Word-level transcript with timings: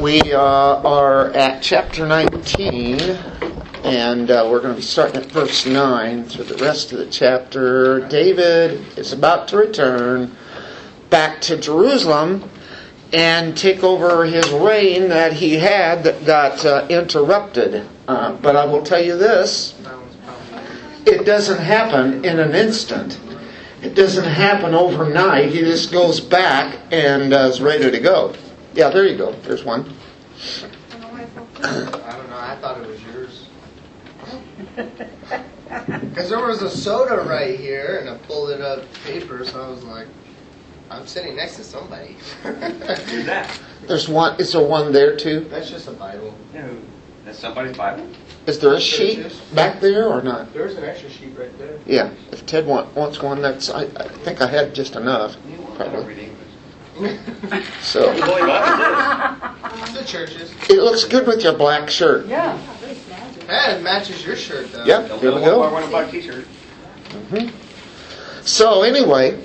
We 0.00 0.32
uh, 0.32 0.40
are 0.40 1.26
at 1.32 1.62
chapter 1.62 2.06
19, 2.06 3.00
and 3.84 4.30
uh, 4.30 4.48
we're 4.50 4.60
going 4.60 4.72
to 4.72 4.80
be 4.80 4.80
starting 4.80 5.20
at 5.20 5.26
verse 5.26 5.66
9 5.66 6.24
through 6.24 6.44
the 6.44 6.56
rest 6.56 6.92
of 6.92 7.00
the 7.00 7.10
chapter. 7.10 8.08
David 8.08 8.96
is 8.96 9.12
about 9.12 9.48
to 9.48 9.58
return 9.58 10.34
back 11.10 11.42
to 11.42 11.58
Jerusalem 11.58 12.48
and 13.12 13.54
take 13.54 13.84
over 13.84 14.24
his 14.24 14.50
reign 14.50 15.10
that 15.10 15.34
he 15.34 15.56
had 15.56 16.02
that 16.04 16.24
got 16.24 16.64
uh, 16.64 16.86
interrupted. 16.88 17.86
Uh, 18.08 18.32
but 18.36 18.56
I 18.56 18.64
will 18.64 18.82
tell 18.82 19.04
you 19.04 19.18
this 19.18 19.78
it 21.04 21.26
doesn't 21.26 21.60
happen 21.60 22.24
in 22.24 22.40
an 22.40 22.54
instant. 22.54 23.20
It 23.82 23.94
doesn't 23.94 24.24
happen 24.24 24.72
overnight. 24.74 25.50
He 25.50 25.60
just 25.60 25.92
goes 25.92 26.20
back 26.20 26.78
and 26.90 27.34
uh, 27.34 27.40
is 27.40 27.60
ready 27.60 27.90
to 27.90 28.00
go. 28.00 28.34
Yeah, 28.74 28.90
there 28.90 29.06
you 29.06 29.16
go. 29.16 29.32
There's 29.32 29.64
one. 29.64 29.92
I 30.62 30.68
don't 31.62 32.30
know. 32.30 32.36
I 32.36 32.56
thought 32.60 32.80
it 32.80 32.86
was 32.86 33.02
yours. 33.04 33.46
Because 36.00 36.28
there 36.28 36.44
was 36.44 36.62
a 36.62 36.68
soda 36.70 37.22
right 37.22 37.58
here, 37.58 37.98
and 38.00 38.10
I 38.10 38.18
pulled 38.26 38.50
it 38.50 38.60
up 38.60 38.82
paper, 39.04 39.44
so 39.44 39.62
I 39.62 39.68
was 39.68 39.84
like, 39.84 40.08
I'm 40.90 41.06
sitting 41.06 41.36
next 41.36 41.56
to 41.56 41.64
somebody. 41.64 42.16
Who's 42.42 43.24
that? 43.26 43.56
There's 43.86 44.08
one. 44.08 44.38
Is 44.40 44.52
there 44.52 44.66
one 44.66 44.90
there 44.92 45.16
too? 45.16 45.46
That's 45.48 45.70
just 45.70 45.86
a 45.86 45.92
Bible. 45.92 46.34
No, 46.52 46.76
that's 47.24 47.38
somebody's 47.38 47.76
Bible. 47.76 48.08
Is 48.46 48.58
there 48.58 48.74
a 48.74 48.80
sheet 48.80 49.32
back 49.54 49.80
there 49.80 50.08
or 50.08 50.22
not? 50.22 50.52
There's 50.52 50.74
an 50.74 50.82
extra 50.82 51.08
sheet 51.08 51.38
right 51.38 51.56
there. 51.56 51.78
Yeah. 51.86 52.12
If 52.32 52.44
Ted 52.46 52.66
want, 52.66 52.92
wants 52.96 53.22
one, 53.22 53.40
that's. 53.40 53.70
I, 53.70 53.82
I 53.82 54.08
think 54.08 54.40
I 54.40 54.48
had 54.48 54.74
just 54.74 54.96
enough. 54.96 55.36
I 55.36 55.50
don't 55.56 55.76
Probably. 55.76 56.04
read 56.04 56.18
English. 56.18 56.39
So 57.80 58.12
Boy, 58.26 58.46
what 58.46 59.88
is 59.88 59.94
the 59.94 60.04
churches. 60.04 60.54
it 60.68 60.82
looks 60.82 61.04
good 61.04 61.26
with 61.26 61.42
your 61.42 61.54
black 61.56 61.88
shirt. 61.88 62.26
Yeah. 62.26 62.58
Hey, 63.46 63.76
it 63.76 63.82
matches 63.82 64.24
your 64.24 64.36
shirt, 64.36 64.70
though. 64.70 64.84
Yeah. 64.84 65.02
this? 65.02 65.20
Here 65.20 65.30
we 65.32 65.40
Don't 65.40 65.44
go. 65.44 65.62
I 65.62 65.72
want 65.72 65.84
to 65.86 65.90
buy 65.90 66.04
a 66.04 66.10
T-shirt. 66.10 66.46
So 68.42 68.82
anyway, 68.82 69.42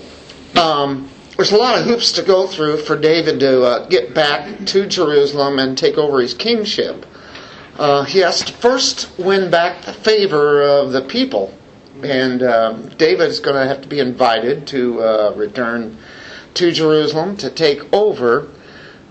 um, 0.56 1.10
there's 1.36 1.52
a 1.52 1.58
lot 1.58 1.80
of 1.80 1.86
hoops 1.86 2.12
to 2.14 2.24
go 2.24 2.48
through 2.48 2.78
for 2.78 2.98
David 2.98 3.40
to 3.40 3.64
uh, 3.64 3.88
get 3.88 4.14
back 4.14 4.66
to 4.68 4.86
Jerusalem 4.86 5.60
and 5.60 5.78
take 5.78 5.98
over 5.98 6.22
his 6.22 6.34
kingship. 6.34 7.06
Uh, 7.78 8.04
he 8.06 8.20
has 8.20 8.42
to 8.44 8.54
first 8.54 9.18
win 9.20 9.52
back 9.52 9.84
the 9.84 9.94
favor 9.94 10.64
of 10.64 10.92
the 10.92 11.02
people, 11.02 11.54
and 12.04 12.42
um, 12.44 12.88
David 12.90 13.28
is 13.30 13.40
going 13.40 13.56
to 13.56 13.68
have 13.68 13.82
to 13.82 13.88
be 13.88 14.00
invited 14.00 14.66
to 14.68 15.02
uh, 15.02 15.34
return 15.36 15.98
to 16.56 16.72
Jerusalem 16.72 17.38
to 17.38 17.50
take 17.50 17.82
over. 17.94 18.50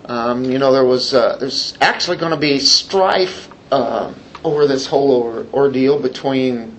Um, 0.04 0.44
you 0.44 0.58
know, 0.58 0.72
there 0.72 0.84
was 0.84 1.14
uh, 1.14 1.36
there's 1.36 1.74
actually 1.80 2.18
going 2.18 2.32
to 2.32 2.36
be 2.36 2.58
strife 2.58 3.48
uh, 3.70 4.12
over 4.42 4.66
this 4.66 4.86
whole 4.86 5.10
or- 5.12 5.46
ordeal 5.54 5.98
between 6.00 6.74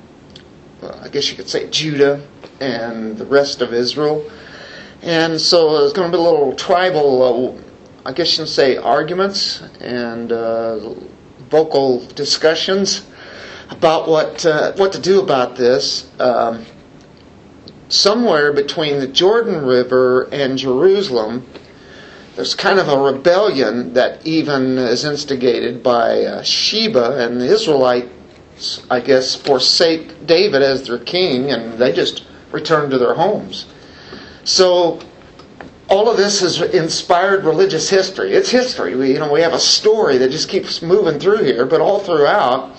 I 1.02 1.10
guess 1.10 1.30
you 1.30 1.36
could 1.36 1.50
say 1.50 1.70
Judah 1.70 2.22
and 2.60 3.18
the 3.18 3.26
rest 3.26 3.62
of 3.62 3.74
Israel. 3.74 4.30
And 5.02 5.40
so 5.40 5.80
there's 5.80 5.94
going 5.94 6.12
to 6.12 6.18
be 6.18 6.20
a 6.20 6.24
little 6.24 6.54
tribal, 6.56 7.58
uh, 7.58 7.62
I 8.10 8.14
guess 8.14 8.32
you 8.34 8.38
can 8.38 8.48
say, 8.48 8.78
arguments 8.78 9.62
and 9.80 10.32
uh, 10.32 10.94
vocal 11.50 12.06
discussions 12.08 13.06
about 13.70 14.08
what 14.08 14.46
uh, 14.46 14.74
what 14.74 14.94
to 14.94 15.00
do 15.00 15.22
about 15.22 15.56
this. 15.56 16.10
Um, 16.20 16.66
somewhere 17.90 18.52
between 18.54 19.00
the 19.00 19.08
Jordan 19.08 19.66
River 19.66 20.24
and 20.32 20.58
Jerusalem, 20.58 21.48
there's 22.36 22.56
kind 22.56 22.80
of 22.80 22.90
a 22.90 22.98
rebellion 22.98 23.94
that 23.94 24.26
even 24.26 24.78
is 24.78 25.06
instigated 25.06 25.82
by 25.82 26.22
uh, 26.22 26.44
Sheba 26.44 27.26
and 27.26 27.40
the 27.40 27.46
Israelites, 27.46 28.86
I 28.90 29.00
guess, 29.00 29.36
forsake 29.36 30.26
David 30.26 30.62
as 30.62 30.88
their 30.88 31.00
king 31.00 31.52
and 31.52 31.78
they 31.78 31.94
just 31.94 32.26
return 32.52 32.90
to 32.90 32.98
their 32.98 33.14
homes. 33.14 33.66
So 34.44 35.00
all 35.88 36.10
of 36.10 36.18
this 36.18 36.42
has 36.42 36.62
inspired 36.62 37.46
religious 37.46 37.90
history. 37.90 38.34
It's 38.34 38.50
history. 38.50 38.96
We, 38.96 39.14
you 39.14 39.20
know, 39.20 39.32
we 39.32 39.42
have 39.42 39.54
a 39.54 39.60
story 39.60 40.18
that 40.18 40.32
just 40.32 40.50
keeps 40.50 40.82
moving 40.82 41.20
through 41.20 41.44
here, 41.44 41.66
but 41.66 41.80
all 41.80 42.00
throughout, 42.00 42.76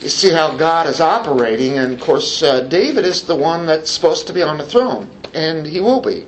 you 0.00 0.08
see 0.08 0.30
how 0.30 0.56
God 0.56 0.86
is 0.86 1.00
operating. 1.00 1.78
And 1.78 1.92
of 1.92 2.00
course, 2.00 2.42
uh, 2.42 2.60
David 2.60 3.04
is 3.04 3.22
the 3.22 3.36
one 3.36 3.66
that's 3.66 3.90
supposed 3.90 4.26
to 4.28 4.32
be 4.32 4.42
on 4.42 4.58
the 4.58 4.66
throne, 4.66 5.10
and 5.34 5.66
he 5.66 5.80
will 5.80 6.00
be. 6.00 6.26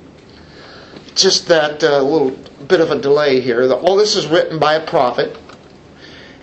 Just 1.15 1.47
that 1.47 1.83
uh, 1.83 2.01
little 2.01 2.31
bit 2.67 2.81
of 2.81 2.91
a 2.91 2.99
delay 2.99 3.39
here. 3.39 3.71
All 3.71 3.95
this 3.95 4.15
is 4.15 4.27
written 4.27 4.59
by 4.59 4.75
a 4.75 4.85
prophet. 4.85 5.37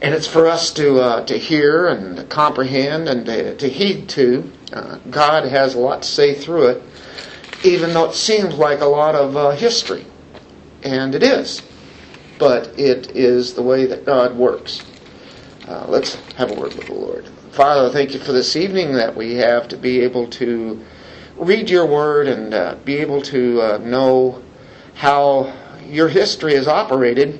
And 0.02 0.14
it's 0.14 0.26
for 0.26 0.46
us 0.46 0.72
to 0.74 0.98
uh, 1.00 1.26
to 1.26 1.36
hear 1.36 1.88
and 1.88 2.16
to 2.16 2.24
comprehend 2.24 3.08
and 3.08 3.26
to, 3.26 3.56
to 3.56 3.68
heed 3.68 4.08
to. 4.10 4.50
Uh, 4.72 4.98
God 5.10 5.44
has 5.44 5.74
a 5.74 5.78
lot 5.78 6.02
to 6.02 6.08
say 6.08 6.34
through 6.34 6.68
it, 6.68 6.82
even 7.64 7.92
though 7.92 8.06
it 8.08 8.14
seems 8.14 8.54
like 8.54 8.80
a 8.80 8.86
lot 8.86 9.14
of 9.14 9.36
uh, 9.36 9.50
history, 9.50 10.06
and 10.82 11.14
it 11.14 11.22
is. 11.22 11.60
But 12.38 12.78
it 12.78 13.14
is 13.14 13.52
the 13.52 13.62
way 13.62 13.84
that 13.86 14.06
God 14.06 14.36
works. 14.36 14.89
Uh, 15.70 15.86
let's 15.86 16.16
have 16.34 16.50
a 16.50 16.54
word 16.54 16.74
with 16.74 16.86
the 16.86 16.94
Lord. 16.94 17.28
Father, 17.52 17.90
thank 17.90 18.12
you 18.12 18.18
for 18.18 18.32
this 18.32 18.56
evening 18.56 18.94
that 18.94 19.14
we 19.14 19.34
have 19.34 19.68
to 19.68 19.76
be 19.76 20.00
able 20.00 20.26
to 20.30 20.84
read 21.36 21.70
your 21.70 21.86
word 21.86 22.26
and 22.26 22.52
uh, 22.52 22.74
be 22.84 22.96
able 22.96 23.22
to 23.22 23.62
uh, 23.62 23.78
know 23.78 24.42
how 24.94 25.54
your 25.86 26.08
history 26.08 26.54
is 26.54 26.66
operated 26.66 27.38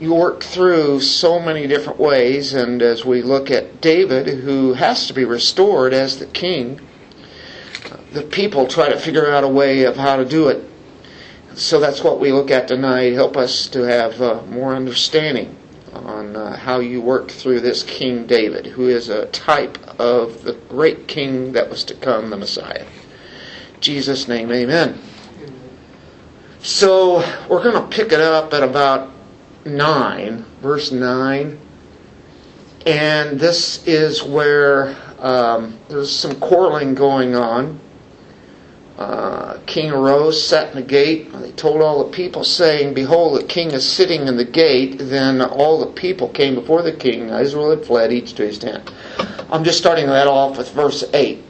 you 0.00 0.12
work 0.12 0.42
through 0.42 1.00
so 1.00 1.38
many 1.38 1.66
different 1.68 2.00
ways, 2.00 2.52
and 2.52 2.82
as 2.82 3.04
we 3.04 3.22
look 3.22 3.50
at 3.50 3.80
David, 3.80 4.26
who 4.26 4.72
has 4.72 5.06
to 5.06 5.14
be 5.14 5.24
restored 5.24 5.94
as 5.94 6.18
the 6.18 6.26
king, 6.26 6.80
the 8.12 8.22
people 8.22 8.66
try 8.66 8.88
to 8.88 8.98
figure 8.98 9.30
out 9.30 9.44
a 9.44 9.48
way 9.48 9.84
of 9.84 9.96
how 9.96 10.16
to 10.16 10.24
do 10.24 10.48
it. 10.48 10.68
So 11.54 11.78
that's 11.78 12.02
what 12.02 12.18
we 12.18 12.32
look 12.32 12.50
at 12.50 12.66
tonight. 12.66 13.12
Help 13.12 13.36
us 13.36 13.68
to 13.68 13.82
have 13.82 14.20
uh, 14.20 14.42
more 14.46 14.74
understanding 14.74 15.56
on 15.94 16.36
uh, 16.36 16.56
how 16.56 16.80
you 16.80 17.00
work 17.00 17.30
through 17.30 17.60
this 17.60 17.82
King 17.82 18.26
David, 18.26 18.66
who 18.66 18.88
is 18.88 19.08
a 19.08 19.26
type 19.26 19.78
of 20.00 20.42
the 20.42 20.54
great 20.68 21.08
king 21.08 21.52
that 21.52 21.70
was 21.70 21.84
to 21.84 21.94
come, 21.94 22.30
the 22.30 22.36
Messiah. 22.36 22.86
Jesus' 23.80 24.28
name, 24.28 24.50
amen. 24.50 24.98
So 26.60 27.18
we're 27.48 27.62
going 27.62 27.74
to 27.74 27.94
pick 27.94 28.12
it 28.12 28.20
up 28.20 28.54
at 28.54 28.62
about 28.62 29.10
9, 29.66 30.44
verse 30.62 30.90
9. 30.90 31.60
And 32.86 33.38
this 33.38 33.86
is 33.86 34.22
where 34.22 34.96
um, 35.18 35.78
there's 35.88 36.14
some 36.14 36.38
quarreling 36.40 36.94
going 36.94 37.34
on. 37.34 37.80
Uh, 38.96 39.58
king 39.66 39.90
arose, 39.90 40.46
sat 40.46 40.68
in 40.70 40.76
the 40.76 40.82
gate. 40.82 41.32
They 41.32 41.50
told 41.52 41.82
all 41.82 42.04
the 42.04 42.12
people, 42.12 42.44
saying, 42.44 42.94
Behold, 42.94 43.40
the 43.40 43.46
king 43.46 43.72
is 43.72 43.88
sitting 43.88 44.28
in 44.28 44.36
the 44.36 44.44
gate. 44.44 44.98
Then 44.98 45.42
all 45.42 45.80
the 45.80 45.92
people 45.92 46.28
came 46.28 46.54
before 46.54 46.82
the 46.82 46.92
king. 46.92 47.30
Israel 47.30 47.70
had 47.70 47.84
fled, 47.84 48.12
each 48.12 48.34
to 48.34 48.46
his 48.46 48.58
tent. 48.58 48.88
I'm 49.50 49.64
just 49.64 49.78
starting 49.78 50.06
that 50.06 50.28
off 50.28 50.58
with 50.58 50.70
verse 50.72 51.04
8. 51.12 51.42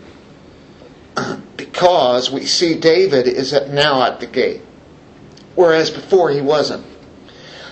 Because 1.56 2.30
we 2.30 2.46
see 2.46 2.78
David 2.78 3.26
is 3.26 3.52
now 3.52 4.02
at 4.02 4.20
the 4.20 4.26
gate, 4.26 4.62
whereas 5.54 5.90
before 5.90 6.30
he 6.30 6.40
wasn't. 6.40 6.84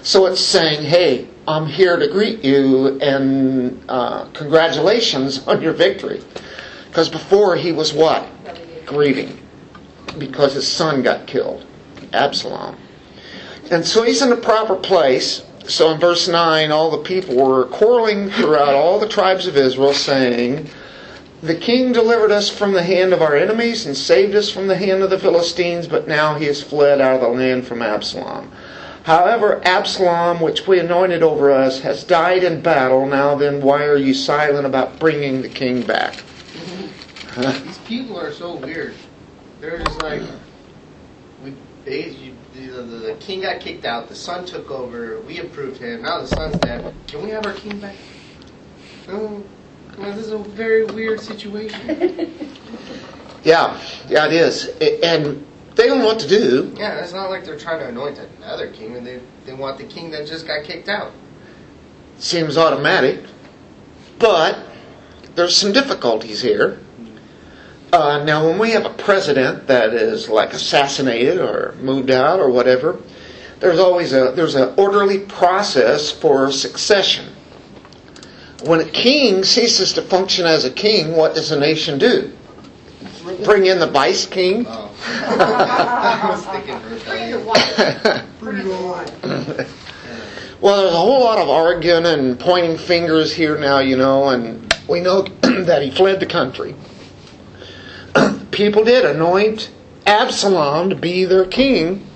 So 0.02 0.26
it's 0.26 0.40
saying, 0.40 0.82
hey, 0.82 1.28
I'm 1.46 1.66
here 1.66 1.96
to 1.96 2.08
greet 2.08 2.44
you 2.44 3.00
and 3.00 3.84
uh, 3.88 4.26
congratulations 4.32 5.46
on 5.46 5.62
your 5.62 5.72
victory. 5.72 6.20
Because 6.88 7.08
before 7.08 7.56
he 7.56 7.72
was 7.72 7.92
what? 7.92 8.26
Grieving. 8.86 9.38
Because 10.18 10.54
his 10.54 10.70
son 10.70 11.02
got 11.02 11.26
killed, 11.26 11.64
Absalom. 12.12 12.76
And 13.70 13.84
so 13.84 14.02
he's 14.02 14.22
in 14.22 14.30
the 14.30 14.36
proper 14.36 14.76
place. 14.76 15.42
So 15.66 15.90
in 15.92 16.00
verse 16.00 16.28
9, 16.28 16.70
all 16.70 16.90
the 16.90 16.98
people 16.98 17.36
were 17.36 17.66
quarreling 17.66 18.30
throughout 18.30 18.74
all 18.74 18.98
the 18.98 19.08
tribes 19.08 19.46
of 19.46 19.56
Israel, 19.56 19.94
saying, 19.94 20.68
The 21.42 21.54
king 21.54 21.92
delivered 21.92 22.32
us 22.32 22.50
from 22.50 22.72
the 22.72 22.82
hand 22.82 23.12
of 23.12 23.22
our 23.22 23.36
enemies 23.36 23.86
and 23.86 23.96
saved 23.96 24.34
us 24.34 24.50
from 24.50 24.66
the 24.66 24.76
hand 24.76 25.02
of 25.02 25.10
the 25.10 25.18
Philistines, 25.18 25.86
but 25.86 26.08
now 26.08 26.34
he 26.34 26.46
has 26.46 26.62
fled 26.62 27.00
out 27.00 27.14
of 27.14 27.20
the 27.20 27.28
land 27.28 27.66
from 27.66 27.80
Absalom. 27.80 28.50
However, 29.04 29.60
Absalom, 29.64 30.40
which 30.40 30.66
we 30.66 30.78
anointed 30.78 31.22
over 31.22 31.50
us, 31.50 31.80
has 31.80 32.04
died 32.04 32.44
in 32.44 32.60
battle. 32.60 33.06
Now 33.06 33.34
then, 33.34 33.60
why 33.60 33.84
are 33.84 33.96
you 33.96 34.14
silent 34.14 34.66
about 34.66 34.98
bringing 34.98 35.42
the 35.42 35.48
king 35.48 35.82
back? 35.82 36.22
These 37.36 37.78
people 37.78 38.20
are 38.20 38.32
so 38.32 38.54
weird. 38.56 38.94
They're 39.62 39.78
just 39.78 40.02
like, 40.02 40.22
we 41.44 41.54
they, 41.84 42.08
you, 42.10 42.34
the, 42.52 42.82
the, 42.82 42.96
the 42.96 43.14
king 43.20 43.42
got 43.42 43.60
kicked 43.60 43.84
out, 43.84 44.08
the 44.08 44.14
son 44.14 44.44
took 44.44 44.72
over, 44.72 45.20
we 45.20 45.38
approved 45.38 45.80
him, 45.80 46.02
now 46.02 46.20
the 46.20 46.26
son's 46.26 46.56
dead. 46.56 46.92
Can 47.06 47.22
we 47.22 47.30
have 47.30 47.46
our 47.46 47.52
king 47.52 47.78
back? 47.78 47.94
Oh, 49.06 49.12
no. 49.12 49.44
Well, 49.98 50.12
this 50.16 50.26
is 50.26 50.32
a 50.32 50.38
very 50.38 50.84
weird 50.84 51.20
situation. 51.20 52.34
Yeah, 53.44 53.80
yeah, 54.08 54.26
it 54.26 54.32
is. 54.34 54.68
And 55.02 55.44
they 55.74 55.88
don't 55.88 55.98
know 55.98 56.06
what 56.06 56.20
to 56.20 56.28
do. 56.28 56.72
Yeah, 56.76 57.00
it's 57.00 57.12
not 57.12 57.28
like 57.28 57.44
they're 57.44 57.58
trying 57.58 57.80
to 57.80 57.88
anoint 57.88 58.20
another 58.38 58.70
king. 58.70 59.02
They 59.02 59.20
they 59.44 59.52
want 59.52 59.78
the 59.78 59.84
king 59.84 60.12
that 60.12 60.28
just 60.28 60.46
got 60.46 60.62
kicked 60.62 60.88
out. 60.88 61.10
Seems 62.18 62.56
automatic. 62.56 63.24
But 64.20 64.60
there's 65.34 65.56
some 65.56 65.72
difficulties 65.72 66.40
here. 66.40 66.78
Uh, 67.92 68.24
now, 68.24 68.48
when 68.48 68.58
we 68.58 68.70
have 68.70 68.86
a 68.86 68.94
president 68.94 69.66
that 69.66 69.92
is 69.92 70.26
like 70.26 70.54
assassinated 70.54 71.38
or 71.38 71.74
moved 71.78 72.10
out 72.10 72.40
or 72.40 72.50
whatever, 72.50 72.98
there's 73.60 73.78
always 73.78 74.14
a 74.14 74.32
there's 74.34 74.54
an 74.54 74.72
orderly 74.78 75.18
process 75.18 76.10
for 76.10 76.50
succession. 76.50 77.26
When 78.64 78.80
a 78.80 78.88
king 78.88 79.44
ceases 79.44 79.92
to 79.94 80.02
function 80.02 80.46
as 80.46 80.64
a 80.64 80.70
king, 80.70 81.14
what 81.14 81.34
does 81.34 81.50
a 81.50 81.60
nation 81.60 81.98
do? 81.98 82.32
Bring 83.44 83.66
in 83.66 83.78
the 83.78 83.90
vice 83.90 84.24
king. 84.24 84.64
Oh, 84.66 84.90
I 85.06 86.30
was 86.30 86.46
thinking 86.46 86.80
Bring 87.04 87.28
your 87.28 87.40
wife. 87.40 88.24
Bring 88.40 88.66
your 88.66 88.90
wife. 88.90 89.78
Well, 90.62 90.82
there's 90.82 90.94
a 90.94 90.96
whole 90.96 91.24
lot 91.24 91.38
of 91.38 91.48
arguing 91.48 92.06
and 92.06 92.38
pointing 92.38 92.78
fingers 92.78 93.34
here 93.34 93.58
now, 93.58 93.80
you 93.80 93.96
know, 93.96 94.28
and 94.28 94.72
we 94.86 95.00
know 95.00 95.22
that 95.42 95.82
he 95.82 95.90
fled 95.90 96.20
the 96.20 96.26
country. 96.26 96.76
People 98.52 98.84
did 98.84 99.04
anoint 99.04 99.70
Absalom 100.06 100.90
to 100.90 100.94
be 100.94 101.24
their 101.24 101.46
king. 101.46 102.06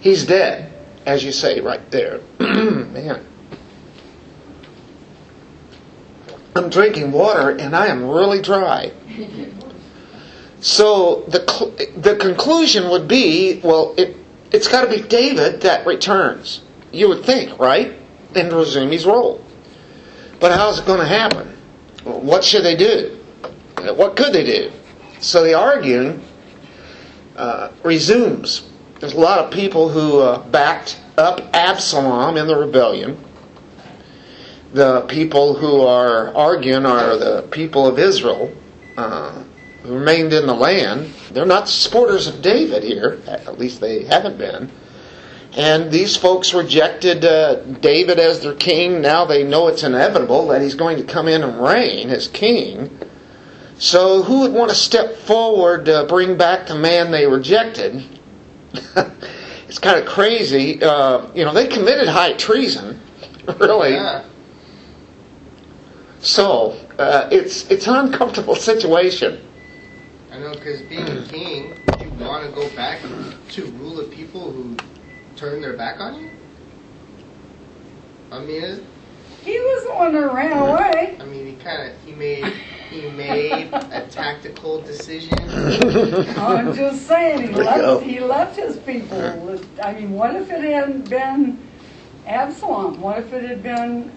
He's 0.00 0.26
dead, 0.26 0.72
as 1.04 1.24
you 1.24 1.32
say 1.32 1.60
right 1.60 1.90
there. 1.90 2.20
Man. 2.38 3.24
I'm 6.54 6.70
drinking 6.70 7.12
water 7.12 7.50
and 7.50 7.74
I 7.74 7.88
am 7.88 8.08
really 8.08 8.40
dry. 8.40 8.92
So 10.60 11.24
the 11.28 11.92
the 11.96 12.16
conclusion 12.16 12.88
would 12.90 13.08
be, 13.08 13.60
well, 13.62 13.94
it 13.96 14.16
it's 14.52 14.68
got 14.68 14.82
to 14.82 14.90
be 14.90 15.06
David 15.06 15.62
that 15.62 15.86
returns. 15.86 16.62
You 16.92 17.08
would 17.08 17.24
think, 17.24 17.58
right? 17.58 17.94
And 18.34 18.52
resume 18.52 18.90
his 18.90 19.04
role. 19.04 19.44
But 20.40 20.52
how's 20.52 20.78
it 20.78 20.86
going 20.86 21.00
to 21.00 21.06
happen? 21.06 21.48
What 22.04 22.44
should 22.44 22.64
they 22.64 22.76
do? 22.76 23.18
What 23.94 24.16
could 24.16 24.32
they 24.32 24.44
do? 24.44 24.72
So 25.20 25.44
the 25.44 25.54
arguing 25.54 26.22
uh, 27.36 27.70
resumes. 27.82 28.68
There's 29.00 29.14
a 29.14 29.20
lot 29.20 29.38
of 29.38 29.50
people 29.50 29.88
who 29.88 30.20
uh, 30.20 30.46
backed 30.48 31.00
up 31.18 31.40
Absalom 31.54 32.36
in 32.36 32.46
the 32.46 32.56
rebellion. 32.56 33.22
The 34.72 35.02
people 35.02 35.54
who 35.54 35.82
are 35.82 36.34
arguing 36.34 36.86
are 36.86 37.16
the 37.16 37.42
people 37.50 37.86
of 37.86 37.98
Israel 37.98 38.52
uh, 38.96 39.42
who 39.82 39.94
remained 39.94 40.32
in 40.32 40.46
the 40.46 40.54
land. 40.54 41.12
They're 41.30 41.46
not 41.46 41.68
supporters 41.68 42.26
of 42.26 42.42
David 42.42 42.82
here, 42.82 43.20
at 43.26 43.58
least 43.58 43.80
they 43.80 44.04
haven't 44.04 44.38
been. 44.38 44.70
And 45.56 45.90
these 45.90 46.16
folks 46.16 46.52
rejected 46.52 47.24
uh, 47.24 47.62
David 47.62 48.18
as 48.18 48.40
their 48.40 48.54
king. 48.54 49.00
Now 49.00 49.24
they 49.24 49.42
know 49.42 49.68
it's 49.68 49.82
inevitable 49.82 50.48
that 50.48 50.60
he's 50.60 50.74
going 50.74 50.98
to 50.98 51.04
come 51.04 51.28
in 51.28 51.42
and 51.42 51.62
reign 51.62 52.10
as 52.10 52.28
king. 52.28 52.98
So 53.78 54.22
who 54.22 54.40
would 54.40 54.52
want 54.52 54.70
to 54.70 54.76
step 54.76 55.16
forward 55.16 55.84
to 55.86 56.06
bring 56.08 56.36
back 56.36 56.66
the 56.66 56.74
man 56.74 57.10
they 57.10 57.26
rejected? 57.26 58.04
it's 59.68 59.78
kind 59.78 59.98
of 59.98 60.06
crazy. 60.06 60.82
Uh, 60.82 61.30
you 61.34 61.44
know, 61.44 61.52
they 61.52 61.66
committed 61.66 62.08
high 62.08 62.32
treason, 62.34 63.00
really. 63.58 63.94
Yeah. 63.94 64.24
So 66.20 66.76
uh, 66.98 67.28
it's 67.30 67.70
it's 67.70 67.86
an 67.86 67.96
uncomfortable 67.96 68.54
situation. 68.70 69.42
I 70.32 70.38
know, 70.38 70.52
because 70.52 70.82
being 70.82 71.06
a 71.06 71.22
king, 71.26 71.70
would 71.86 72.00
you 72.00 72.10
want 72.24 72.44
to 72.46 72.52
go 72.52 72.68
back 72.74 73.00
to 73.50 73.64
rule 73.72 74.00
a 74.00 74.04
people 74.04 74.50
who 74.52 74.76
turn 75.36 75.60
their 75.60 75.74
back 75.74 76.00
on 76.00 76.20
you? 76.20 76.30
I 78.32 78.40
mean, 78.40 78.86
He 79.46 79.56
was 79.60 79.84
the 79.84 79.94
one 79.94 80.12
that 80.12 80.32
ran 80.34 80.58
away. 80.58 81.16
I 81.20 81.24
mean, 81.24 81.46
he 81.46 81.52
kind 81.62 81.88
of 81.88 81.96
he 82.04 82.12
made 82.12 82.52
he 82.90 83.08
made 83.10 83.72
a 83.72 84.04
tactical 84.10 84.80
decision. 84.82 85.38
Oh, 85.40 86.56
I'm 86.56 86.74
just 86.74 87.06
saying, 87.06 87.42
he 87.42 87.46
There 87.54 87.64
go. 87.64 87.94
left, 87.94 88.06
he 88.06 88.18
left 88.18 88.56
his 88.56 88.76
people. 88.78 89.20
I 89.84 89.92
mean, 89.92 90.10
what 90.14 90.34
if 90.34 90.50
it 90.50 90.62
hadn't 90.64 91.08
been 91.08 91.58
Absalom? 92.26 93.00
What 93.00 93.20
if 93.20 93.32
it 93.32 93.44
had 93.44 93.62
been 93.62 94.10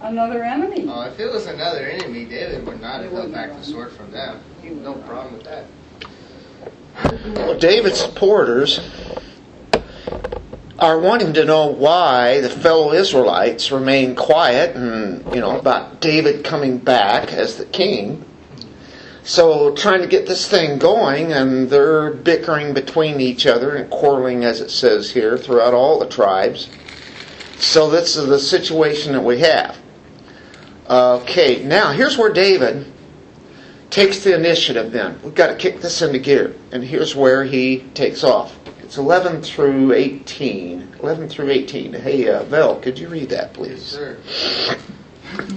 another 0.00 0.44
enemy? 0.44 0.86
Oh, 0.88 1.02
if 1.02 1.18
it 1.18 1.32
was 1.32 1.46
another 1.46 1.80
enemy, 1.88 2.24
David 2.24 2.64
would 2.64 2.80
not 2.80 3.00
have 3.02 3.10
held 3.10 3.32
back 3.32 3.50
have 3.50 3.58
the 3.58 3.64
sword 3.64 3.90
from 3.90 4.12
them. 4.12 4.40
No 4.62 4.94
problem 4.94 5.34
with 5.34 5.44
that. 5.44 5.64
Well, 7.34 7.58
David's 7.58 7.98
supporters 8.00 8.78
are 10.82 10.98
wanting 10.98 11.32
to 11.32 11.44
know 11.44 11.68
why 11.68 12.40
the 12.40 12.50
fellow 12.50 12.92
Israelites 12.92 13.70
remain 13.70 14.16
quiet 14.16 14.74
and, 14.74 15.24
you 15.32 15.40
know, 15.40 15.56
about 15.56 16.00
David 16.00 16.44
coming 16.44 16.76
back 16.76 17.32
as 17.32 17.56
the 17.56 17.64
king. 17.66 18.24
So, 19.22 19.72
trying 19.76 20.00
to 20.00 20.08
get 20.08 20.26
this 20.26 20.48
thing 20.48 20.80
going, 20.80 21.32
and 21.32 21.70
they're 21.70 22.10
bickering 22.10 22.74
between 22.74 23.20
each 23.20 23.46
other 23.46 23.76
and 23.76 23.88
quarreling, 23.88 24.44
as 24.44 24.60
it 24.60 24.72
says 24.72 25.12
here, 25.12 25.38
throughout 25.38 25.72
all 25.72 26.00
the 26.00 26.08
tribes. 26.08 26.68
So, 27.58 27.88
this 27.88 28.16
is 28.16 28.26
the 28.26 28.40
situation 28.40 29.12
that 29.12 29.22
we 29.22 29.38
have. 29.38 29.78
Okay, 30.90 31.62
now 31.62 31.92
here's 31.92 32.18
where 32.18 32.32
David 32.32 32.92
takes 33.90 34.24
the 34.24 34.34
initiative 34.34 34.90
then. 34.90 35.20
We've 35.22 35.32
got 35.32 35.46
to 35.46 35.54
kick 35.54 35.80
this 35.80 36.02
into 36.02 36.18
gear. 36.18 36.56
And 36.72 36.82
here's 36.82 37.14
where 37.14 37.44
he 37.44 37.84
takes 37.94 38.24
off. 38.24 38.58
It's 38.92 38.98
11 38.98 39.40
through 39.40 39.94
18. 39.94 40.96
11 41.00 41.28
through 41.30 41.48
18. 41.48 41.94
Hey, 41.94 42.28
uh, 42.28 42.42
Vel, 42.42 42.78
could 42.78 42.98
you 42.98 43.08
read 43.08 43.30
that, 43.30 43.54
please? 43.54 43.96
Yes, 43.98 44.18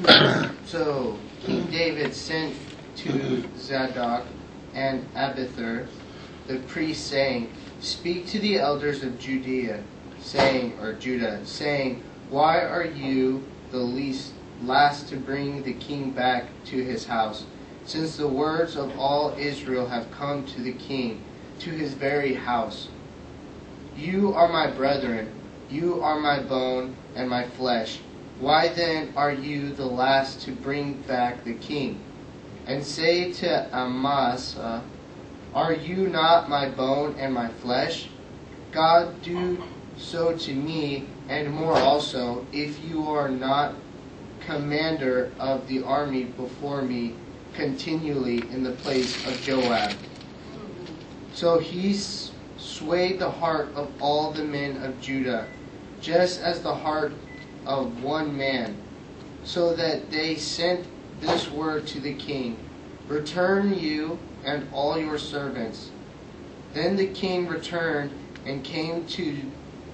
sir. 0.08 0.52
so 0.66 1.18
King 1.42 1.66
David 1.66 2.14
sent 2.14 2.56
to 2.96 3.44
Zadok 3.58 4.24
and 4.74 5.06
Abiathar, 5.16 5.86
the 6.48 6.60
priests, 6.60 7.06
saying, 7.06 7.52
"Speak 7.82 8.26
to 8.28 8.40
the 8.40 8.58
elders 8.58 9.04
of 9.04 9.20
Judea, 9.20 9.84
saying, 10.22 10.80
or 10.80 10.94
Judah, 10.94 11.46
saying, 11.46 12.04
Why 12.30 12.62
are 12.62 12.86
you 12.86 13.44
the 13.70 13.80
least 13.80 14.32
last 14.64 15.10
to 15.10 15.18
bring 15.18 15.62
the 15.64 15.74
king 15.74 16.12
back 16.12 16.46
to 16.68 16.82
his 16.82 17.06
house, 17.06 17.44
since 17.86 18.16
the 18.16 18.30
words 18.30 18.78
of 18.78 18.98
all 18.98 19.36
Israel 19.38 19.88
have 19.88 20.10
come 20.10 20.46
to 20.46 20.62
the 20.62 20.72
king, 20.72 21.22
to 21.60 21.72
his 21.72 21.96
very 21.96 22.34
house? 22.34 22.88
You 23.97 24.33
are 24.33 24.47
my 24.50 24.68
brethren, 24.68 25.30
you 25.69 26.01
are 26.01 26.19
my 26.19 26.42
bone 26.42 26.95
and 27.15 27.30
my 27.30 27.44
flesh. 27.44 28.00
Why 28.39 28.67
then 28.67 29.13
are 29.15 29.31
you 29.31 29.74
the 29.74 29.86
last 29.86 30.41
to 30.41 30.51
bring 30.51 30.93
back 31.08 31.43
the 31.43 31.53
king? 31.53 32.01
And 32.67 32.84
say 32.84 33.31
to 33.34 33.74
Amasa, 33.74 34.84
Are 35.53 35.74
you 35.74 36.08
not 36.08 36.50
my 36.50 36.67
bone 36.67 37.15
and 37.17 37.34
my 37.34 37.48
flesh? 37.48 38.10
God 38.72 39.22
do 39.22 39.63
so 39.98 40.36
to 40.36 40.53
me, 40.53 41.08
and 41.29 41.53
more 41.53 41.77
also, 41.77 42.46
if 42.51 42.84
you 42.84 43.08
are 43.08 43.29
not 43.29 43.75
commander 44.46 45.31
of 45.39 45.67
the 45.67 45.84
army 45.84 46.25
before 46.25 46.81
me 46.81 47.13
continually 47.53 48.39
in 48.51 48.63
the 48.63 48.72
place 48.72 49.15
of 49.27 49.41
Joab. 49.41 49.93
So 51.34 51.60
he 51.60 51.91
s- 51.91 52.31
swayed 52.65 53.19
the 53.19 53.29
heart 53.29 53.69
of 53.75 53.91
all 54.01 54.31
the 54.31 54.43
men 54.43 54.84
of 54.84 55.00
Judah, 55.00 55.48
just 56.01 56.41
as 56.41 56.62
the 56.62 56.74
heart 56.74 57.13
of 57.65 58.03
one 58.03 58.36
man, 58.36 58.75
so 59.43 59.75
that 59.75 60.12
they 60.12 60.36
sent 60.36 60.86
this 61.22 61.50
word 61.51 61.88
to 61.88 62.00
the 62.00 62.13
king 62.13 62.57
Return 63.07 63.77
you 63.77 64.17
and 64.43 64.67
all 64.74 64.98
your 64.98 65.19
servants. 65.19 65.91
Then 66.74 66.95
the 66.95 67.05
king 67.07 67.48
returned 67.48 68.12
and 68.48 68.63
came 68.63 69.05
to 69.10 69.36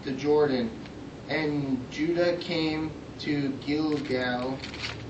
the 0.03 0.11
Jordan, 0.11 0.71
and 1.27 1.85
Judah 1.91 2.37
came 2.37 2.91
to 3.19 3.49
Gilgal 3.65 4.57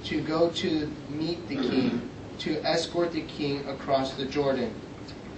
to 0.05 0.21
go 0.21 0.49
to 0.49 0.91
meet 1.09 1.47
the 1.47 1.55
king, 1.55 2.09
to 2.39 2.59
escort 2.65 3.11
the 3.11 3.21
king 3.21 3.67
across 3.69 4.13
the 4.13 4.25
Jordan. 4.25 4.73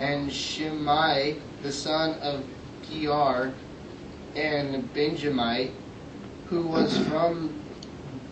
And 0.03 0.29
Shimei, 0.29 1.37
the 1.61 1.71
son 1.71 2.15
of 2.21 2.43
Giar, 2.91 3.53
and 4.35 4.93
Benjamite, 4.93 5.71
who 6.47 6.63
was 6.67 6.97
from 7.07 7.63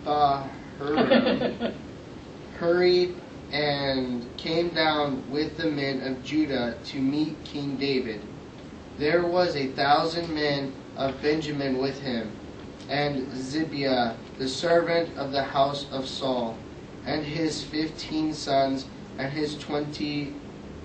Bahurim, 0.04 1.72
hurried 2.58 3.14
and 3.50 4.26
came 4.36 4.68
down 4.68 5.24
with 5.30 5.56
the 5.56 5.70
men 5.70 6.02
of 6.02 6.22
Judah 6.22 6.76
to 6.84 7.00
meet 7.00 7.42
King 7.42 7.78
David. 7.78 8.20
There 8.98 9.22
was 9.22 9.56
a 9.56 9.68
thousand 9.68 10.28
men 10.34 10.74
of 10.98 11.22
Benjamin 11.22 11.78
with 11.78 11.98
him, 12.02 12.30
and 12.90 13.34
Ziba, 13.34 14.18
the 14.36 14.46
servant 14.46 15.16
of 15.16 15.32
the 15.32 15.42
house 15.42 15.90
of 15.90 16.06
Saul, 16.06 16.58
and 17.06 17.24
his 17.24 17.64
fifteen 17.64 18.34
sons, 18.34 18.84
and 19.16 19.32
his 19.32 19.56
twenty 19.56 20.34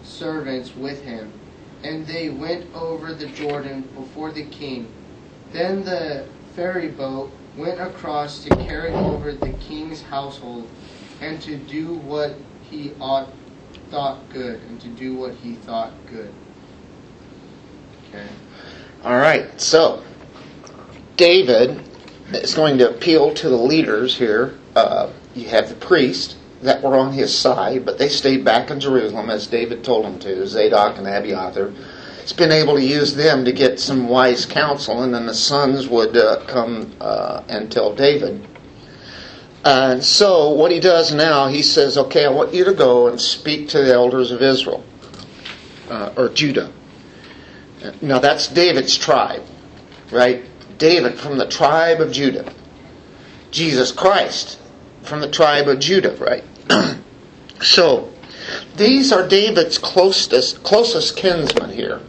servants 0.07 0.75
with 0.75 1.01
him. 1.03 1.31
and 1.83 2.07
they 2.07 2.29
went 2.29 2.65
over 2.73 3.13
the 3.13 3.27
Jordan 3.27 3.81
before 3.95 4.31
the 4.31 4.45
king. 4.45 4.87
Then 5.51 5.83
the 5.83 6.25
ferry 6.55 6.87
boat 6.89 7.31
went 7.55 7.79
across 7.79 8.43
to 8.45 8.49
carry 8.49 8.91
over 8.91 9.31
the 9.31 9.51
king's 9.53 10.01
household 10.01 10.67
and 11.21 11.39
to 11.43 11.55
do 11.55 11.93
what 11.93 12.33
he 12.69 12.93
ought 12.99 13.29
thought 13.91 14.17
good 14.29 14.59
and 14.63 14.81
to 14.81 14.87
do 14.87 15.15
what 15.15 15.33
he 15.35 15.53
thought 15.53 15.91
good. 16.09 16.33
Okay. 18.09 18.27
All 19.03 19.17
right, 19.17 19.61
so 19.61 20.03
David 21.15 21.79
is 22.33 22.55
going 22.55 22.79
to 22.79 22.89
appeal 22.89 23.33
to 23.35 23.49
the 23.49 23.55
leaders 23.55 24.17
here. 24.17 24.57
Uh, 24.75 25.11
you 25.35 25.47
have 25.47 25.69
the 25.69 25.75
priests 25.75 26.35
that 26.61 26.81
were 26.81 26.95
on 26.95 27.13
his 27.13 27.37
side, 27.37 27.85
but 27.85 27.97
they 27.97 28.09
stayed 28.09 28.43
back 28.43 28.71
in 28.71 28.79
Jerusalem 28.79 29.29
as 29.29 29.47
David 29.47 29.83
told 29.83 30.05
them 30.05 30.19
to, 30.19 30.47
Zadok 30.47 30.97
and 30.97 31.07
Abiathar. 31.07 31.71
He's 32.21 32.33
been 32.33 32.51
able 32.51 32.75
to 32.75 32.83
use 32.83 33.15
them 33.15 33.45
to 33.45 33.51
get 33.51 33.79
some 33.79 34.07
wise 34.07 34.45
counsel, 34.45 35.03
and 35.03 35.13
then 35.13 35.27
the 35.27 35.33
sons 35.33 35.87
would 35.87 36.17
uh, 36.17 36.43
come 36.47 36.93
uh, 36.99 37.43
and 37.47 37.71
tell 37.71 37.93
David. 37.93 38.45
And 39.63 40.03
so, 40.03 40.51
what 40.51 40.71
he 40.71 40.79
does 40.79 41.13
now, 41.13 41.47
he 41.47 41.61
says, 41.61 41.97
Okay, 41.97 42.25
I 42.25 42.29
want 42.29 42.53
you 42.53 42.65
to 42.65 42.73
go 42.73 43.07
and 43.07 43.19
speak 43.19 43.69
to 43.69 43.81
the 43.81 43.93
elders 43.93 44.31
of 44.31 44.41
Israel, 44.41 44.83
uh, 45.89 46.13
or 46.17 46.29
Judah. 46.29 46.71
Now, 48.01 48.19
that's 48.19 48.47
David's 48.47 48.97
tribe, 48.97 49.43
right? 50.11 50.43
David 50.77 51.17
from 51.17 51.37
the 51.37 51.47
tribe 51.47 52.01
of 52.01 52.11
Judah. 52.11 52.53
Jesus 53.51 53.91
Christ 53.91 54.59
from 55.07 55.21
the 55.21 55.29
tribe 55.29 55.67
of 55.67 55.79
Judah, 55.79 56.15
right? 56.17 56.43
so, 57.61 58.11
these 58.75 59.11
are 59.11 59.27
David's 59.27 59.77
closest, 59.77 60.63
closest 60.63 61.17
kinsmen 61.17 61.71
here, 61.71 62.01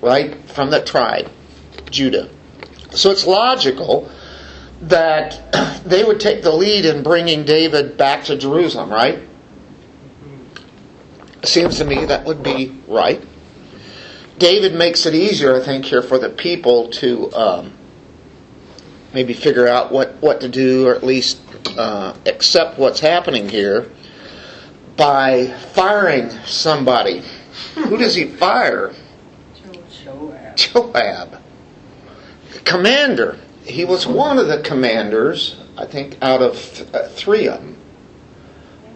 right? 0.00 0.36
From 0.50 0.70
the 0.70 0.82
tribe, 0.82 1.30
Judah. 1.90 2.28
So 2.90 3.10
it's 3.10 3.26
logical 3.26 4.10
that 4.82 5.82
they 5.84 6.04
would 6.04 6.20
take 6.20 6.42
the 6.42 6.52
lead 6.52 6.84
in 6.84 7.02
bringing 7.02 7.44
David 7.44 7.96
back 7.96 8.24
to 8.24 8.36
Jerusalem, 8.36 8.90
right? 8.90 9.20
Seems 11.44 11.78
to 11.78 11.84
me 11.84 12.06
that 12.06 12.24
would 12.24 12.42
be 12.42 12.80
right. 12.86 13.22
David 14.38 14.74
makes 14.74 15.06
it 15.06 15.14
easier, 15.14 15.56
I 15.56 15.64
think, 15.64 15.84
here 15.84 16.02
for 16.02 16.18
the 16.18 16.30
people 16.30 16.88
to 16.90 17.32
um, 17.34 17.72
maybe 19.14 19.32
figure 19.32 19.68
out 19.68 19.92
what, 19.92 20.12
what 20.14 20.40
to 20.40 20.48
do 20.48 20.88
or 20.88 20.94
at 20.94 21.04
least 21.04 21.40
uh, 21.78 22.14
accept 22.26 22.78
what's 22.78 23.00
happening 23.00 23.48
here 23.48 23.90
by 24.96 25.46
firing 25.72 26.28
somebody. 26.44 27.22
Who 27.76 27.96
does 27.96 28.14
he 28.14 28.26
fire? 28.26 28.92
Joab. 30.04 30.56
Joab. 30.56 31.42
Commander. 32.64 33.38
He 33.64 33.84
was 33.84 34.06
one 34.06 34.38
of 34.38 34.48
the 34.48 34.60
commanders, 34.62 35.56
I 35.78 35.86
think, 35.86 36.18
out 36.20 36.42
of 36.42 36.60
th- 36.74 36.92
uh, 36.92 37.08
three 37.08 37.48
of 37.48 37.60
them. 37.60 37.78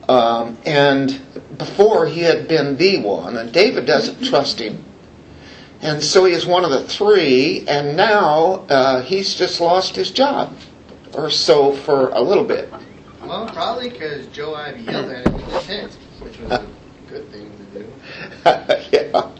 Um, 0.08 0.58
and 0.64 1.20
before 1.58 2.06
he 2.06 2.20
had 2.20 2.48
been 2.48 2.76
the 2.76 2.98
one, 2.98 3.36
and 3.36 3.52
David 3.52 3.86
doesn't 3.86 4.24
trust 4.24 4.58
him. 4.58 4.84
And 5.80 6.02
so 6.02 6.24
he 6.24 6.32
is 6.32 6.44
one 6.44 6.64
of 6.64 6.70
the 6.70 6.82
three, 6.82 7.64
and 7.68 7.96
now 7.96 8.66
uh, 8.68 9.02
he's 9.02 9.34
just 9.34 9.60
lost 9.60 9.94
his 9.94 10.10
job. 10.10 10.56
Or 11.14 11.30
so 11.30 11.72
for 11.72 12.10
a 12.10 12.20
little 12.20 12.44
bit. 12.44 12.70
Well, 13.22 13.48
probably 13.48 13.90
because 13.90 14.26
Joab 14.28 14.76
yelled 14.78 15.10
at 15.10 15.26
him 15.26 15.34
in 15.34 15.46
the 15.46 15.60
tent, 15.60 15.98
which 16.20 16.38
was 16.38 16.52
a 16.52 16.66
good 17.08 17.30
thing 17.30 17.50
to 17.56 17.80
do. 17.80 17.88
yeah. 18.92 19.30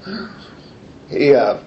Yeah. 1.11 1.63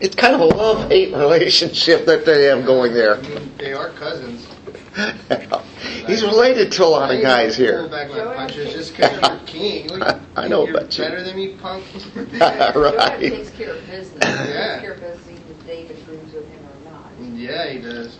It's 0.00 0.16
kind 0.16 0.34
of 0.34 0.40
a 0.40 0.44
love 0.44 0.90
hate 0.90 1.12
relationship 1.14 2.04
that 2.06 2.26
they 2.26 2.44
have 2.44 2.66
going 2.66 2.92
there. 2.92 3.16
I 3.16 3.20
mean, 3.20 3.52
they 3.58 3.72
are 3.72 3.90
cousins. 3.90 4.46
He's 6.06 6.22
related 6.22 6.70
to 6.72 6.84
a 6.84 6.86
lot 6.86 7.14
of 7.14 7.22
guys 7.22 7.56
here. 7.56 7.88
back 7.88 8.10
my 8.10 8.34
punches 8.34 8.72
just 8.72 8.94
because 8.96 9.12
you're 9.20 9.38
king. 9.46 9.88
What, 9.88 10.20
I 10.36 10.48
know 10.48 10.66
you're 10.66 10.76
about 10.78 10.96
you. 10.98 11.04
better 11.04 11.22
than 11.22 11.36
me, 11.36 11.54
punk. 11.54 11.84
Joab 12.14 12.76
right. 12.76 13.18
takes 13.20 13.50
care 13.50 13.74
of 13.74 13.86
business. 13.86 14.22
He 14.22 14.52
Yeah. 14.52 14.68
takes 14.74 14.82
care 14.82 14.92
of 14.92 15.00
business 15.00 15.28
even 15.28 15.66
David 15.66 15.98
agrees 15.98 16.32
with 16.34 16.48
him 16.48 16.60
or 16.86 16.90
not. 16.92 17.10
yeah, 17.38 17.68
he 17.70 17.78
does. 17.78 18.18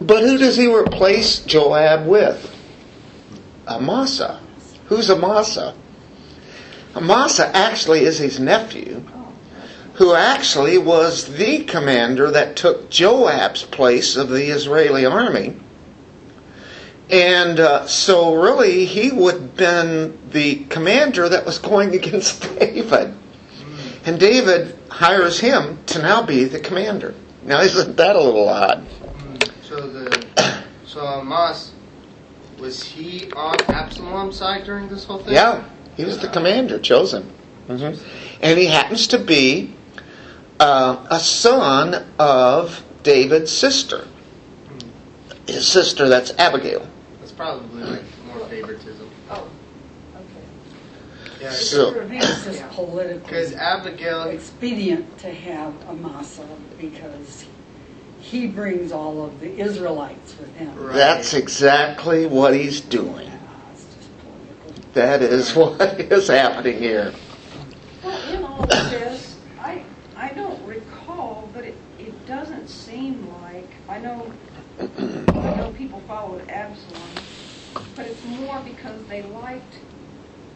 But 0.00 0.22
who 0.22 0.36
does 0.36 0.56
he 0.56 0.66
replace 0.72 1.38
Joab 1.40 2.06
with? 2.06 2.54
Amasa. 3.66 4.40
Who's 4.86 5.08
Amasa? 5.10 5.74
Amasa 6.94 7.54
actually 7.56 8.00
is 8.00 8.18
his 8.18 8.38
nephew, 8.38 9.02
who 9.96 10.14
actually 10.14 10.76
was 10.76 11.36
the 11.36 11.64
commander 11.64 12.30
that 12.30 12.56
took 12.56 12.90
Joab's 12.90 13.62
place 13.62 14.16
of 14.16 14.28
the 14.28 14.46
Israeli 14.46 15.06
army. 15.06 15.56
And 17.08 17.60
uh, 17.60 17.86
so, 17.86 18.34
really, 18.34 18.84
he 18.84 19.10
would 19.10 19.34
have 19.34 19.56
been 19.56 20.18
the 20.30 20.64
commander 20.66 21.28
that 21.28 21.46
was 21.46 21.58
going 21.58 21.94
against 22.00 22.42
David. 22.58 23.14
And 24.04 24.20
David 24.20 24.76
hires 24.90 25.40
him 25.40 25.78
to 25.86 26.02
now 26.02 26.22
be 26.22 26.44
the 26.44 26.60
commander. 26.60 27.14
Now, 27.42 27.60
isn't 27.60 27.96
that 27.96 28.16
a 28.16 28.20
little 28.20 28.48
odd? 28.48 28.86
So 29.62 29.80
the 29.88 30.24
so 30.86 31.00
Amas 31.00 31.72
was 32.58 32.82
he 32.82 33.30
on 33.32 33.56
Absalom's 33.68 34.36
side 34.36 34.64
during 34.64 34.88
this 34.88 35.04
whole 35.04 35.18
thing? 35.18 35.34
Yeah, 35.34 35.64
he 35.96 36.04
was 36.04 36.18
the 36.18 36.28
commander 36.28 36.78
chosen. 36.78 37.30
Mhm. 37.68 37.98
And 38.40 38.58
he 38.58 38.66
happens 38.66 39.06
to 39.08 39.18
be 39.18 39.74
uh, 40.60 41.06
a 41.10 41.20
son 41.20 42.06
of 42.18 42.84
David's 43.02 43.50
sister. 43.52 44.06
His 45.46 45.66
sister, 45.66 46.08
that's 46.08 46.32
Abigail. 46.38 46.86
That's 47.20 47.32
probably 47.32 47.82
like 47.84 48.02
more 48.26 48.46
favoritism. 48.48 49.08
Oh, 49.30 49.48
okay. 50.14 51.42
Yeah, 51.42 51.50
So- 51.52 51.90
I 52.00 52.08
think 52.08 52.22
it's 52.22 52.44
because 52.44 52.60
politically 52.74 53.54
Abigail. 53.56 54.22
expedient 54.24 55.18
to 55.18 55.32
have 55.32 55.72
Amasa 55.88 56.46
because 56.80 57.44
he 58.20 58.48
brings 58.48 58.90
all 58.90 59.24
of 59.24 59.38
the 59.38 59.56
Israelites 59.56 60.34
with 60.40 60.52
him. 60.56 60.74
Right. 60.76 60.94
That's 60.96 61.32
exactly 61.34 62.26
what 62.26 62.54
he's 62.54 62.80
doing. 62.80 63.26
Yeah, 63.28 63.38
it's 63.72 63.84
just 63.94 64.08
political. 64.20 64.90
That 64.94 65.22
is 65.22 65.54
what 65.54 66.00
is 66.00 66.26
happening 66.26 66.78
here. 66.78 67.12
Well, 68.02 68.34
in 68.34 68.42
all 68.42 68.62
of 68.64 68.68
this, 68.68 69.36
I, 69.60 69.84
I 70.16 70.30
don't 70.32 70.60
recall, 70.66 71.48
but 71.54 71.62
it, 71.64 71.76
it 72.00 72.26
doesn't 72.26 72.68
seem 72.86 73.26
like, 73.42 73.68
I 73.88 73.98
know, 73.98 74.32
I 74.88 75.56
know 75.56 75.74
people 75.76 76.00
followed 76.06 76.48
Absalom, 76.48 77.10
but 77.96 78.06
it's 78.06 78.22
more 78.24 78.60
because 78.60 79.02
they 79.06 79.22
liked 79.22 79.78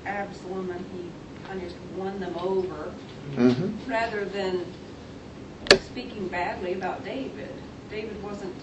Absalom 0.06 0.70
and 0.70 0.84
he 0.94 1.10
kind 1.44 1.60
of 1.60 1.68
just 1.68 1.80
won 1.96 2.20
them 2.20 2.36
over, 2.38 2.92
hmm 3.34 3.68
rather 3.90 4.24
than 4.24 4.64
speaking 5.80 6.28
badly 6.28 6.74
about 6.74 7.04
David. 7.04 7.52
David 7.90 8.22
wasn't 8.22 8.54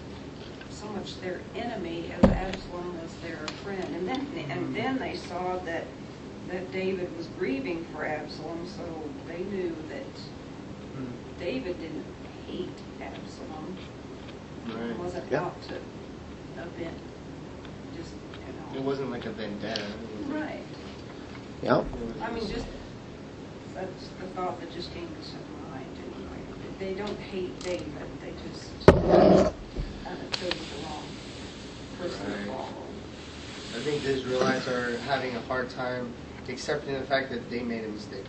so 0.70 0.86
much 0.88 1.20
their 1.20 1.42
enemy 1.54 2.10
as 2.10 2.24
Absalom 2.30 2.98
was 3.02 3.14
their 3.16 3.46
friend. 3.62 3.94
And 3.94 4.08
then, 4.08 4.26
and 4.50 4.74
then 4.74 4.98
they 4.98 5.16
saw 5.16 5.56
that, 5.58 5.84
that 6.48 6.72
David 6.72 7.14
was 7.18 7.26
grieving 7.38 7.84
for 7.92 8.06
Absalom, 8.06 8.66
so 8.66 8.82
they 9.26 9.42
knew 9.44 9.76
that 9.90 10.06
David 11.38 11.78
didn't 11.80 12.06
hate 12.46 12.68
Absalom. 12.68 12.87
Right. 14.68 14.90
It 14.90 14.98
wasn't 14.98 15.30
Yeah. 15.30 15.44
out 15.44 15.62
to 15.68 15.74
avenge, 16.62 16.94
just, 17.96 18.12
It 18.12 18.74
you 18.74 18.80
know. 18.80 18.86
wasn't 18.86 19.10
like 19.10 19.26
a 19.26 19.30
vendetta. 19.30 19.82
It 19.82 20.26
was- 20.26 20.26
Right. 20.42 20.62
Yeah. 21.62 21.80
it 21.80 21.86
was 21.86 22.22
I 22.22 22.30
mean, 22.32 22.48
just, 22.48 22.66
that's 23.74 24.08
the 24.20 24.26
thought 24.34 24.60
that 24.60 24.72
just 24.72 24.92
came 24.92 25.06
to 25.08 25.34
my 25.70 25.76
mind. 25.78 25.86
anyway. 25.98 26.42
They 26.78 26.94
don't 26.94 27.18
hate 27.18 27.58
David, 27.60 27.86
they 28.20 28.32
just 28.48 28.70
uh, 28.88 29.52
chose 30.32 30.50
the 30.50 30.82
wrong 30.84 31.04
person 32.00 32.26
to 32.26 32.30
Right. 32.32 32.46
follow. 32.46 32.84
I 33.76 33.80
think 33.80 34.02
the 34.02 34.10
Israelites 34.10 34.66
are 34.68 34.96
having 34.98 35.34
a 35.36 35.40
hard 35.42 35.70
time 35.70 36.12
accepting 36.48 36.94
the 36.94 37.02
fact 37.06 37.30
that 37.30 37.50
they 37.50 37.60
made 37.62 37.84
a 37.84 37.88
mistake. 37.88 38.24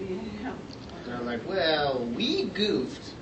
Yeah. 0.00 0.52
They're 1.06 1.20
like, 1.20 1.46
well, 1.48 2.04
we 2.14 2.44
goofed, 2.46 3.12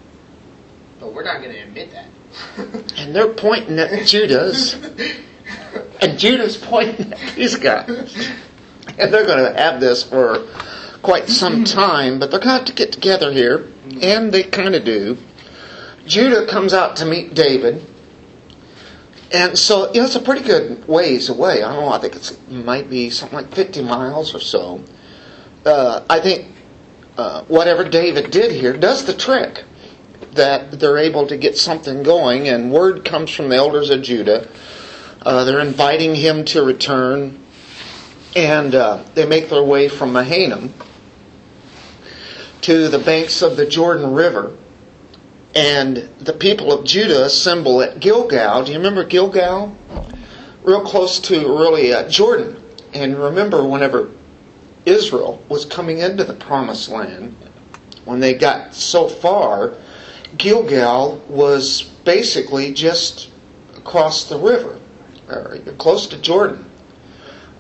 but 0.98 1.12
we're 1.12 1.22
not 1.24 1.42
going 1.42 1.52
to 1.52 1.60
admit 1.60 1.90
that. 1.92 2.06
And 2.96 3.14
they're 3.14 3.34
pointing 3.34 3.78
at 3.78 4.06
Judah's, 4.06 4.74
and 6.00 6.18
Judah's 6.18 6.56
pointing 6.56 7.12
at 7.12 7.34
these 7.34 7.56
guys. 7.56 8.30
And 8.98 9.12
they're 9.12 9.26
going 9.26 9.52
to 9.52 9.60
have 9.60 9.80
this 9.80 10.02
for 10.02 10.46
quite 11.02 11.28
some 11.28 11.64
time, 11.64 12.18
but 12.18 12.30
they're 12.30 12.40
going 12.40 12.52
to 12.52 12.58
have 12.58 12.64
to 12.66 12.72
get 12.72 12.92
together 12.92 13.30
here, 13.30 13.68
and 14.00 14.32
they 14.32 14.42
kind 14.42 14.74
of 14.74 14.84
do. 14.84 15.18
Judah 16.06 16.46
comes 16.46 16.72
out 16.72 16.96
to 16.96 17.04
meet 17.04 17.34
David, 17.34 17.84
and 19.32 19.58
so 19.58 19.92
you 19.92 20.00
know 20.00 20.06
it's 20.06 20.16
a 20.16 20.20
pretty 20.20 20.44
good 20.44 20.86
ways 20.86 21.28
away. 21.28 21.62
I 21.62 21.72
don't 21.74 21.84
know. 21.84 21.92
I 21.92 21.98
think 21.98 22.16
it's, 22.16 22.30
it 22.30 22.50
might 22.50 22.88
be 22.88 23.10
something 23.10 23.36
like 23.36 23.54
fifty 23.54 23.82
miles 23.82 24.34
or 24.34 24.40
so. 24.40 24.82
Uh, 25.64 26.04
I 26.08 26.20
think 26.20 26.52
uh, 27.16 27.44
whatever 27.44 27.88
David 27.88 28.30
did 28.30 28.52
here 28.52 28.76
does 28.76 29.04
the 29.04 29.14
trick. 29.14 29.64
That 30.34 30.78
they're 30.80 30.98
able 30.98 31.26
to 31.26 31.36
get 31.36 31.56
something 31.56 32.02
going, 32.02 32.48
and 32.48 32.72
word 32.72 33.04
comes 33.04 33.30
from 33.30 33.48
the 33.48 33.56
elders 33.56 33.90
of 33.90 34.02
Judah. 34.02 34.48
Uh, 35.22 35.44
they're 35.44 35.60
inviting 35.60 36.14
him 36.14 36.44
to 36.46 36.62
return, 36.62 37.40
and 38.36 38.74
uh, 38.74 39.02
they 39.14 39.26
make 39.26 39.48
their 39.48 39.62
way 39.62 39.88
from 39.88 40.12
Mahanaim 40.12 40.74
to 42.62 42.88
the 42.88 42.98
banks 42.98 43.42
of 43.42 43.56
the 43.56 43.66
Jordan 43.66 44.12
River. 44.14 44.56
And 45.54 45.96
the 46.18 46.32
people 46.32 46.72
of 46.72 46.84
Judah 46.84 47.26
assemble 47.26 47.82
at 47.82 48.00
Gilgal. 48.00 48.64
Do 48.64 48.72
you 48.72 48.78
remember 48.78 49.04
Gilgal? 49.04 49.76
Real 50.62 50.82
close 50.82 51.20
to 51.20 51.58
really 51.58 51.92
uh, 51.92 52.08
Jordan. 52.08 52.60
And 52.92 53.16
remember, 53.16 53.66
whenever 53.66 54.10
Israel 54.86 55.42
was 55.48 55.64
coming 55.64 55.98
into 55.98 56.24
the 56.24 56.34
promised 56.34 56.88
land, 56.88 57.36
when 58.04 58.20
they 58.20 58.34
got 58.34 58.74
so 58.74 59.08
far, 59.08 59.74
Gilgal 60.36 61.18
was 61.28 61.82
basically 62.04 62.72
just 62.72 63.30
across 63.76 64.24
the 64.28 64.38
river. 64.38 64.80
Or 65.28 65.58
you're 65.64 65.74
close 65.74 66.06
to 66.08 66.18
Jordan. 66.18 66.70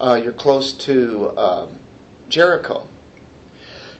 Uh, 0.00 0.20
you're 0.22 0.32
close 0.32 0.72
to 0.72 1.36
um, 1.38 1.78
Jericho. 2.28 2.88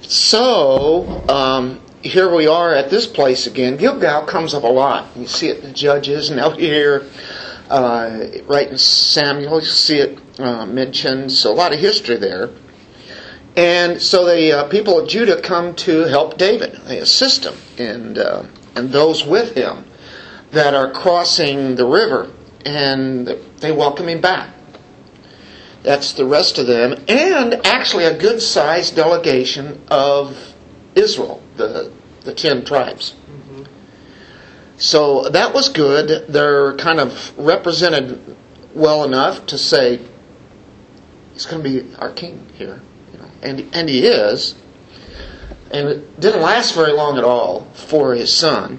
So, 0.03 1.25
um, 1.29 1.81
here 2.03 2.35
we 2.35 2.47
are 2.47 2.75
at 2.75 2.91
this 2.91 3.07
place 3.07 3.47
again. 3.47 3.77
Gilgal 3.77 4.27
comes 4.27 4.53
up 4.53 4.65
a 4.65 4.69
lot. 4.69 5.09
You 5.17 5.27
see 5.27 5.49
it 5.49 5.59
in 5.59 5.65
the 5.65 5.73
Judges, 5.73 6.29
and 6.31 6.39
out 6.39 6.59
here, 6.59 7.07
uh, 7.71 8.27
right 8.47 8.69
in 8.69 8.77
Samuel, 8.77 9.61
you 9.61 9.67
see 9.67 9.99
it 9.99 10.19
uh, 10.39 10.67
mentioned. 10.67 11.33
So, 11.33 11.53
a 11.53 11.55
lot 11.55 11.73
of 11.73 11.79
history 11.79 12.17
there. 12.17 12.51
And 13.57 14.03
so 14.03 14.25
the 14.25 14.53
uh, 14.53 14.69
people 14.69 14.99
of 14.99 15.09
Judah 15.09 15.41
come 15.41 15.77
to 15.77 16.01
help 16.03 16.39
David. 16.39 16.73
They 16.87 16.99
assist 16.99 17.45
him 17.45 17.55
and, 17.79 18.19
uh, 18.19 18.43
and 18.77 18.91
those 18.91 19.25
with 19.25 19.55
him 19.55 19.85
that 20.51 20.75
are 20.75 20.91
crossing 20.93 21.77
the 21.77 21.87
river, 21.87 22.31
and 22.65 23.29
they 23.59 23.73
welcome 23.73 24.09
him 24.09 24.21
back. 24.21 24.55
That's 25.83 26.13
the 26.15 26.25
rest 26.25 26.59
of 26.59 26.67
them, 26.67 27.05
and 27.09 27.67
actually 27.67 28.05
a 28.05 28.17
good 28.17 28.41
sized 28.41 28.97
delegation 28.97 29.81
of 29.89 30.55
Israel, 30.95 31.43
the, 31.57 31.93
the 32.23 32.33
ten 32.33 32.65
tribes. 32.65 33.15
Mm-hmm. 33.29 33.65
So 34.79 35.29
that 35.29 35.53
was 35.53 35.69
good. 35.69 36.27
They're 36.29 36.75
kind 36.77 37.01
of 37.01 37.37
represented 37.39 38.37
well 38.75 39.05
enough 39.05 39.47
to 39.47 39.59
say 39.59 40.01
he's 41.35 41.47
going 41.47 41.63
to 41.63 41.69
be 41.69 41.95
our 41.97 42.11
king 42.11 42.49
here, 42.55 42.81
you 43.13 43.19
know, 43.19 43.31
and 43.43 43.75
and 43.75 43.89
he 43.89 44.07
is. 44.07 44.55
And 45.75 45.89
it 45.89 46.21
didn't 46.21 46.41
last 46.41 46.75
very 46.75 46.93
long 46.93 47.19
at 47.19 47.25
all 47.25 47.67
for 47.75 48.15
his 48.15 48.33
son. 48.33 48.79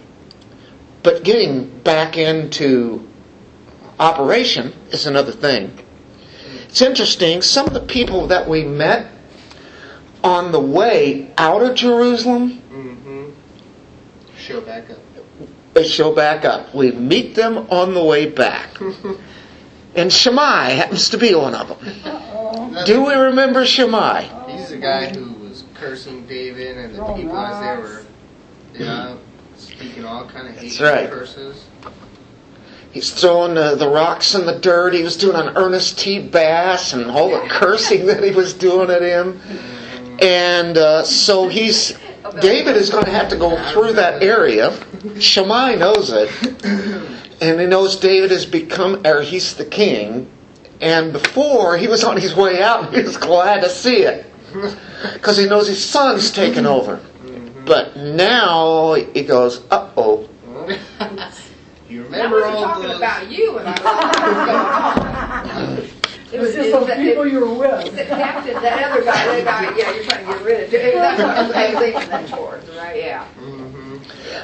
But 1.04 1.24
getting 1.25 1.70
back 1.80 2.16
into 2.18 3.06
operation 4.00 4.74
is 4.92 5.06
another 5.06 5.34
thing. 5.34 5.78
It's 6.70 6.82
interesting. 6.82 7.42
Some 7.42 7.68
of 7.68 7.74
the 7.74 7.82
people 7.82 8.28
that 8.28 8.48
we 8.48 8.64
met 8.64 9.12
on 10.24 10.52
the 10.54 10.60
way 10.60 11.32
out 11.38 11.62
of 11.62 11.75
Jerusalem, 11.75 12.62
Mm-hmm. 12.72 13.32
Show 14.38 14.62
back 14.62 14.90
up. 14.90 14.98
they 15.74 15.86
show 15.88 16.14
back 16.16 16.46
up. 16.46 16.74
We 16.74 16.92
meet 16.92 17.36
them 17.36 17.58
on 17.70 17.94
the 17.94 18.04
way 18.04 18.30
back. 18.30 18.70
And 19.98 20.12
Shammai 20.12 20.72
happens 20.72 21.10
to 21.12 21.18
be 21.18 21.34
one 21.36 21.56
of 21.56 21.70
them. 21.70 22.84
Do 22.86 23.06
we 23.06 23.14
remember 23.14 23.66
Shammai? 23.66 24.24
He's 24.52 24.68
the 24.68 24.75
guy 24.78 25.08
who 25.08 25.32
was 25.32 25.35
cursing 25.75 26.25
David 26.25 26.77
and 26.77 26.94
the 26.94 26.98
Throwing 26.98 27.22
people 27.24 27.38
as 27.38 27.60
they 27.60 27.67
rocks. 27.67 28.05
were, 28.74 28.84
yeah, 28.84 29.17
speaking 29.55 30.05
all 30.05 30.27
kind 30.27 30.48
of 30.48 30.58
hateful 30.58 30.86
right. 30.86 31.10
curses. 31.10 31.65
He's 32.91 33.12
throwing 33.12 33.58
uh, 33.58 33.75
the 33.75 33.89
rocks 33.89 34.36
in 34.36 34.46
the 34.46 34.58
dirt. 34.58 34.94
He 34.94 35.03
was 35.03 35.17
doing 35.17 35.36
an 35.36 35.58
Ernest 35.58 36.00
T. 36.00 36.20
Bass 36.20 36.94
and 36.94 37.11
all 37.11 37.29
the 37.29 37.46
cursing 37.50 38.05
that 38.05 38.24
he 38.24 38.31
was 38.31 38.53
doing 38.53 38.90
at 38.90 39.01
him. 39.01 39.40
And 40.22 40.77
uh, 40.77 41.03
so 41.03 41.50
he's 41.50 41.98
David 42.40 42.77
is 42.77 42.90
going 42.90 43.05
to 43.05 43.11
have 43.11 43.27
to 43.29 43.35
go 43.35 43.61
through 43.72 43.94
that 43.94 44.24
area. 44.24 44.74
Shammai 45.20 45.75
knows 45.75 46.11
it, 46.11 46.29
and 47.42 47.59
he 47.59 47.68
knows 47.68 47.98
David 47.98 48.31
has 48.31 48.46
become, 48.46 49.05
or 49.05 49.22
he's 49.22 49.55
the 49.55 49.66
king. 49.66 50.31
And 50.81 51.14
before 51.14 51.77
he 51.77 51.88
was 51.88 52.03
on 52.03 52.18
his 52.18 52.35
way 52.35 52.61
out, 52.61 52.94
he 52.94 53.01
was 53.01 53.18
glad 53.18 53.61
to 53.61 53.70
see 53.70 54.03
it 54.03 54.25
because 55.13 55.37
he 55.37 55.46
knows 55.48 55.68
his 55.68 55.83
son's 55.83 56.31
taken 56.31 56.65
over. 56.65 57.00
But 57.65 57.98
now 57.98 58.94
he 58.94 59.24
goes, 59.24 59.61
uh 59.72 59.91
oh. 59.98 60.29
you 61.89 62.01
I 62.01 62.05
remember 62.05 62.41
wasn't 62.41 62.55
all 62.55 62.63
talking 62.63 62.87
those? 62.87 62.98
about 62.98 63.31
you 63.31 63.53
when 63.53 63.65
I 63.65 63.72
was 63.72 63.79
going 65.75 65.81
on. 65.81 65.89
It 66.31 66.39
was 66.39 66.53
just 66.53 66.72
those 66.72 66.89
people 66.98 67.25
you 67.25 67.39
were 67.39 67.53
with. 67.53 67.96
The 67.96 68.03
captain, 68.05 68.53
that 68.61 68.91
other 68.91 69.03
guy, 69.03 69.41
that 69.41 69.46
guy, 69.46 69.77
yeah, 69.77 69.91
you're 69.94 70.03
trying 70.03 70.25
to 70.25 70.33
get 70.33 70.44
rid 70.44 70.63
of. 70.65 70.72
That's 70.72 71.22
what 71.22 71.55
I 71.55 71.70
was 71.70 71.79
thinking 71.79 72.09
that 72.09 72.27
towards, 72.27 72.70
right? 72.75 72.98
Yeah. 72.98 73.27
Mm-hmm. 73.39 73.98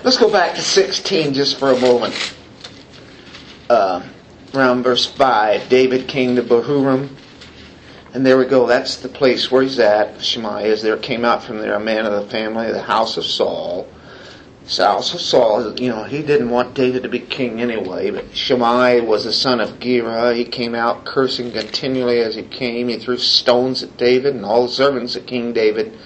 Let's 0.04 0.18
go 0.18 0.32
back 0.32 0.56
to 0.56 0.62
16 0.62 1.34
just 1.34 1.58
for 1.58 1.72
a 1.72 1.80
moment. 1.80 2.36
Uh, 3.70 4.04
around 4.54 4.84
verse 4.84 5.06
5, 5.06 5.70
David 5.70 6.08
came 6.08 6.36
to 6.36 6.44
Bahurim. 6.44 7.10
And 8.14 8.26
there 8.26 8.38
we 8.38 8.46
go. 8.46 8.68
That's 8.68 8.98
the 8.98 9.08
place 9.08 9.50
where 9.50 9.64
he's 9.64 9.80
at. 9.80 10.22
Shemaiah 10.22 10.68
is 10.68 10.82
there. 10.82 10.98
Came 10.98 11.24
out 11.24 11.44
from 11.44 11.60
there 11.60 11.76
a 11.76 11.80
man 11.80 12.06
of 12.06 12.12
the 12.12 12.30
family 12.30 12.68
of 12.68 12.74
the 12.74 12.82
house 12.82 13.16
of 13.16 13.26
Saul. 13.26 13.88
So 14.66 14.86
house 14.86 15.14
of 15.14 15.22
Saul, 15.22 15.80
you 15.80 15.90
know, 15.90 16.04
he 16.04 16.22
didn't 16.22 16.50
want 16.50 16.76
David 16.76 17.04
to 17.04 17.10
be 17.10 17.20
king 17.20 17.62
anyway. 17.62 18.12
But 18.12 18.36
Shimei 18.36 19.02
was 19.02 19.24
the 19.24 19.32
son 19.32 19.62
of 19.62 19.80
Gera. 19.80 20.34
He 20.34 20.44
came 20.44 20.76
out 20.76 21.06
cursing 21.06 21.52
continually 21.52 22.20
as 22.20 22.36
he 22.36 22.44
came. 22.44 22.90
He 22.90 22.98
threw 22.98 23.18
stones 23.18 23.82
at 23.82 23.98
David 23.98 24.36
and 24.36 24.46
all 24.46 24.64
the 24.64 24.74
servants 24.74 25.16
of 25.16 25.26
King 25.26 25.54
David. 25.54 25.98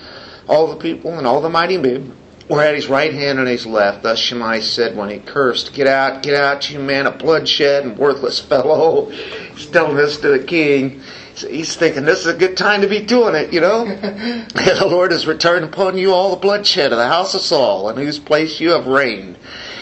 All 0.47 0.67
the 0.67 0.77
people 0.77 1.17
and 1.17 1.25
all 1.25 1.41
the 1.41 1.49
mighty 1.49 1.77
men 1.77 2.15
were 2.47 2.61
at 2.61 2.75
his 2.75 2.87
right 2.87 3.13
hand 3.13 3.39
and 3.39 3.47
his 3.47 3.65
left. 3.65 4.03
Thus 4.03 4.19
Shimei 4.19 4.61
said 4.61 4.95
when 4.95 5.09
he 5.09 5.17
cursed, 5.19 5.73
Get 5.73 5.87
out, 5.87 6.21
get 6.21 6.35
out, 6.35 6.69
you 6.69 6.79
man 6.79 7.07
of 7.07 7.17
bloodshed 7.17 7.83
and 7.83 7.97
worthless 7.97 8.39
fellow. 8.39 9.09
He's 9.09 9.65
telling 9.65 9.97
this 9.97 10.17
to 10.17 10.29
the 10.29 10.43
king. 10.43 11.01
He's 11.41 11.75
thinking 11.75 12.05
this 12.05 12.19
is 12.21 12.27
a 12.27 12.37
good 12.37 12.55
time 12.55 12.81
to 12.81 12.87
be 12.87 13.01
doing 13.01 13.35
it, 13.35 13.51
you 13.51 13.61
know? 13.61 13.85
and 13.87 14.49
the 14.49 14.87
Lord 14.89 15.11
has 15.11 15.27
returned 15.27 15.65
upon 15.65 15.97
you 15.97 16.13
all 16.13 16.31
the 16.31 16.37
bloodshed 16.37 16.91
of 16.91 16.97
the 16.97 17.07
house 17.07 17.33
of 17.33 17.41
Saul, 17.41 17.89
in 17.89 17.97
whose 17.97 18.19
place 18.19 18.59
you 18.59 18.71
have 18.71 18.87
reigned. 18.87 19.37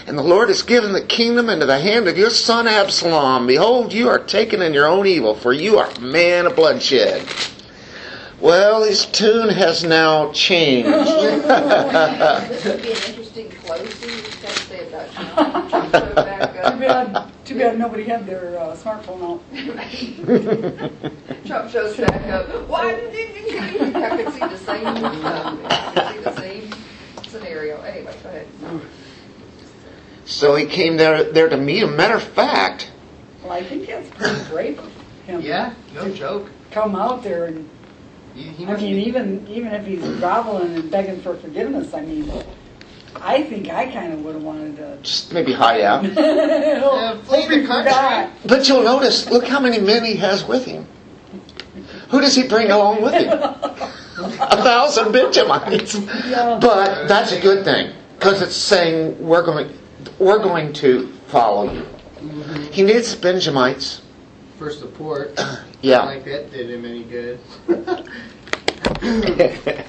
And 0.06 0.18
the 0.18 0.24
Lord 0.24 0.50
has 0.50 0.64
given 0.64 0.92
the 0.92 1.06
kingdom 1.06 1.50
into 1.50 1.66
the 1.66 1.80
hand 1.80 2.08
of 2.08 2.18
your 2.18 2.30
son 2.30 2.68
Absalom. 2.68 3.48
Behold, 3.48 3.94
you 3.94 4.10
are 4.10 4.20
taken 4.20 4.62
in 4.62 4.74
your 4.74 4.88
own 4.88 5.06
evil, 5.08 5.36
for 5.36 5.54
you 5.54 5.78
are 5.78 5.90
a 5.90 6.02
man 6.02 6.46
of 6.46 6.56
bloodshed. 6.56 7.26
Well, 8.42 8.84
his 8.84 9.06
tune 9.06 9.48
has 9.50 9.86
now 9.86 10.34
changed. 10.34 10.90
This 10.90 12.66
would 12.66 12.82
be 12.82 12.92
an 12.92 12.98
interesting 13.08 13.50
closing, 13.52 14.10
you 14.10 14.22
just 14.22 14.42
gotta 14.42 14.60
say 14.60 14.88
about 14.90 15.14
Sean. 15.14 15.70
Trump 15.70 15.92
showed 15.92 16.16
back 16.16 16.58
up. 16.58 17.33
Bad, 17.44 17.46
too 17.46 17.58
bad 17.58 17.78
nobody 17.80 18.04
had 18.04 18.26
their 18.26 18.58
uh, 18.60 18.76
smartphone 18.76 19.22
out. 19.24 19.42
Trump 21.46 21.70
shows 21.72 21.98
back 21.98 22.28
up. 22.30 22.68
Why 22.68 22.92
did 22.92 23.14
you, 23.14 23.58
I 23.96 24.24
could 24.24 24.34
see 24.34 24.40
the 24.40 24.58
same, 24.58 24.86
um, 24.88 25.62
could 25.94 26.08
see 26.14 26.20
the 26.20 26.36
same 26.38 26.74
scenario. 27.28 27.82
Anyway, 27.82 28.16
go 28.24 28.30
ahead. 28.30 28.48
so 30.26 30.56
he 30.56 30.66
came 30.66 30.98
there, 30.98 31.24
there 31.32 31.50
to 31.50 31.58
meet 31.58 31.84
him. 31.84 31.96
Matter 31.96 32.16
of 32.16 32.24
fact, 32.24 32.92
Well, 33.44 33.52
I 33.54 33.64
think 33.64 33.88
that's 33.88 34.10
pretty 34.12 34.50
brave 34.50 34.80
of 34.80 34.92
him. 35.26 35.42
Yeah, 35.42 35.74
no 35.94 36.10
joke. 36.14 36.50
Come 36.72 36.96
out 36.96 37.22
there 37.24 37.46
and, 37.46 37.70
He, 38.34 38.44
he 38.44 38.66
I 38.66 38.76
mean, 38.78 38.96
be- 38.96 39.04
even, 39.08 39.48
even 39.48 39.74
if 39.74 39.86
he's 39.86 40.02
groveling 40.20 40.74
and 40.76 40.90
begging 40.92 41.22
for 41.22 41.36
forgiveness, 41.38 41.94
I 41.94 42.02
mean, 42.02 42.32
I 43.16 43.44
think 43.44 43.70
I 43.70 43.92
kind 43.92 44.14
of 44.14 44.24
would 44.24 44.36
have 44.36 44.44
wanted 44.44 44.76
to. 44.78 44.98
just 45.02 45.34
maybe 45.34 45.54
hide 45.54 45.82
out. 45.82 46.04
yeah, 46.14 47.18
flee 47.24 47.48
the 47.48 47.66
country. 47.66 48.32
But 48.46 48.68
you'll 48.68 48.84
notice, 48.84 49.30
look 49.30 49.48
how 49.48 49.60
many 49.60 49.80
men 49.80 50.04
he 50.04 50.16
has 50.18 50.46
with 50.46 50.66
him. 50.66 50.86
Who 52.10 52.22
does 52.22 52.36
he 52.36 52.48
bring 52.48 52.70
along 52.70 53.02
with 53.02 53.14
him? 53.14 53.30
a 53.32 54.58
thousand 54.64 55.12
Benjamites. 55.12 55.96
Yeah. 55.96 56.60
But 56.62 57.08
that's 57.08 57.32
a 57.32 57.42
good 57.42 57.64
thing 57.64 57.94
because 58.18 58.42
it's 58.42 58.56
saying 58.56 59.18
we're 59.20 59.44
going, 59.44 59.76
we're 60.20 60.40
going 60.40 60.74
to 60.74 61.12
follow 61.28 61.72
you. 61.72 61.82
Mm-hmm. 61.82 62.64
He 62.72 62.84
needs 62.84 63.16
Benjamites. 63.16 64.02
for 64.58 64.70
support. 64.72 65.40
Yeah. 65.84 65.98
Not 65.98 66.06
like 66.06 66.24
that 66.24 66.50
did 66.50 66.70
him 66.70 66.86
any 66.86 67.04
good. 67.04 67.42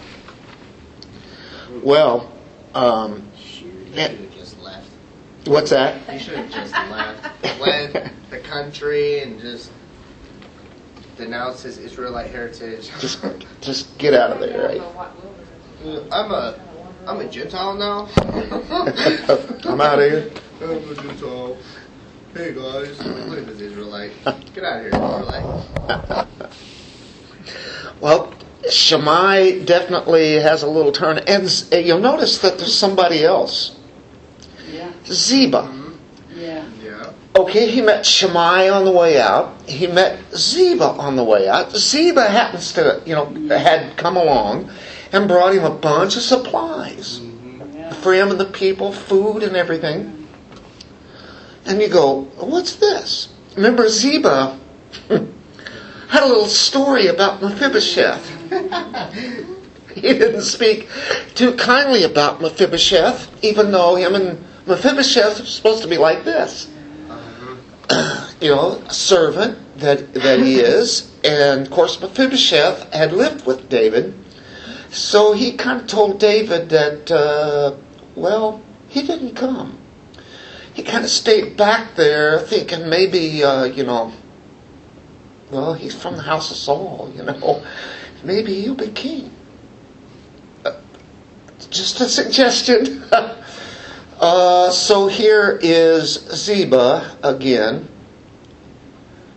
well, 1.85 2.33
um, 2.75 3.31
He 3.35 3.45
should 3.45 3.95
have 3.99 4.35
just 4.35 4.59
left. 4.61 4.89
what's 5.47 5.71
that? 5.71 5.97
He 6.11 6.19
should 6.19 6.37
have 6.37 6.51
just 6.51 6.73
left. 6.73 7.61
Led 7.61 8.13
the 8.31 8.41
country 8.41 9.21
and 9.21 9.41
just 9.41 9.71
denounced 11.17 11.63
his 11.63 11.79
Israelite 11.79 12.31
heritage. 12.31 12.91
Just, 13.01 13.25
just 13.61 13.97
get 13.99 14.15
out 14.15 14.31
of 14.33 14.41
there, 14.41 14.67
right? 14.67 14.81
wilderness. 14.81 16.09
I'm 16.13 16.31
a, 16.31 16.61
I'm 17.07 17.21
a 17.21 17.29
Gentile 17.29 17.75
now. 17.75 18.09
I'm 19.65 19.81
out 19.81 20.01
of 20.01 20.11
here. 20.11 20.31
I'm 20.61 20.91
a 20.91 20.95
Gentile. 20.95 21.57
Hey 22.35 22.53
guys, 22.53 22.99
look 23.05 23.39
at 23.39 23.47
this 23.47 23.61
Israelite. 23.61 24.11
Get 24.55 24.65
out 24.65 24.85
of 24.85 24.87
here, 24.87 24.89
Israelite. 24.89 26.27
Well, 28.01 28.35
Shammai 28.71 29.65
definitely 29.65 30.35
has 30.35 30.63
a 30.63 30.69
little 30.69 30.93
turn, 30.93 31.19
and 31.19 31.67
uh, 31.73 31.77
you'll 31.77 32.01
notice 32.01 32.39
that 32.39 32.59
there's 32.59 32.77
somebody 32.77 33.25
else, 33.25 33.77
Yeah, 34.71 34.93
Ziba. 35.07 35.63
Mm-hmm. 35.63 36.41
yeah. 36.41 36.65
Yeah. 36.83 37.13
Okay, 37.37 37.71
he 37.71 37.83
met 37.83 38.07
Shammai 38.07 38.69
on 38.69 38.85
the 38.85 38.93
way 38.93 39.21
out. 39.21 39.69
He 39.69 39.87
met 39.87 40.19
Ziba 40.35 40.85
on 40.85 41.17
the 41.17 41.25
way 41.25 41.49
out. 41.49 41.77
Ziba 41.77 42.29
happens 42.29 42.73
to, 42.75 43.03
you 43.05 43.15
know, 43.15 43.27
mm-hmm. 43.27 43.49
had 43.51 43.97
come 43.97 44.17
along 44.17 44.71
and 45.13 45.29
brought 45.29 45.55
him 45.55 45.65
a 45.65 45.71
bunch 45.71 46.17
of 46.17 46.23
supplies 46.23 47.21
mm-hmm. 47.21 47.77
yeah. 47.77 47.93
for 47.93 48.15
him 48.15 48.31
and 48.31 48.39
the 48.39 48.47
people, 48.47 48.93
food 48.93 49.43
and 49.43 49.57
everything. 49.57 50.29
And 51.67 51.81
you 51.81 51.89
go, 51.89 52.23
what's 52.39 52.77
this? 52.77 53.33
Remember 53.57 53.89
Ziba 53.89 54.59
had 55.09 56.23
a 56.23 56.27
little 56.27 56.47
story 56.47 57.07
about 57.07 57.43
Mephibosheth. 57.43 58.34
he 59.95 60.01
didn't 60.01 60.43
speak 60.43 60.89
too 61.35 61.55
kindly 61.55 62.05
about 62.05 62.41
Mephibosheth, 62.41 63.45
even 63.45 63.71
though 63.71 63.97
him 63.97 64.15
and 64.15 64.45
Mephibosheth 64.67 65.41
are 65.41 65.47
supposed 65.47 65.83
to 65.83 65.89
be 65.89 65.99
like 65.99 66.25
this. 66.25 66.71
You 68.41 68.51
know, 68.51 68.83
a 68.87 68.93
servant 68.93 69.79
that 69.79 70.13
that 70.15 70.41
he 70.41 70.57
is, 70.61 71.11
and 71.23 71.67
of 71.67 71.71
course 71.71 71.99
Mephibosheth 72.01 72.93
had 72.93 73.13
lived 73.13 73.47
with 73.47 73.71
David, 73.71 74.13
so 74.95 75.33
he 75.33 75.53
kind 75.53 75.81
of 75.81 75.89
told 75.89 76.21
David 76.21 76.69
that, 76.69 77.11
uh, 77.11 77.75
well, 78.15 78.63
he 78.89 79.03
didn't 79.03 79.35
come. 79.35 79.79
He 80.73 80.85
kind 80.85 81.03
of 81.03 81.11
stayed 81.11 81.57
back 81.57 81.97
there, 81.97 82.39
thinking 82.39 82.89
maybe, 82.89 83.43
uh, 83.43 83.65
you 83.65 83.83
know, 83.83 84.13
well, 85.51 85.75
he's 85.75 86.01
from 86.01 86.15
the 86.17 86.23
house 86.23 86.53
of 86.53 86.57
Saul, 86.57 87.13
you 87.17 87.25
know, 87.25 87.65
maybe 88.25 88.61
he'll 88.61 88.75
be 88.75 88.89
king. 88.89 89.31
Uh, 90.65 90.73
just 91.71 92.01
a 92.01 92.09
suggestion. 92.09 93.03
uh, 94.21 94.71
so 94.71 95.07
here 95.07 95.59
is 95.63 96.15
Ziba 96.35 97.17
again, 97.23 97.89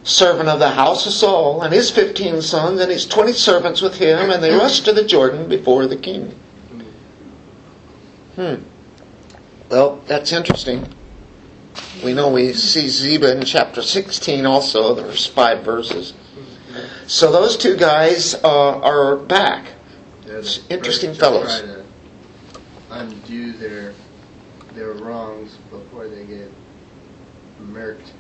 servant 0.04 0.50
of 0.50 0.60
the 0.60 0.70
house 0.70 1.06
of 1.06 1.14
Saul, 1.14 1.62
and 1.62 1.74
his 1.74 1.92
15 1.92 2.42
sons, 2.42 2.80
and 2.80 2.92
his 2.92 3.06
20 3.06 3.34
servants 3.34 3.82
with 3.82 3.96
him, 3.96 4.30
and 4.30 4.44
they 4.44 4.54
rushed 4.54 4.86
to 4.86 4.94
the 4.94 5.04
Jordan 5.04 5.50
before 5.50 5.88
the 5.88 5.98
king. 5.98 6.34
Hmm. 8.36 8.56
Well, 9.70 10.02
that's 10.06 10.32
interesting. 10.32 10.88
We 12.04 12.14
know 12.14 12.30
we 12.30 12.54
see 12.54 12.88
Ziba 12.88 13.36
in 13.36 13.44
chapter 13.44 13.82
16 13.82 14.46
also. 14.46 14.94
There's 14.94 15.26
five 15.26 15.64
verses. 15.64 16.14
So 17.08 17.32
those 17.32 17.56
two 17.56 17.78
guys 17.78 18.36
uh, 18.36 18.80
are 18.82 19.16
back. 19.16 19.72
They're 20.26 20.40
It's 20.40 20.58
the 20.60 20.74
interesting 20.74 21.14
to 21.14 21.20
fellows. 21.20 21.60
Try 21.62 21.68
to 21.68 21.86
undo 22.92 23.54
their 23.54 23.94
their 24.74 24.92
wrongs 24.92 25.56
before 25.72 26.08
they 26.08 26.26
get 26.26 26.52
murked. 27.62 28.12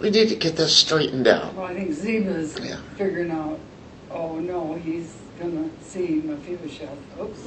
We 0.00 0.10
need 0.10 0.28
to 0.30 0.36
get 0.36 0.56
this 0.56 0.74
straightened 0.74 1.28
out. 1.28 1.54
Well, 1.54 1.66
I 1.66 1.74
think 1.74 1.90
Ziba's 1.90 2.58
Yeah. 2.58 2.80
figuring 2.96 3.30
out, 3.30 3.58
oh 4.10 4.38
no, 4.38 4.74
he's 4.74 5.14
gonna 5.38 5.68
see 5.82 6.22
Mephibosheth. 6.24 6.88
Oops. 7.20 7.46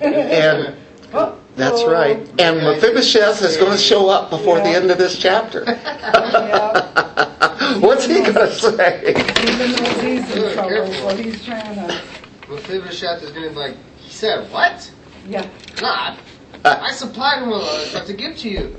And 0.00 0.74
Oh, 1.12 1.38
that's 1.56 1.80
oh. 1.80 1.90
right. 1.90 2.18
And 2.40 2.58
Mephibosheth 2.58 3.42
is 3.42 3.56
going 3.56 3.72
to 3.72 3.78
show 3.78 4.08
up 4.08 4.30
before 4.30 4.58
the 4.58 4.68
end 4.68 4.90
of 4.90 4.98
this 4.98 5.18
chapter. 5.18 5.64
What's 7.80 8.06
he 8.06 8.20
going 8.20 8.34
to 8.34 8.52
say? 8.52 9.10
Even 9.10 9.72
though 9.72 10.00
he's 10.00 10.36
in 10.36 10.52
trouble, 10.52 10.68
careful. 10.68 11.10
so 11.10 11.16
he's 11.16 11.44
trying 11.44 11.74
to, 11.74 12.00
Mephibosheth 12.48 13.22
is 13.22 13.30
going 13.30 13.44
to 13.44 13.50
be 13.50 13.56
like, 13.56 13.76
he 13.98 14.10
said, 14.10 14.50
what? 14.50 14.90
yeah. 15.26 15.46
God, 15.76 16.18
I 16.64 16.92
supplied 16.92 17.42
him 17.42 17.50
with 17.50 17.62
uh, 17.62 17.78
stuff 17.86 18.06
to 18.06 18.12
give 18.14 18.36
to 18.38 18.48
you. 18.48 18.76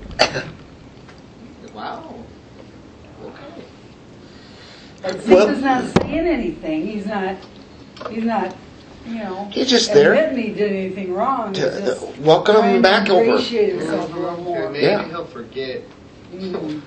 wow. 1.73 2.13
Okay. 3.23 3.63
But 5.01 5.15
Well- 5.27 5.47
Ziba's 5.47 5.61
not 5.61 5.97
saying 6.01 6.27
anything. 6.27 6.87
He's 6.87 7.05
not, 7.05 7.35
he's 8.09 8.23
not, 8.23 8.55
you 9.05 9.15
know. 9.15 9.47
He's 9.51 9.69
just 9.69 9.93
there. 9.93 10.13
Admitting 10.13 10.43
he 10.43 10.53
did 10.53 10.71
anything 10.71 11.13
wrong. 11.13 11.53
To- 11.53 11.61
just 11.61 12.17
welcome 12.19 12.55
trying 12.55 12.75
him 12.77 12.81
to 12.81 12.81
back 12.81 13.09
over. 13.09 13.23
ingratiate 13.23 13.69
himself 13.75 14.13
a 14.13 14.17
little 14.17 14.41
more. 14.41 14.69
Maybe 14.69 14.85
Yeah. 14.85 15.07
he'll 15.07 15.25
forget. 15.25 15.81
Mm. 16.33 16.81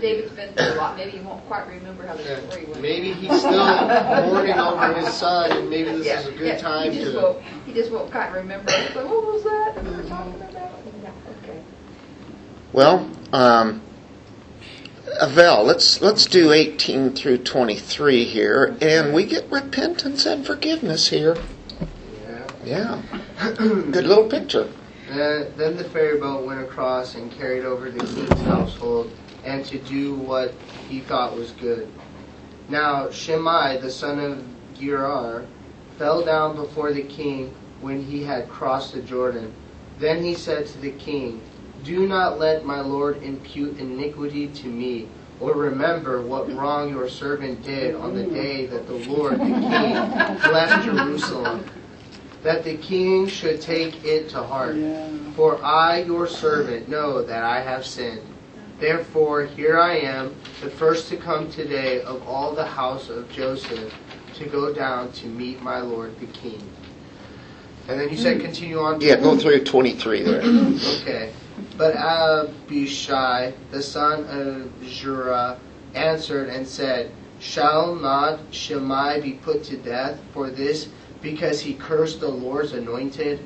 David's 0.00 0.32
been 0.32 0.52
through 0.54 0.72
a 0.72 0.74
lot, 0.76 0.96
maybe 0.96 1.12
he 1.12 1.20
won't 1.20 1.46
quite 1.46 1.66
remember 1.68 2.06
how 2.06 2.14
the 2.14 2.22
Yeah. 2.22 2.40
story 2.48 2.64
went. 2.64 2.80
Maybe 2.82 3.12
he's 3.12 3.38
still 3.38 3.52
mourning 4.26 4.58
over 4.58 4.94
his 4.94 5.12
son, 5.14 5.52
and 5.52 5.70
maybe 5.70 5.90
this 5.92 6.06
Yeah, 6.06 6.20
is 6.20 6.26
a 6.28 6.32
good 6.32 6.46
yeah, 6.46 6.56
time 6.58 6.92
he 6.92 6.98
just 7.00 7.12
to. 7.12 7.18
won't, 7.20 7.38
he 7.66 7.72
just 7.72 7.90
won't 7.92 8.10
quite 8.10 8.32
remember. 8.32 8.72
He's 8.72 8.96
like, 8.96 9.04
what 9.08 9.24
was 9.32 9.42
that 9.44 9.72
that 9.76 9.84
we 9.84 9.90
were 9.96 10.02
talking 10.02 10.34
about? 10.34 10.52
Yeah, 10.52 11.10
okay. 11.44 11.58
Well, 12.72 13.08
um, 13.32 13.80
Val, 15.20 15.62
let's 15.64 16.00
let's 16.00 16.26
do 16.26 16.52
18 16.52 17.12
through 17.14 17.38
23 17.38 18.24
here, 18.24 18.76
and 18.80 19.12
we 19.12 19.24
get 19.24 19.50
repentance 19.50 20.26
and 20.26 20.44
forgiveness 20.44 21.08
here. 21.08 21.36
Yeah. 22.24 22.46
Yeah, 22.64 23.02
good 23.56 24.04
little 24.06 24.28
picture. 24.28 24.72
Uh, 25.10 25.44
then 25.56 25.76
the 25.76 25.84
ferry 25.84 26.18
boat 26.18 26.46
went 26.46 26.60
across 26.60 27.14
and 27.14 27.30
carried 27.32 27.64
over 27.64 27.90
the 27.90 28.04
king's 28.04 28.40
household, 28.42 29.12
and 29.44 29.64
to 29.66 29.78
do 29.78 30.14
what 30.14 30.54
he 30.88 31.00
thought 31.00 31.36
was 31.36 31.52
good. 31.52 31.88
Now 32.68 33.10
Shimei, 33.10 33.78
the 33.78 33.90
son 33.90 34.18
of 34.18 34.44
Gerar, 34.78 35.44
fell 35.98 36.24
down 36.24 36.56
before 36.56 36.92
the 36.92 37.02
king 37.02 37.54
when 37.80 38.02
he 38.02 38.24
had 38.24 38.48
crossed 38.48 38.94
the 38.94 39.02
Jordan. 39.02 39.52
Then 39.98 40.24
he 40.24 40.34
said 40.34 40.66
to 40.66 40.78
the 40.78 40.92
king, 40.92 41.42
Do 41.84 42.06
not 42.06 42.38
let 42.38 42.64
my 42.64 42.80
lord 42.80 43.22
impute 43.22 43.78
iniquity 43.78 44.46
to 44.48 44.68
me, 44.68 45.08
or 45.40 45.54
remember 45.54 46.22
what 46.22 46.52
wrong 46.54 46.90
your 46.90 47.08
servant 47.08 47.64
did 47.64 47.96
on 47.96 48.14
the 48.14 48.24
day 48.24 48.66
that 48.66 48.86
the 48.86 48.94
Lord 48.94 49.32
the 49.32 49.44
king 49.44 49.94
blessed 50.48 50.84
Jerusalem, 50.84 51.64
that 52.44 52.62
the 52.62 52.76
king 52.76 53.26
should 53.26 53.60
take 53.60 54.04
it 54.04 54.28
to 54.30 54.42
heart. 54.42 54.76
For 55.34 55.62
I, 55.64 56.02
your 56.02 56.28
servant, 56.28 56.88
know 56.88 57.22
that 57.22 57.42
I 57.42 57.60
have 57.60 57.84
sinned. 57.84 58.22
Therefore, 58.78 59.44
here 59.44 59.80
I 59.80 59.96
am, 59.98 60.34
the 60.60 60.70
first 60.70 61.08
to 61.08 61.16
come 61.16 61.50
today 61.50 62.02
of 62.02 62.26
all 62.28 62.54
the 62.54 62.66
house 62.66 63.08
of 63.08 63.30
Joseph, 63.30 63.92
to 64.34 64.46
go 64.46 64.72
down 64.72 65.10
to 65.12 65.26
meet 65.26 65.62
my 65.62 65.80
lord 65.80 66.18
the 66.20 66.26
king. 66.26 66.60
And 67.88 67.98
then 67.98 68.08
you 68.08 68.16
said 68.16 68.36
hmm. 68.36 68.44
continue 68.44 68.78
on. 68.78 69.00
to- 69.00 69.06
Yeah, 69.06 69.16
go 69.16 69.36
through 69.36 69.64
23 69.64 70.22
there. 70.22 70.42
Okay. 70.42 71.32
But 71.76 71.96
Abishai, 71.96 73.52
the 73.70 73.82
son 73.82 74.24
of 74.28 74.70
Zeruiah, 74.88 75.58
answered 75.94 76.48
and 76.48 76.66
said, 76.66 77.12
Shall 77.40 77.94
not 77.94 78.40
Shimei 78.50 79.20
be 79.20 79.32
put 79.32 79.64
to 79.64 79.76
death 79.76 80.20
for 80.32 80.48
this, 80.50 80.88
because 81.20 81.60
he 81.60 81.74
cursed 81.74 82.20
the 82.20 82.28
Lord's 82.28 82.72
anointed? 82.72 83.40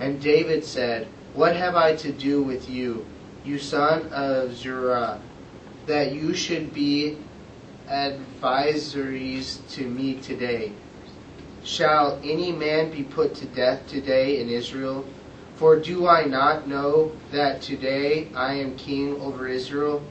And 0.00 0.20
David 0.20 0.64
said, 0.64 1.08
What 1.34 1.56
have 1.56 1.74
I 1.74 1.94
to 1.96 2.12
do 2.12 2.42
with 2.42 2.70
you, 2.70 3.04
you 3.44 3.58
son 3.58 4.08
of 4.12 4.54
Zeruiah, 4.54 5.20
that 5.86 6.12
you 6.12 6.34
should 6.34 6.72
be 6.72 7.18
advisories 7.88 9.58
to 9.72 9.86
me 9.86 10.14
today? 10.14 10.72
Shall 11.64 12.18
any 12.24 12.52
man 12.52 12.90
be 12.90 13.02
put 13.02 13.34
to 13.36 13.46
death 13.46 13.86
today 13.88 14.40
in 14.40 14.48
Israel? 14.48 15.04
For 15.56 15.76
do 15.78 16.06
I 16.08 16.24
not 16.24 16.66
know 16.66 17.12
that 17.30 17.62
today 17.62 18.28
I 18.34 18.54
am 18.54 18.76
king 18.76 19.20
over 19.20 19.46
Israel? 19.48 20.02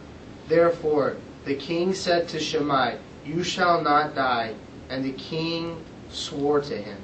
Therefore 0.47 1.17
the 1.45 1.55
king 1.55 1.93
said 1.93 2.27
to 2.29 2.39
Shimei, 2.39 2.97
You 3.25 3.43
shall 3.43 3.81
not 3.81 4.15
die. 4.15 4.55
And 4.89 5.03
the 5.05 5.13
king 5.13 5.83
swore 6.09 6.59
to 6.61 6.75
him. 6.77 6.97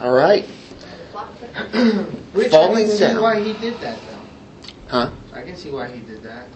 All 0.00 0.10
right, 0.12 0.44
Which 2.32 2.48
I 2.48 2.50
Falling 2.50 2.86
can 2.86 2.96
see 2.96 2.98
down. 2.98 3.22
why 3.22 3.40
he 3.40 3.52
did 3.54 3.78
that, 3.80 3.96
though. 4.08 4.68
huh? 4.88 5.10
I 5.32 5.42
can 5.42 5.56
see 5.56 5.70
why 5.70 5.88
he 5.88 6.00
did 6.00 6.20
that. 6.24 6.48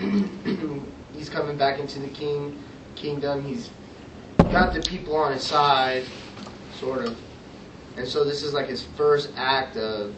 He's 1.14 1.28
coming 1.30 1.56
back 1.56 1.78
into 1.78 2.00
the 2.00 2.08
king 2.08 2.60
kingdom. 2.96 3.44
He's 3.44 3.70
got 4.50 4.74
the 4.74 4.80
people 4.82 5.14
on 5.14 5.32
his 5.34 5.44
side, 5.44 6.02
sort 6.74 7.04
of. 7.06 7.16
And 7.96 8.06
so 8.08 8.24
this 8.24 8.42
is 8.42 8.52
like 8.52 8.68
his 8.68 8.82
first 8.96 9.30
act 9.36 9.76
of 9.76 10.12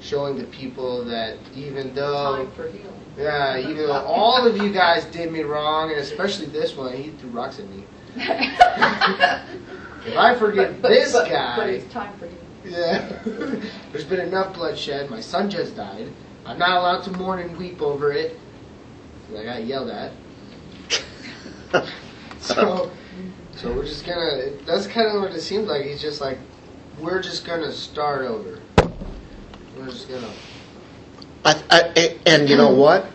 showing 0.00 0.36
the 0.38 0.44
people 0.44 1.04
that 1.04 1.36
even 1.54 1.94
though 1.94 2.36
Time 2.44 2.50
for 2.52 2.68
healing. 2.68 2.88
Yeah, 3.18 3.58
even 3.58 3.76
though 3.76 3.92
all 4.04 4.46
of 4.46 4.56
you 4.56 4.72
guys 4.72 5.04
did 5.06 5.30
me 5.30 5.42
wrong, 5.42 5.90
and 5.90 6.00
especially 6.00 6.46
this 6.46 6.74
one, 6.76 6.94
he 6.96 7.10
threw 7.10 7.28
rocks 7.30 7.58
at 7.58 7.68
me. 7.68 7.84
if 8.16 10.16
I 10.16 10.34
forgive 10.38 10.80
But- 10.80 10.82
but- 10.82 10.88
this 10.88 11.12
but- 11.12 11.28
guy, 11.28 11.56
But 11.56 11.68
it's 11.70 11.92
time 11.92 12.16
for 12.18 12.26
you. 12.26 12.36
yeah, 12.64 13.12
there's 13.92 14.04
been 14.04 14.20
enough 14.20 14.54
bloodshed. 14.54 15.10
My 15.10 15.20
son 15.20 15.50
just 15.50 15.76
died. 15.76 16.08
I'm 16.46 16.58
not 16.58 16.78
allowed 16.78 17.02
to 17.04 17.10
mourn 17.12 17.38
and 17.40 17.56
weep 17.56 17.82
over 17.82 18.12
it. 18.12 18.38
'cause 19.28 19.40
I 19.40 19.44
got 19.44 19.64
yelled 19.64 19.90
at. 19.90 20.12
So, 22.40 22.90
so 23.54 23.72
we're 23.72 23.84
just 23.84 24.04
gonna. 24.04 24.50
That's 24.66 24.88
kind 24.88 25.06
of 25.06 25.22
what 25.22 25.30
it 25.30 25.40
seems 25.42 25.68
like. 25.68 25.84
He's 25.84 26.02
just 26.02 26.20
like, 26.20 26.38
we're 26.98 27.22
just 27.22 27.44
gonna 27.44 27.72
start 27.72 28.22
over. 28.22 28.60
We're 29.76 29.86
just 29.86 30.08
gonna. 30.08 30.30
I, 31.44 31.62
I, 31.70 32.18
and 32.26 32.48
you 32.48 32.56
know 32.56 32.74
what? 32.74 33.06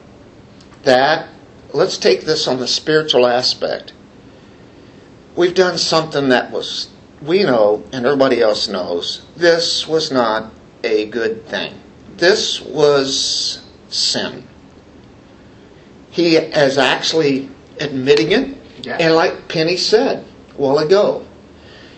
That, 0.84 1.30
let's 1.74 1.98
take 1.98 2.22
this 2.22 2.48
on 2.48 2.60
the 2.60 2.68
spiritual 2.68 3.28
aspect. 3.28 3.94
We've 5.36 5.54
done 5.56 5.78
something 5.78 6.30
that 6.30 6.52
was, 6.52 6.90
we 7.22 7.44
know, 7.44 7.84
and 7.92 8.06
everybody 8.06 8.42
else 8.42 8.68
knows, 8.68 9.26
this 9.36 9.88
was 9.88 10.12
not 10.12 10.52
a 10.84 11.08
good 11.08 11.46
thing. 11.46 11.80
This 12.16 12.62
was 12.62 13.64
sin. 13.90 14.48
He 16.10 16.38
is 16.38 16.78
actually 16.78 17.50
admitting 17.80 18.32
it, 18.32 18.58
Yeah. 18.84 18.98
and 19.00 19.14
like 19.14 19.48
Penny 19.48 19.78
said 19.78 20.26
a 20.58 20.62
while 20.62 20.80
ago, 20.80 21.26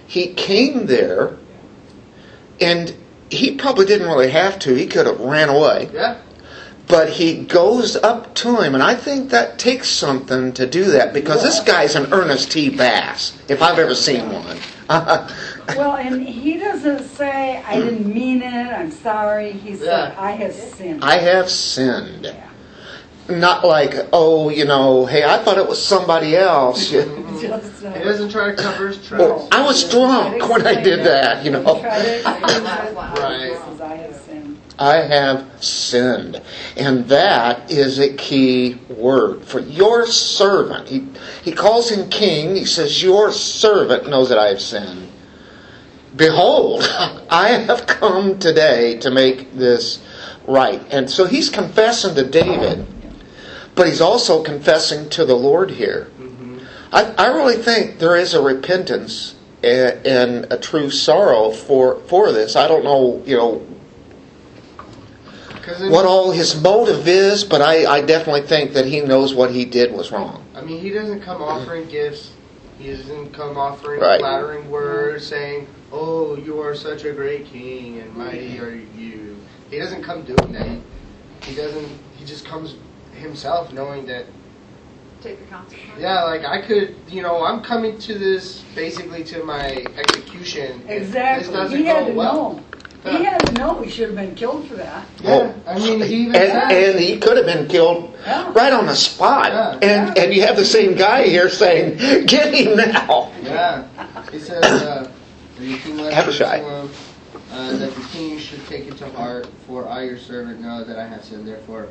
he 0.07 0.33
came 0.33 0.87
there 0.87 1.37
and 2.61 2.95
he 3.29 3.55
probably 3.55 3.85
didn't 3.85 4.07
really 4.07 4.31
have 4.31 4.59
to. 4.59 4.73
He 4.73 4.87
could 4.87 5.05
have 5.05 5.19
ran 5.19 5.49
away. 5.49 5.89
Yeah. 5.93 6.19
But 6.87 7.11
he 7.11 7.43
goes 7.43 7.95
up 7.95 8.33
to 8.35 8.61
him, 8.61 8.73
and 8.73 8.81
I 8.81 8.95
think 8.95 9.29
that 9.29 9.59
takes 9.59 9.89
something 9.89 10.53
to 10.53 10.65
do 10.65 10.85
that 10.85 11.13
because 11.13 11.43
this 11.43 11.59
guy's 11.59 11.93
an 11.95 12.11
Ernest 12.11 12.51
T. 12.51 12.69
Bass, 12.69 13.37
if 13.47 13.61
I've 13.61 13.77
ever 13.77 13.95
seen 13.95 14.31
one. 14.31 14.57
Well, 15.77 15.97
and 15.97 16.27
he 16.27 16.57
doesn't 16.57 17.07
say, 17.09 17.63
I 17.63 17.79
didn't 17.79 18.11
mean 18.11 18.41
it, 18.41 18.73
I'm 18.73 18.89
sorry. 18.89 19.51
He 19.51 19.75
said, 19.75 19.85
Yeah. 19.85 20.15
I 20.17 20.31
have 20.31 20.51
sinned. 20.51 21.03
I 21.03 21.17
have 21.19 21.47
sinned. 21.47 22.25
Yeah. 22.25 22.49
Not 23.29 23.63
like, 23.63 23.93
oh, 24.11 24.49
you 24.49 24.65
know, 24.65 25.05
hey, 25.05 25.23
I 25.23 25.37
thought 25.43 25.59
it 25.59 25.67
was 25.67 25.79
somebody 25.79 26.35
else. 26.35 26.91
Just, 27.47 27.83
He 27.83 28.03
doesn't 28.03 28.31
try 28.31 28.51
to 28.51 28.61
cover 28.61 28.87
his 28.87 28.97
tracks. 29.07 29.21
Well, 29.21 29.47
I 29.51 29.63
was 29.65 29.89
drunk 29.89 30.47
when 30.49 30.65
I 30.65 30.81
did 30.81 31.05
that, 31.05 31.43
you 31.43 31.51
know. 31.51 31.63
Try 31.63 32.01
to 32.01 32.15
explain 32.15 32.41
That's 32.41 32.97
I- 32.97 33.13
Right. 33.15 33.69
This 33.69 33.81
I 33.81 33.95
have 33.95 34.15
sinned. 34.15 34.61
I 34.79 34.95
have 34.95 35.63
sinned. 35.63 36.41
And 36.77 37.05
that 37.09 37.69
is 37.69 37.99
a 37.99 38.13
key 38.13 38.75
word 38.89 39.43
for 39.43 39.59
your 39.59 40.05
servant. 40.07 40.87
He, 40.87 41.07
he 41.43 41.51
calls 41.51 41.89
him 41.89 42.09
king. 42.09 42.55
He 42.55 42.65
says, 42.65 43.03
Your 43.03 43.31
servant 43.31 44.09
knows 44.09 44.29
that 44.29 44.37
I 44.37 44.47
have 44.47 44.61
sinned. 44.61 45.09
Behold, 46.15 46.83
I 47.29 47.49
have 47.49 47.87
come 47.87 48.39
today 48.39 48.97
to 48.99 49.11
make 49.11 49.53
this 49.53 50.01
right. 50.47 50.81
And 50.91 51.09
so 51.09 51.25
he's 51.25 51.49
confessing 51.49 52.15
to 52.15 52.27
David, 52.27 52.85
but 53.75 53.87
he's 53.87 54.01
also 54.01 54.43
confessing 54.43 55.09
to 55.11 55.25
the 55.25 55.35
Lord 55.35 55.71
here. 55.71 56.09
I, 56.91 57.03
I 57.17 57.27
really 57.27 57.57
think 57.57 57.99
there 57.99 58.15
is 58.15 58.33
a 58.33 58.41
repentance 58.41 59.35
and, 59.63 60.05
and 60.05 60.51
a 60.51 60.57
true 60.57 60.89
sorrow 60.89 61.51
for, 61.51 61.99
for 62.01 62.31
this. 62.31 62.55
I 62.55 62.67
don't 62.67 62.83
know, 62.83 63.21
you 63.25 63.37
know, 63.37 63.65
what 65.89 66.05
all 66.05 66.31
his 66.31 66.59
motive 66.61 67.07
is, 67.07 67.43
but 67.43 67.61
I, 67.61 67.85
I 67.85 68.01
definitely 68.01 68.41
think 68.41 68.73
that 68.73 68.85
he 68.85 69.01
knows 69.01 69.35
what 69.35 69.51
he 69.51 69.65
did 69.65 69.91
was 69.91 70.11
wrong. 70.11 70.43
I 70.55 70.61
mean, 70.61 70.79
he 70.79 70.89
doesn't 70.89 71.21
come 71.21 71.41
offering 71.41 71.87
gifts. 71.87 72.31
He 72.79 72.91
doesn't 72.91 73.33
come 73.33 73.57
offering 73.57 73.99
Right. 73.99 74.19
flattering 74.19 74.71
words, 74.71 75.27
saying, 75.27 75.67
"Oh, 75.91 76.37
you 76.37 76.61
are 76.61 76.73
such 76.73 77.03
a 77.03 77.11
great 77.11 77.45
king 77.45 77.99
and 77.99 78.15
mighty 78.15 78.55
mm-hmm. 78.55 78.63
are 78.63 78.75
you." 78.99 79.37
He 79.69 79.77
doesn't 79.77 80.01
come 80.01 80.23
doing 80.23 80.53
that. 80.53 80.65
He, 80.65 81.51
he 81.51 81.55
doesn't. 81.55 81.89
He 82.15 82.25
just 82.25 82.45
comes 82.45 82.75
himself, 83.13 83.73
knowing 83.73 84.05
that, 84.07 84.25
Take 85.21 85.39
the 85.39 85.45
consequences. 85.53 85.99
yeah, 86.01 86.23
like 86.23 86.45
I 86.45 86.61
could, 86.61 86.95
you 87.09 87.21
know, 87.21 87.43
I'm 87.43 87.61
coming 87.61 87.97
to 87.99 88.17
this 88.17 88.63
basically 88.73 89.23
to 89.25 89.43
my 89.43 89.85
execution. 89.97 90.81
if 90.81 90.87
This 90.87 91.07
Exactly. 91.07 91.53
doesn't 91.53 91.77
He 91.77 91.85
had 91.85 92.05
go 92.05 92.11
to 92.11 92.17
well. 92.17 92.33
know. 92.53 92.63
He 93.17 93.23
had 93.23 93.37
to 93.45 93.53
know 93.53 93.81
he 93.81 93.89
should 93.89 94.07
have 94.07 94.15
been 94.15 94.35
killed 94.35 94.67
for 94.67 94.75
that. 94.75 95.05
Yeah, 95.21 95.53
I 95.67 95.77
mean, 95.79 96.01
he 96.01 96.15
even 96.23 96.35
and, 96.35 96.51
said, 96.51 96.71
and 96.71 96.99
he 96.99 97.17
could 97.17 97.37
have 97.37 97.45
been 97.45 97.67
killed 97.67 98.13
Yeah. 98.25 98.51
right 98.53 98.73
on 98.73 98.85
the 98.87 98.95
spot. 98.95 99.51
Yeah. 99.51 99.79
And 99.89 100.17
and 100.17 100.33
you 100.33 100.41
have 100.43 100.55
the 100.57 100.65
same 100.65 100.95
guy 100.95 101.23
here 101.23 101.49
saying, 101.49 101.97
"Get 102.25 102.53
him 102.53 102.75
now." 102.77 103.31
Yeah. 103.41 103.85
he 104.31 104.39
says, 104.39 104.63
uh, 104.63 105.09
the 105.57 105.77
king 105.79 105.97
left 105.97 106.17
Abishai. 106.17 106.59
Uh, 106.59 106.87
that 107.77 107.93
the 107.95 108.01
king 108.11 108.37
should 108.37 108.65
take 108.67 108.87
it 108.87 108.97
to 108.97 109.09
heart, 109.11 109.47
for 109.65 109.87
I, 109.87 110.03
your 110.03 110.17
servant, 110.17 110.59
know 110.61 110.83
that 110.83 110.99
I 110.99 111.07
have 111.07 111.23
sinned. 111.25 111.47
Therefore, 111.47 111.87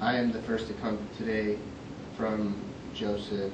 I 0.00 0.16
am 0.16 0.32
the 0.32 0.42
first 0.42 0.66
to 0.68 0.74
come 0.74 0.98
today 1.16 1.56
from 2.16 2.56
Joseph, 2.98 3.52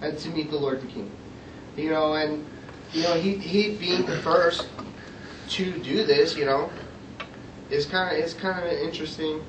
and 0.00 0.18
to 0.18 0.28
meet 0.30 0.50
the 0.50 0.56
Lord 0.56 0.80
the 0.80 0.86
King. 0.86 1.10
You 1.76 1.90
know, 1.90 2.14
and 2.14 2.44
you 2.92 3.02
know, 3.02 3.14
he 3.14 3.36
he 3.36 3.76
being 3.76 4.06
the 4.06 4.18
first 4.18 4.68
to 5.50 5.78
do 5.82 6.04
this, 6.04 6.36
you 6.36 6.44
know, 6.44 6.70
is 7.70 7.86
kind 7.86 8.14
of 8.16 8.22
it's 8.22 8.34
kind 8.34 8.58
of 8.58 8.72
an 8.72 8.78
interesting, 8.78 9.42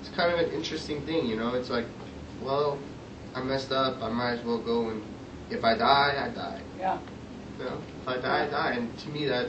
it's 0.00 0.10
kind 0.10 0.32
of 0.32 0.40
an 0.40 0.50
interesting 0.52 1.04
thing. 1.06 1.26
You 1.26 1.36
know, 1.36 1.54
it's 1.54 1.70
like, 1.70 1.86
well, 2.42 2.78
I 3.34 3.42
messed 3.42 3.72
up. 3.72 4.02
I 4.02 4.08
might 4.08 4.32
as 4.32 4.44
well 4.44 4.58
go 4.58 4.90
and 4.90 5.02
if 5.50 5.64
I 5.64 5.76
die, 5.76 6.14
I 6.26 6.34
die. 6.34 6.60
Yeah. 6.78 6.98
You 7.58 7.64
know, 7.64 7.78
if 8.02 8.08
I 8.08 8.16
die, 8.18 8.46
I 8.46 8.50
die. 8.50 8.72
And 8.72 8.98
to 8.98 9.08
me, 9.10 9.26
that 9.26 9.48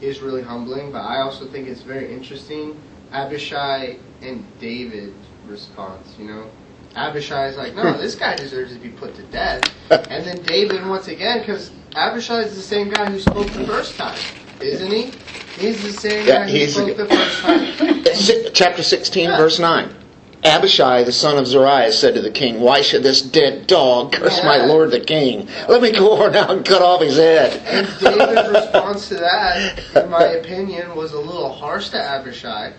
is 0.00 0.20
really 0.20 0.42
humbling. 0.42 0.92
But 0.92 1.02
I 1.02 1.20
also 1.20 1.46
think 1.46 1.68
it's 1.68 1.82
very 1.82 2.12
interesting. 2.12 2.80
Abishai 3.12 3.98
and 4.22 4.44
David's 4.60 5.26
response. 5.46 6.14
You 6.18 6.26
know, 6.26 6.50
Abishai 6.96 7.46
is 7.48 7.56
like, 7.56 7.74
no, 7.74 7.92
hmm. 7.92 8.00
this 8.00 8.14
guy 8.14 8.36
deserves 8.36 8.72
to 8.72 8.78
be 8.78 8.88
put 8.88 9.14
to 9.14 9.22
death. 9.24 9.62
And 9.90 10.24
then 10.24 10.42
David, 10.42 10.86
once 10.86 11.08
again, 11.08 11.40
because 11.40 11.70
Abishai 11.94 12.40
is 12.40 12.54
the 12.56 12.62
same 12.62 12.90
guy 12.90 13.10
who 13.10 13.18
spoke 13.18 13.48
the 13.50 13.66
first 13.66 13.96
time, 13.96 14.18
isn't 14.60 14.90
he? 14.90 15.12
He's 15.58 15.82
the 15.82 15.92
same 15.92 16.26
Yeah, 16.26 16.40
guy 16.40 16.50
who 16.50 16.56
he's 16.56 16.74
the- 16.74 16.94
spoke 16.94 16.96
the 16.96 17.14
first 17.14 18.44
time. 18.44 18.52
Chapter 18.54 18.82
16, 18.82 19.30
verse 19.30 19.58
9. 19.58 19.94
Abishai, 20.42 21.02
the 21.02 21.12
son 21.12 21.36
of 21.36 21.46
Zeruiah, 21.46 21.92
said 21.92 22.14
to 22.14 22.22
the 22.22 22.30
king, 22.30 22.60
Why 22.60 22.80
should 22.80 23.02
this 23.02 23.20
dead 23.20 23.66
dog 23.66 24.12
curse 24.12 24.42
my 24.42 24.64
lord 24.64 24.90
the 24.90 25.00
king? 25.00 25.48
Let 25.68 25.82
me 25.82 25.92
go 25.92 26.12
over 26.12 26.30
now 26.30 26.50
and 26.50 26.64
cut 26.64 26.80
off 26.80 27.02
his 27.02 27.16
head. 27.16 27.60
And 27.66 27.86
David's 28.00 28.48
response 28.48 29.08
to 29.08 29.16
that, 29.16 29.82
in 29.96 30.08
my 30.08 30.22
opinion, 30.40 30.96
was 30.96 31.12
a 31.12 31.20
little 31.20 31.52
harsh 31.52 31.90
to 31.90 31.98
Abishai. 32.02 32.72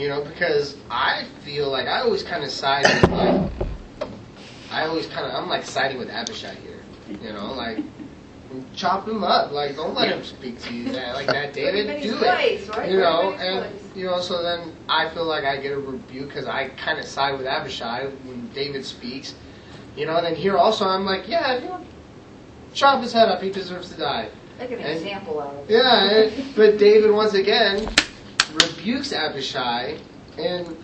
You 0.00 0.08
know, 0.08 0.24
because 0.24 0.78
I 0.90 1.26
feel 1.44 1.68
like 1.70 1.86
I 1.86 2.00
always 2.00 2.22
kind 2.22 2.42
of 2.42 2.50
side 2.50 2.84
with 2.86 3.10
like, 3.10 3.50
I 4.70 4.86
always 4.86 5.06
kind 5.08 5.26
of, 5.26 5.34
I'm 5.34 5.46
like 5.46 5.62
siding 5.62 5.98
with 5.98 6.08
Abishai 6.08 6.54
here. 6.54 6.80
You 7.22 7.34
know, 7.34 7.52
like, 7.52 7.80
chop 8.74 9.06
him 9.06 9.22
up. 9.22 9.52
Like, 9.52 9.76
don't 9.76 9.94
let 9.94 10.08
him 10.08 10.24
speak 10.24 10.58
to 10.60 10.72
you 10.74 10.90
that, 10.92 11.14
like 11.16 11.26
that, 11.26 11.52
Put 11.52 11.58
him 11.62 11.76
in 11.76 11.86
David. 11.86 12.02
Do 12.02 12.16
place, 12.16 12.66
it. 12.66 12.76
right? 12.78 12.90
You 12.90 12.96
know, 13.00 13.32
and, 13.32 13.66
place. 13.76 13.92
you 13.94 14.06
know, 14.06 14.22
so 14.22 14.42
then 14.42 14.74
I 14.88 15.10
feel 15.10 15.26
like 15.26 15.44
I 15.44 15.58
get 15.58 15.72
a 15.72 15.78
rebuke 15.78 16.28
because 16.28 16.46
I 16.46 16.70
kind 16.70 16.98
of 16.98 17.04
side 17.04 17.36
with 17.36 17.46
Abishai 17.46 18.06
when 18.24 18.48
David 18.54 18.86
speaks. 18.86 19.34
You 19.96 20.06
know, 20.06 20.16
and 20.16 20.24
then 20.24 20.34
here 20.34 20.56
also 20.56 20.86
I'm 20.86 21.04
like, 21.04 21.28
yeah, 21.28 21.58
you 21.58 21.68
know, 21.68 21.84
chop 22.72 23.02
his 23.02 23.12
head 23.12 23.28
up. 23.28 23.42
He 23.42 23.50
deserves 23.50 23.90
to 23.90 23.98
die. 23.98 24.30
Make 24.58 24.70
an 24.70 24.78
And- 24.78 24.96
example 24.96 25.40
of 25.40 25.68
it. 25.68 25.74
Yeah, 25.74 26.44
but 26.56 26.78
David 26.78 27.10
once 27.10 27.34
again 27.34 27.86
rebukes 28.52 29.12
Abishai, 29.12 29.98
and 30.38 30.76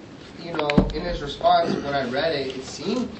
you 0.42 0.52
know, 0.52 0.68
in 0.94 1.02
his 1.02 1.22
response, 1.22 1.74
when 1.74 1.94
I 1.94 2.08
read 2.08 2.34
it, 2.34 2.56
it 2.56 2.64
seemed 2.64 3.10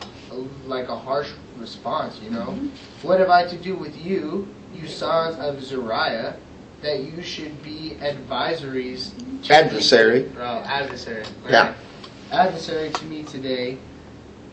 like 0.67 0.89
a 0.89 0.97
harsh 0.97 1.31
response. 1.59 2.21
You 2.21 2.31
know, 2.31 2.59
what 3.03 3.21
have 3.21 3.31
I 3.31 3.47
to 3.47 3.57
do 3.57 3.75
with 3.75 3.97
you, 3.97 4.49
you 4.75 4.87
sons 4.87 5.37
of 5.37 5.63
Zeruiah, 5.63 6.37
that 6.83 7.01
you 7.01 7.23
should 7.23 7.63
be 7.63 7.97
advisories? 8.01 9.13
To 9.45 9.55
Adversary. 9.55 10.23
Me? 10.23 10.33
Oh, 10.39 10.59
adversary. 10.65 11.25
Yeah. 11.49 11.75
Adversary 12.31 12.91
to 12.91 13.05
me 13.07 13.23
today. 13.23 13.79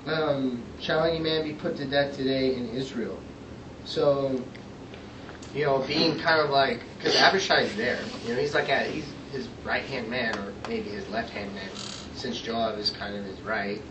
Um, 0.05 0.61
shall 0.79 1.03
any 1.03 1.19
man 1.19 1.43
be 1.43 1.53
put 1.53 1.77
to 1.77 1.85
death 1.85 2.15
today 2.15 2.55
in 2.55 2.69
Israel? 2.69 3.17
So 3.85 4.41
you 5.53 5.65
know, 5.65 5.79
being 5.79 6.19
kind 6.19 6.41
of 6.41 6.49
like 6.49 6.81
because 6.97 7.15
Abishai's 7.15 7.75
there. 7.75 7.99
You 8.25 8.33
know, 8.33 8.39
he's 8.39 8.53
like 8.53 8.69
at 8.69 8.87
he's 8.87 9.05
his 9.33 9.47
right 9.65 9.83
hand 9.83 10.07
man 10.09 10.37
or 10.37 10.53
maybe 10.69 10.89
his 10.89 11.07
left 11.09 11.31
hand 11.31 11.53
man, 11.55 11.69
since 12.15 12.39
Joab 12.39 12.77
is 12.79 12.91
kind 12.91 13.15
of 13.15 13.25
his 13.25 13.41
right. 13.41 13.81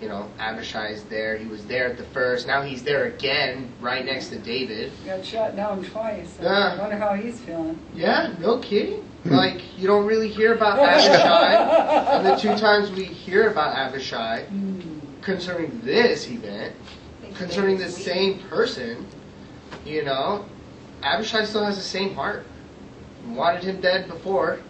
You 0.00 0.08
know, 0.08 0.28
Abishai's 0.40 1.04
there. 1.04 1.36
He 1.36 1.46
was 1.46 1.64
there 1.66 1.86
at 1.90 1.96
the 1.96 2.02
first. 2.02 2.48
Now 2.48 2.62
he's 2.62 2.82
there 2.82 3.04
again, 3.04 3.68
right 3.80 4.04
next 4.04 4.30
to 4.30 4.38
David. 4.38 4.90
Got 5.06 5.24
shot 5.24 5.54
down 5.54 5.84
twice. 5.84 6.38
I 6.40 6.42
Yeah. 6.42 6.78
wonder 6.80 6.96
how 6.96 7.14
he's 7.14 7.38
feeling. 7.38 7.78
Yeah, 7.94 8.32
no 8.40 8.58
kidding. 8.58 9.04
Like 9.26 9.60
you 9.78 9.86
don't 9.86 10.04
really 10.06 10.28
hear 10.28 10.54
about 10.54 10.78
Abishai, 10.80 11.54
and 12.16 12.26
the 12.26 12.34
two 12.34 12.56
times 12.56 12.90
we 12.90 13.04
hear 13.04 13.48
about 13.48 13.76
Abishai 13.76 14.42
Hmm. 14.46 14.80
concerning 15.20 15.80
this 15.84 16.28
event, 16.28 16.74
concerning 17.36 17.78
the 17.78 17.88
same 17.88 18.40
person, 18.50 19.06
you 19.84 20.02
know, 20.04 20.44
Abishai 21.04 21.44
still 21.44 21.64
has 21.64 21.76
the 21.76 21.82
same 21.82 22.12
heart. 22.16 22.44
Wanted 23.28 23.64
him 23.64 23.80
dead 23.80 24.08
before, 24.08 24.60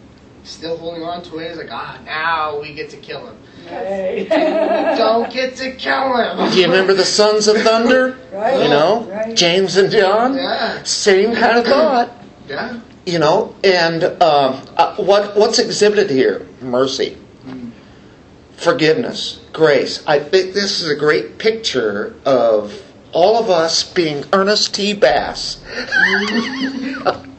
still 0.45 0.77
holding 0.77 1.03
on 1.03 1.23
to 1.25 1.39
it. 1.39 1.49
He's 1.49 1.59
like, 1.59 1.73
ah, 1.73 1.99
now 2.05 2.61
we 2.61 2.75
get 2.75 2.91
to 2.91 2.97
kill 2.97 3.27
him. 3.27 3.37
Hey. 3.67 4.27
Don't 4.99 5.33
get 5.33 5.57
to 5.57 5.73
kill 5.73 6.17
him. 6.17 6.51
Do 6.53 6.61
you 6.61 6.67
remember 6.67 6.95
the 6.95 7.05
Sons 7.05 7.49
of 7.49 7.57
Thunder? 7.59 8.19
Right. 8.33 8.63
You 8.63 8.69
know, 8.71 9.03
Right. 9.05 9.37
James 9.37 9.77
and 9.77 9.91
John. 9.91 10.35
Yeah, 10.35 10.83
Same 10.85 11.35
kind 11.35 11.59
of 11.59 11.67
thought. 11.67 12.11
yeah. 12.49 12.81
You 13.05 13.19
know, 13.19 13.55
and 13.65 14.05
uh, 14.05 14.61
uh, 14.77 14.95
what 14.97 15.37
what's 15.37 15.59
exhibited 15.59 16.09
here? 16.09 16.47
Mercy, 16.61 17.19
forgiveness, 18.57 19.41
grace. 19.53 20.03
I 20.07 20.19
think 20.21 20.55
this 20.55 20.81
is 20.81 20.89
a 20.89 20.95
great 20.95 21.37
picture 21.39 22.15
of 22.25 22.81
all 23.13 23.37
of 23.43 23.51
us 23.51 23.83
being 23.93 24.25
Ernest 24.33 24.75
T. 24.75 24.95
Bass. 24.95 25.61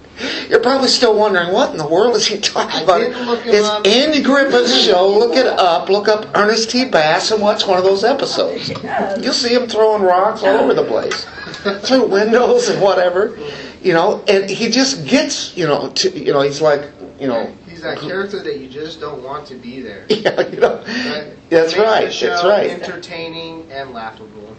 You're 0.50 0.60
probably 0.60 0.88
still 0.88 1.18
wondering 1.18 1.52
what 1.54 1.72
in 1.72 1.78
the 1.78 1.88
world 1.88 2.16
is 2.16 2.28
he 2.28 2.38
talking 2.38 2.84
about? 2.84 3.00
didn't 3.00 3.26
look 3.26 3.42
him 3.42 3.56
it's 3.56 3.68
up. 3.68 3.88
Andy 3.88 4.22
Griffith's 4.22 4.78
show. 4.80 5.08
Look 5.08 5.36
it 5.36 5.48
up. 5.48 5.90
Look 5.90 6.08
up 6.08 6.30
Ernest 6.36 6.70
T. 6.70 6.86
Bass 6.86 7.32
and 7.32 7.42
watch 7.42 7.68
one 7.68 7.78
of 7.78 7.84
those 7.84 8.04
episodes. 8.04 8.70
You'll 8.70 9.34
see 9.34 9.54
him 9.54 9.68
throwing 9.68 10.04
rocks 10.04 10.44
all 10.44 10.60
over 10.60 10.74
the 10.74 10.86
place, 10.86 11.26
through 11.88 12.08
windows 12.08 12.70
and 12.70 12.82
whatever, 12.82 13.38
you 13.82 13.94
know. 13.94 14.24
And 14.28 14.50
he 14.50 14.70
just 14.70 15.06
gets, 15.06 15.56
you 15.58 15.66
know, 15.66 15.90
to, 15.90 16.10
you 16.10 16.34
know, 16.34 16.42
he's 16.42 16.62
like, 16.62 16.90
you 17.20 17.28
know, 17.28 17.54
He's 17.74 17.82
that 17.82 18.00
character 18.00 18.42
that 18.44 18.60
you 18.60 18.70
just 18.70 19.00
don't 19.00 19.24
want 19.24 19.48
to 19.48 19.56
be 19.56 19.82
there. 19.82 20.06
yeah, 20.10 20.42
you 20.42 20.60
know. 20.60 20.78
Right? 20.78 21.34
That's 21.50 21.76
right. 21.76 22.14
show 22.14 22.28
That's 22.28 22.44
right. 22.44 22.70
Entertaining 22.70 23.72
and 23.72 23.92
laughable, 23.92 24.56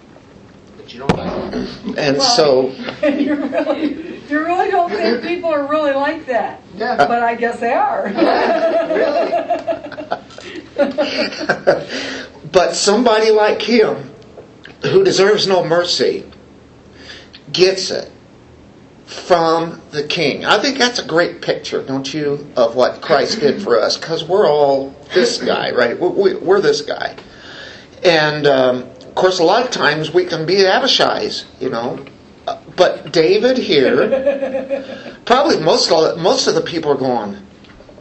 but 0.84 0.92
you 0.92 1.00
don't 1.00 1.16
like 1.16 1.52
it. 1.54 1.98
And 1.98 2.20
so, 2.20 2.68
you 3.02 3.34
really, 3.36 4.18
you 4.28 4.38
really 4.38 4.70
don't 4.70 4.90
think 4.90 5.22
people 5.22 5.50
are 5.50 5.66
really 5.66 5.92
like 5.92 6.26
that, 6.26 6.60
Yeah, 6.76 6.96
but 6.96 7.22
I 7.22 7.34
guess 7.34 7.58
they 7.60 7.72
are. 7.72 8.10
but 12.52 12.74
somebody 12.74 13.30
like 13.30 13.62
him, 13.62 14.10
who 14.82 15.04
deserves 15.04 15.46
no 15.46 15.64
mercy, 15.64 16.24
gets 17.52 17.90
it 17.90 18.10
from 19.06 19.80
the 19.90 20.02
King. 20.06 20.44
I 20.44 20.58
think 20.58 20.76
that's 20.76 20.98
a 20.98 21.06
great 21.06 21.40
picture, 21.40 21.82
don't 21.82 22.12
you, 22.12 22.46
of 22.56 22.74
what 22.76 23.00
Christ 23.00 23.40
did 23.40 23.62
for 23.62 23.80
us? 23.80 23.96
Because 23.96 24.24
we're 24.24 24.46
all 24.50 24.94
this 25.14 25.40
guy, 25.42 25.70
right? 25.70 25.98
We- 25.98 26.08
we- 26.08 26.34
We're 26.34 26.60
this 26.60 26.82
guy. 26.82 27.16
And 28.02 28.46
um, 28.46 28.86
of 29.14 29.20
course, 29.20 29.38
a 29.38 29.44
lot 29.44 29.64
of 29.64 29.70
times 29.70 30.12
we 30.12 30.24
can 30.24 30.44
be 30.44 30.66
Abishai's, 30.66 31.44
you 31.60 31.70
know. 31.70 32.04
Uh, 32.48 32.58
But 32.74 33.12
David 33.12 33.56
here, 33.56 33.96
probably 35.24 35.60
most 35.60 35.92
of, 35.92 36.18
most 36.18 36.48
of 36.48 36.56
the 36.56 36.60
people 36.60 36.90
are 36.90 36.96
going, 36.96 37.36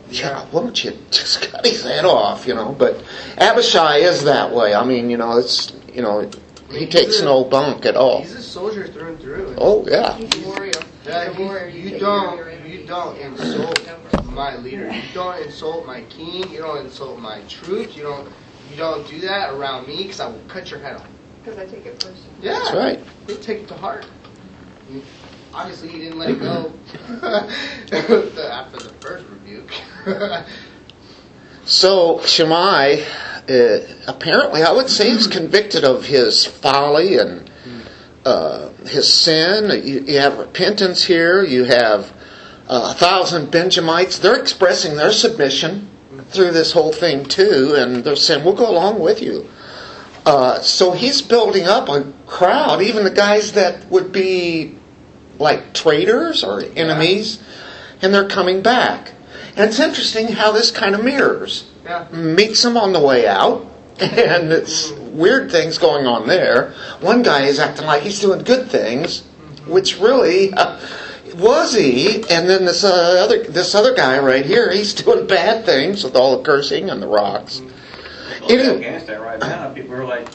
yeah, 0.09 0.43
why 0.49 0.61
don't 0.63 0.83
you 0.83 0.97
just 1.11 1.41
cut 1.51 1.63
his 1.67 1.83
head 1.83 2.03
off, 2.05 2.47
you 2.47 2.55
know? 2.55 2.73
But 2.79 3.03
Abishai 3.37 3.97
is 3.97 4.23
that 4.23 4.51
way. 4.51 4.73
I 4.73 4.83
mean, 4.83 5.11
you 5.11 5.17
know, 5.17 5.37
it's, 5.37 5.71
you 5.93 6.01
know, 6.01 6.27
he 6.71 6.87
takes 6.87 7.21
no 7.21 7.43
bunk 7.43 7.85
at 7.85 7.95
all. 7.95 8.21
he's 8.21 8.33
a 8.33 8.41
soldier 8.41 8.87
through 8.87 9.09
and 9.09 9.19
through. 9.19 9.53
Oh, 9.59 9.85
yeah. 9.87 10.17
He's 10.17 10.43
a 10.43 10.47
warrior. 10.47 10.71
Yeah, 11.05 11.29
He's 11.29 11.37
warrior. 11.37 11.67
you, 11.67 11.89
you 11.91 11.99
don't, 11.99 12.37
care 12.37 12.49
of 12.49 12.65
your 12.65 12.79
you 12.81 12.87
don't 12.87 13.17
insult 13.19 13.87
my 14.31 14.55
leader. 14.57 14.91
You 14.91 15.03
don't 15.13 15.39
insult 15.45 15.85
my 15.85 16.01
king. 16.05 16.49
You 16.49 16.57
don't 16.57 16.83
insult 16.85 17.19
my 17.19 17.41
troops. 17.47 17.95
You 17.95 18.03
don't, 18.03 18.29
you 18.69 18.77
don't 18.77 19.07
do 19.07 19.19
that 19.21 19.53
around 19.53 19.87
me 19.87 19.97
because 19.97 20.19
I 20.19 20.27
will 20.27 20.41
cut 20.47 20.71
your 20.71 20.79
head 20.79 20.97
off. 20.97 21.07
Because 21.43 21.59
I 21.59 21.65
take 21.65 21.85
it 21.85 21.99
personally. 21.99 22.29
Yeah, 22.41 22.53
That's 22.53 22.73
right. 22.73 22.99
He'll 23.27 23.37
take 23.37 23.59
it 23.59 23.67
to 23.69 23.75
heart. 23.75 24.05
Obviously, 25.53 25.89
he 25.89 25.99
didn't 25.99 26.17
let 26.17 26.31
it 26.31 26.39
go 26.39 26.73
after 27.21 28.77
the 28.79 28.93
first 28.99 29.25
rebuke. 29.29 29.71
So 31.65 32.21
Shimei, 32.25 33.05
uh, 33.47 33.79
apparently, 34.07 34.63
I 34.63 34.71
would 34.71 34.89
say 34.89 35.11
he's 35.11 35.27
convicted 35.27 35.83
of 35.83 36.05
his 36.05 36.45
folly 36.45 37.17
and 37.17 37.49
uh, 38.25 38.69
his 38.85 39.11
sin. 39.11 39.69
You, 39.85 40.01
you 40.01 40.19
have 40.19 40.37
repentance 40.37 41.03
here. 41.03 41.43
You 41.43 41.63
have 41.65 42.11
uh, 42.67 42.91
a 42.91 42.99
thousand 42.99 43.51
Benjamites. 43.51 44.19
They're 44.19 44.39
expressing 44.39 44.95
their 44.95 45.11
submission 45.11 45.89
through 46.33 46.51
this 46.51 46.71
whole 46.71 46.91
thing 46.91 47.25
too, 47.25 47.75
and 47.77 48.03
they're 48.03 48.15
saying, 48.15 48.43
"We'll 48.43 48.53
go 48.53 48.69
along 48.69 48.99
with 48.99 49.21
you." 49.21 49.49
Uh, 50.25 50.59
so 50.61 50.91
he's 50.91 51.21
building 51.21 51.67
up 51.67 51.89
a 51.89 52.05
crowd, 52.25 52.81
even 52.81 53.03
the 53.03 53.11
guys 53.11 53.53
that 53.53 53.89
would 53.89 54.11
be 54.11 54.75
like 55.37 55.73
traitors 55.73 56.43
or 56.43 56.63
enemies, 56.75 57.41
and 58.01 58.13
they're 58.13 58.27
coming 58.27 58.61
back. 58.61 59.11
And 59.55 59.69
it's 59.69 59.79
interesting 59.79 60.29
how 60.29 60.51
this 60.51 60.71
kind 60.71 60.95
of 60.95 61.03
mirrors 61.03 61.69
yeah. 61.83 62.07
meets 62.11 62.63
him 62.63 62.77
on 62.77 62.93
the 62.93 62.99
way 62.99 63.27
out, 63.27 63.67
and 63.99 64.51
it's 64.51 64.91
weird 64.91 65.51
things 65.51 65.77
going 65.77 66.07
on 66.07 66.27
there. 66.27 66.73
One 67.01 67.21
guy 67.21 67.43
is 67.43 67.59
acting 67.59 67.85
like 67.85 68.03
he's 68.03 68.19
doing 68.19 68.43
good 68.43 68.69
things, 68.69 69.21
which 69.67 69.99
really 69.99 70.53
uh, 70.53 70.79
was 71.35 71.73
he, 71.73 72.15
and 72.29 72.49
then 72.49 72.65
this 72.65 72.83
uh, 72.83 73.23
other 73.23 73.43
this 73.43 73.73
other 73.75 73.93
guy 73.95 74.19
right 74.19 74.45
here, 74.45 74.71
he's 74.71 74.93
doing 75.03 75.27
bad 75.27 75.65
things 75.65 76.03
with 76.03 76.15
all 76.15 76.37
the 76.37 76.43
cursing 76.43 76.89
and 76.89 77.01
the 77.01 77.07
rocks. 77.07 77.59
Well, 77.61 78.51
It 78.51 78.59
is- 78.59 78.67
in 78.67 78.75
Afghanistan 78.77 79.21
right 79.21 79.39
now, 79.39 79.69
people 79.73 79.93
are 79.95 80.05
like, 80.05 80.27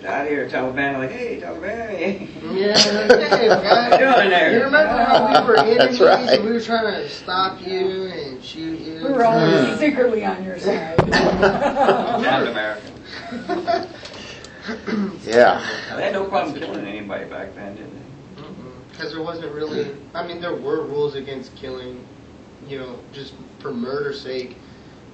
get 0.00 0.10
out 0.10 0.22
of 0.26 0.28
here, 0.28 0.48
Taliban. 0.48 0.98
Like, 0.98 1.10
hey, 1.10 1.40
Taliban. 1.40 2.28
Yeah, 2.54 2.76
hey, 3.36 3.48
guys. 3.48 3.90
What 3.92 4.00
you 4.00 4.06
doing 4.14 4.30
there? 4.30 4.52
You 4.52 4.64
remember 4.64 5.04
how 5.04 5.42
we 5.42 5.48
were 5.48 5.56
enemies? 5.58 6.00
Right. 6.00 6.28
And 6.30 6.44
we 6.44 6.52
were 6.52 6.60
trying 6.60 6.92
to 6.94 7.08
stop 7.08 7.60
you 7.66 8.04
and 8.06 8.42
shoot 8.42 8.80
you? 8.80 8.94
We 9.06 9.12
were 9.12 9.24
always 9.24 9.78
secretly 9.78 10.24
on 10.24 10.42
your 10.44 10.58
side. 10.58 10.96
Down 10.98 12.46
American. 12.48 12.92
Yeah, 15.24 15.60
They 15.96 16.02
had 16.04 16.12
no 16.12 16.24
problem 16.26 16.56
killing 16.58 16.86
anybody 16.86 17.24
back 17.24 17.54
then, 17.54 17.74
didn't 17.76 17.94
they? 17.94 18.01
Because 18.92 19.12
there 19.12 19.22
wasn't 19.22 19.52
really. 19.54 19.96
I 20.14 20.26
mean, 20.26 20.40
there 20.40 20.54
were 20.54 20.82
rules 20.82 21.14
against 21.14 21.54
killing, 21.56 22.06
you 22.68 22.78
know, 22.78 22.98
just 23.12 23.34
for 23.58 23.72
murder's 23.72 24.20
sake. 24.20 24.56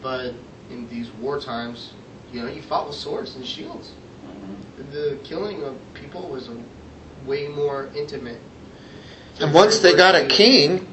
But 0.03 0.35
in 0.71 0.88
these 0.88 1.11
war 1.12 1.41
times, 1.41 1.93
you 2.33 2.43
know, 2.43 2.49
you 2.49 2.62
fought 2.62 2.87
with 2.87 2.97
swords 2.97 3.37
and 3.37 3.47
shields. 3.47 3.93
Mm-hmm. 4.27 4.93
The 4.93 5.19
killing 5.25 5.62
of 5.64 5.77
people 5.95 6.29
was 6.29 6.49
a 6.49 6.57
way 7.27 7.49
more 7.49 7.88
intimate. 7.97 8.41
and 9.41 9.53
once 9.55 9.79
they 9.81 9.95
got 9.95 10.14
a 10.14 10.27
king, 10.27 10.87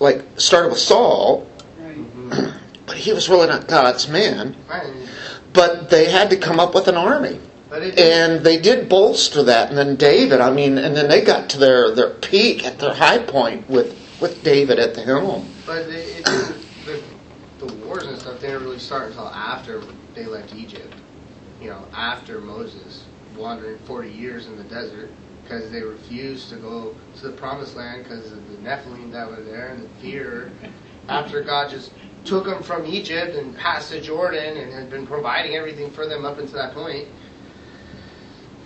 like 0.00 0.24
started 0.36 0.70
with 0.70 0.78
Saul, 0.78 1.46
Right. 1.78 2.54
but 2.86 2.96
he 2.96 3.12
was 3.12 3.28
really 3.28 3.46
not 3.48 3.68
God's 3.68 4.08
man. 4.08 4.56
And, 4.70 5.08
But 5.52 5.90
they 5.90 6.10
had 6.10 6.30
to 6.30 6.36
come 6.36 6.58
up 6.60 6.74
with 6.74 6.88
an 6.88 6.96
army. 6.96 7.38
But 7.72 7.82
it 7.82 7.96
didn't- 7.96 8.12
and 8.12 8.44
they 8.44 8.58
did 8.58 8.86
bolster 8.86 9.42
that. 9.44 9.70
And 9.70 9.78
then 9.78 9.96
David, 9.96 10.42
I 10.42 10.50
mean, 10.50 10.76
and 10.76 10.94
then 10.94 11.08
they 11.08 11.22
got 11.22 11.48
to 11.50 11.58
their, 11.58 11.90
their 11.90 12.10
peak 12.10 12.66
at 12.66 12.78
their 12.78 12.92
high 12.92 13.16
point 13.16 13.68
with, 13.70 13.96
with 14.20 14.44
David 14.44 14.78
at 14.78 14.92
the 14.92 15.00
helm. 15.00 15.48
But 15.66 15.88
it, 15.88 16.18
it 16.18 16.24
the, 16.84 17.02
the 17.64 17.72
wars 17.76 18.04
and 18.04 18.18
stuff 18.18 18.42
didn't 18.42 18.62
really 18.62 18.78
start 18.78 19.08
until 19.08 19.28
after 19.28 19.82
they 20.14 20.26
left 20.26 20.54
Egypt. 20.54 20.92
You 21.62 21.70
know, 21.70 21.82
after 21.94 22.42
Moses 22.42 23.04
wandering 23.38 23.78
40 23.86 24.10
years 24.10 24.48
in 24.48 24.58
the 24.58 24.64
desert 24.64 25.08
because 25.42 25.70
they 25.70 25.80
refused 25.80 26.50
to 26.50 26.56
go 26.56 26.94
to 27.20 27.28
the 27.28 27.32
promised 27.32 27.74
land 27.74 28.04
because 28.04 28.32
of 28.32 28.50
the 28.50 28.68
Nephilim 28.68 29.10
that 29.12 29.30
were 29.30 29.42
there 29.42 29.68
and 29.68 29.82
the 29.82 29.88
fear. 30.02 30.52
After 31.08 31.40
God 31.40 31.70
just 31.70 31.92
took 32.26 32.44
them 32.44 32.62
from 32.62 32.84
Egypt 32.84 33.34
and 33.34 33.56
passed 33.56 33.90
the 33.90 34.00
Jordan 34.00 34.58
and 34.58 34.70
had 34.74 34.90
been 34.90 35.06
providing 35.06 35.56
everything 35.56 35.90
for 35.90 36.06
them 36.06 36.26
up 36.26 36.38
until 36.38 36.58
that 36.58 36.74
point. 36.74 37.08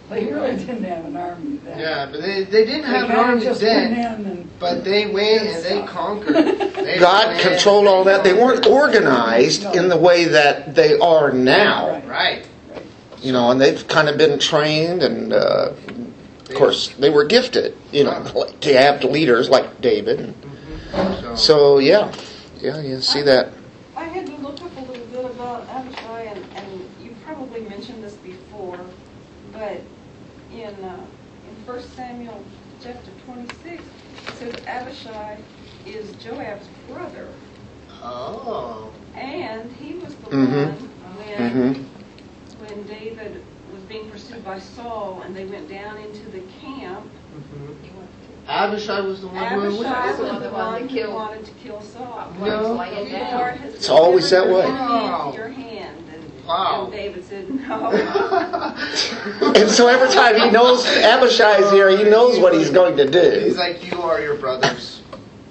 They 0.09 0.27
really 0.33 0.57
didn't 0.57 0.85
have 0.85 1.05
an 1.05 1.17
army 1.17 1.57
then. 1.65 1.79
Yeah, 1.81 2.07
but 2.11 2.21
they, 2.23 2.45
they 2.45 2.65
didn't 2.65 2.83
They 2.83 2.89
have 2.99 3.11
an 3.11 3.17
army 3.17 3.43
just 3.43 3.61
then. 3.61 3.93
went 3.97 4.21
in 4.27 4.31
and 4.39 4.59
But 4.61 4.85
they 4.85 5.07
went 5.09 5.43
and 5.43 5.65
they 5.65 5.85
conquered. 5.87 6.35
They 6.75 6.99
God 7.01 7.29
went- 7.29 7.41
controlled 7.41 7.87
all 7.89 8.05
that. 8.05 8.23
They 8.23 8.33
weren't 8.33 8.67
organized 8.67 9.65
in 9.75 9.89
the 9.89 9.97
way 9.97 10.27
that 10.27 10.75
they 10.77 10.97
are 10.99 11.33
now. 11.33 11.91
Right. 12.07 12.47
Right. 12.71 12.87
You 13.21 13.33
know, 13.33 13.51
and 13.51 13.61
they've 13.61 13.87
kind 13.89 14.09
of 14.09 14.17
been 14.17 14.39
trained, 14.39 15.03
and 15.03 15.33
uh, 15.33 15.73
of 16.49 16.55
course, 16.55 16.89
they 17.01 17.11
were 17.11 17.25
gifted, 17.25 17.77
you 17.91 18.05
know, 18.05 18.21
like, 18.35 18.61
to 18.61 18.73
have 18.77 19.03
leaders 19.03 19.49
like 19.51 19.81
David. 19.81 20.33
So, 20.93 21.35
So, 21.35 21.79
yeah, 21.79 22.15
yeah, 22.61 22.81
you 22.81 23.01
see 23.01 23.23
that. 23.23 23.49
I 23.97 24.05
had 24.05 24.27
to 24.27 24.37
look 24.37 24.61
up 24.63 24.77
a 24.77 24.81
little 24.83 25.05
bit 25.07 25.25
about 25.25 25.67
Abishai, 25.69 26.23
and, 26.23 26.45
and 26.55 26.89
you 27.03 27.17
probably 27.25 27.63
mentioned 27.63 28.05
this 28.05 28.15
before, 28.15 28.79
but 29.53 29.81
in, 30.67 30.85
uh, 30.85 30.97
in 31.49 31.65
First 31.65 31.95
Samuel 31.95 32.43
chapter 32.83 33.11
twenty-six, 33.25 33.83
it 34.29 34.35
says 34.35 34.55
Abishai 34.67 35.39
is 35.87 36.11
Joab's 36.17 36.67
brother, 36.89 37.29
oh. 38.03 38.91
and 39.15 39.71
he 39.73 39.95
was 39.95 40.15
the 40.17 40.27
Mhm. 40.31 40.67
one 40.67 41.17
when, 41.19 41.51
hmm 41.51 41.83
when 42.65 42.83
David 42.87 43.43
was 43.73 43.83
being 43.83 44.11
pursued 44.11 44.45
by 44.45 44.59
Saul, 44.59 45.23
and 45.25 45.37
they 45.37 45.45
went 45.45 45.69
down 45.69 45.99
into 45.99 46.29
the 46.31 46.41
camp, 46.61 47.05
Abishai 48.49 49.01
was 49.01 49.21
the 49.21 49.27
one 49.29 49.37
who 49.37 49.61
went 49.61 49.79
with 49.79 49.87
Abishai 49.87 50.13
him. 50.13 50.19
was 50.19 50.33
the 50.35 50.39
the 50.49 50.51
one 50.55 50.73
one 50.73 50.83
who 50.83 50.89
killed- 50.89 51.15
wanted 51.15 51.45
to 51.45 51.51
kill 51.63 51.81
Saul. 51.83 52.33
No. 52.41 52.75
Lay 52.75 52.89
it 52.91 53.05
The 53.07 53.11
down. 53.19 53.39
Lord 53.41 53.55
has 53.55 53.75
It's 53.75 53.89
always 53.89 54.31
that 54.31 54.47
way. 54.47 54.67
me 54.67 54.71
Wow. 54.73 55.33
your 55.37 55.49
hand. 55.49 56.03
And, 56.47 56.49
Wow. 56.49 56.85
and 56.85 56.93
David 56.93 57.25
said, 57.25 57.51
no. 57.51 57.91
And 59.57 59.69
so 59.71 59.89
every 59.89 60.09
time 60.11 60.37
he 60.41 60.49
knows 60.51 60.87
Abishai's 60.87 61.71
here, 61.73 61.89
he 61.97 62.05
knows 62.05 62.39
what 62.39 62.55
he's 62.55 62.71
going 62.71 62.97
to 62.99 63.11
do. 63.11 63.41
He's 63.45 63.57
like, 63.57 63.85
you 63.91 64.01
are 64.01 64.21
your 64.21 64.37
brother's. 64.37 65.03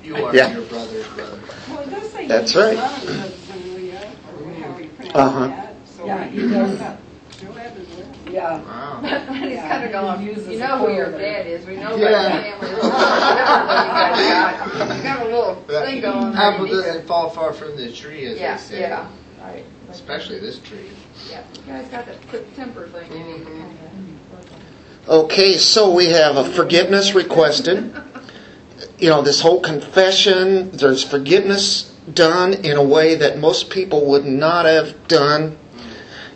You 0.04 0.16
are 0.26 0.34
Yeah. 0.36 0.54
your 0.54 0.64
brother's 0.64 1.06
brother. 1.10 1.40
Well, 1.70 1.80
it 1.82 1.90
does 1.90 2.10
say 2.12 2.28
That's 2.28 2.52
his 2.54 2.64
right. 2.64 2.78
son 2.78 3.06
was 3.22 3.34
Zeruiah, 3.46 4.12
or 4.40 4.54
however 4.54 4.82
you 4.84 4.90
pronounce 4.90 5.16
Uh-huh. 5.16 5.48
that. 5.48 5.76
So 5.86 6.06
Yeah, 6.06 6.24
he 6.28 6.42
he 6.42 6.48
does. 6.50 6.80
got 6.80 6.98
Joab 7.42 7.58
as 7.58 7.88
well. 7.90 8.06
Yeah. 8.32 8.62
Wow. 8.62 9.00
And 9.04 9.36
he's 9.46 9.54
Yeah, 9.56 9.68
kind 9.70 9.84
of 9.84 9.90
he 9.90 9.92
going, 9.92 10.22
uses 10.26 10.48
you 10.48 10.60
know 10.60 10.78
who 10.78 10.94
your 10.94 11.12
dad 11.12 11.46
is, 11.48 11.66
we 11.66 11.76
know 11.76 11.96
Yeah. 11.98 12.12
that 12.12 12.60
family. 12.60 12.70
You 12.76 12.82
guys 12.82 14.78
got, 14.78 14.98
you 14.98 15.04
got 15.04 15.20
a 15.22 15.26
little 15.26 15.56
thing 15.68 16.02
going 16.02 16.18
on. 16.18 16.36
Apple 16.38 16.68
to- 16.68 16.72
doesn't 16.74 17.06
fall 17.08 17.30
far 17.30 17.52
from 17.52 17.76
the 17.76 17.92
tree, 17.92 18.26
as 18.28 18.40
Yeah, 18.40 18.56
they 18.56 18.62
say. 18.64 18.80
yeah, 18.82 19.08
right. 19.42 19.66
Especially 19.90 20.40
this 20.40 20.60
tree. 20.60 20.90
Yeah, 21.30 21.42
you 21.56 21.72
guys 21.72 21.88
got 21.90 22.06
that 22.06 22.28
quick 22.30 22.54
temper 22.56 22.88
thing 22.88 23.12
you 23.12 23.20
need 23.38 23.46
to 23.46 23.52
Mhm. 23.52 23.60
kind 23.60 23.72
of. 25.08 25.10
Okay, 25.26 25.54
so 25.58 25.92
we 25.92 26.08
have 26.08 26.36
a 26.38 26.44
forgiveness 26.44 27.14
requested. 27.14 27.94
You 29.00 29.10
know, 29.10 29.22
this 29.22 29.42
whole 29.42 29.60
confession, 29.60 30.72
there's 30.72 31.04
forgiveness 31.04 31.92
done 32.14 32.54
in 32.54 32.76
a 32.78 32.84
way 32.84 33.16
that 33.16 33.38
most 33.40 33.70
people 33.70 34.06
would 34.06 34.26
not 34.26 34.66
have 34.66 35.08
done. 35.08 35.58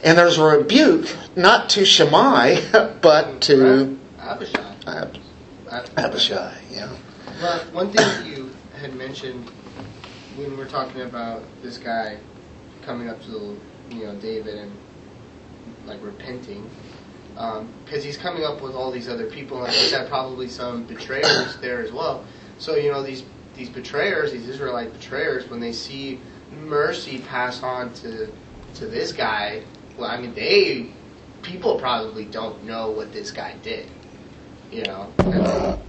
And 0.04 0.18
there's 0.18 0.38
a 0.38 0.44
rebuke, 0.44 1.08
not 1.36 1.70
to 1.70 1.84
Shimei, 1.86 2.64
but 3.02 3.42
to 3.42 3.98
Abishai. 4.22 4.76
Ab- 4.88 5.18
Ab- 5.72 5.90
Abishai. 5.98 6.54
Yeah. 6.72 6.90
Well, 7.42 7.60
one 7.74 7.88
thing 7.92 8.06
that 8.08 8.26
you 8.26 8.50
had 8.82 8.96
mentioned 8.96 9.50
when 10.38 10.58
we're 10.58 10.66
talking 10.66 11.02
about 11.02 11.44
this 11.62 11.78
guy 11.78 12.18
coming 12.84 13.10
up 13.10 13.22
to 13.26 13.60
you 13.90 14.06
know 14.06 14.16
David 14.16 14.56
and 14.56 14.72
like 15.86 16.00
repenting, 16.02 16.70
um, 17.38 17.68
because 17.86 18.04
he's 18.04 18.18
coming 18.18 18.44
up 18.44 18.62
with 18.62 18.76
all 18.76 18.92
these 18.92 19.08
other 19.08 19.28
people, 19.28 19.58
and 19.58 19.68
like 19.68 19.76
you 19.76 19.88
said, 19.88 20.10
probably 20.10 20.48
some 20.48 20.84
betrayers 20.84 21.58
there 21.58 21.82
as 21.82 21.92
well. 21.92 22.24
So 22.58 22.76
you 22.76 22.92
know 22.92 23.04
these 23.04 23.24
these 23.56 23.70
betrayers, 23.70 24.32
these 24.32 24.48
Israelite 24.48 24.94
betrayers, 24.94 25.50
when 25.50 25.60
they 25.60 25.74
see 25.74 26.20
mercy 26.62 27.20
pass 27.20 27.64
on 27.64 27.94
to 27.96 28.32
to 28.76 28.86
this 28.86 29.12
guy, 29.12 29.64
well, 29.98 30.10
I 30.10 30.20
mean 30.20 30.34
they 30.34 30.92
people 31.42 31.80
probably 31.80 32.26
don't 32.26 32.64
know 32.64 32.92
what 32.92 33.14
this 33.14 33.32
guy 33.32 33.56
did, 33.64 33.88
you 34.72 34.84
know. 34.84 35.12
And, 35.20 35.80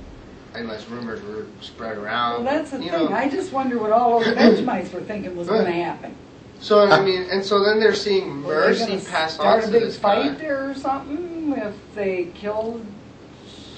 unless 0.55 0.87
rumors 0.89 1.23
were 1.23 1.47
spread 1.61 1.97
around. 1.97 2.45
Well, 2.45 2.55
that's 2.55 2.71
the 2.71 2.79
you 2.79 2.91
thing. 2.91 3.05
know. 3.07 3.13
I 3.13 3.29
just 3.29 3.53
wonder 3.53 3.79
what 3.79 3.93
all 3.93 4.21
those 4.21 4.35
Benjamites 4.35 4.93
were 4.93 5.01
thinking 5.01 5.37
was 5.37 5.49
going 5.49 5.67
to 5.67 5.73
happen. 5.73 6.15
So 6.61 6.87
I 6.89 7.03
mean, 7.03 7.23
and 7.31 7.45
so 7.45 7.65
then 7.65 7.81
they're 7.81 7.95
seeing 7.95 8.43
Were 8.45 8.61
they 8.61 8.69
mercy 8.81 8.87
gonna 8.87 9.01
passed 9.01 9.41
on 9.41 9.61
start 9.61 9.63
to 9.63 9.69
a 9.69 9.73
big 9.73 9.83
this 9.83 9.99
fight 9.99 10.33
guy. 10.33 10.35
there 10.35 10.71
or 10.71 10.75
something? 10.75 11.55
If 11.57 11.75
they 11.95 12.27
killed 12.35 12.85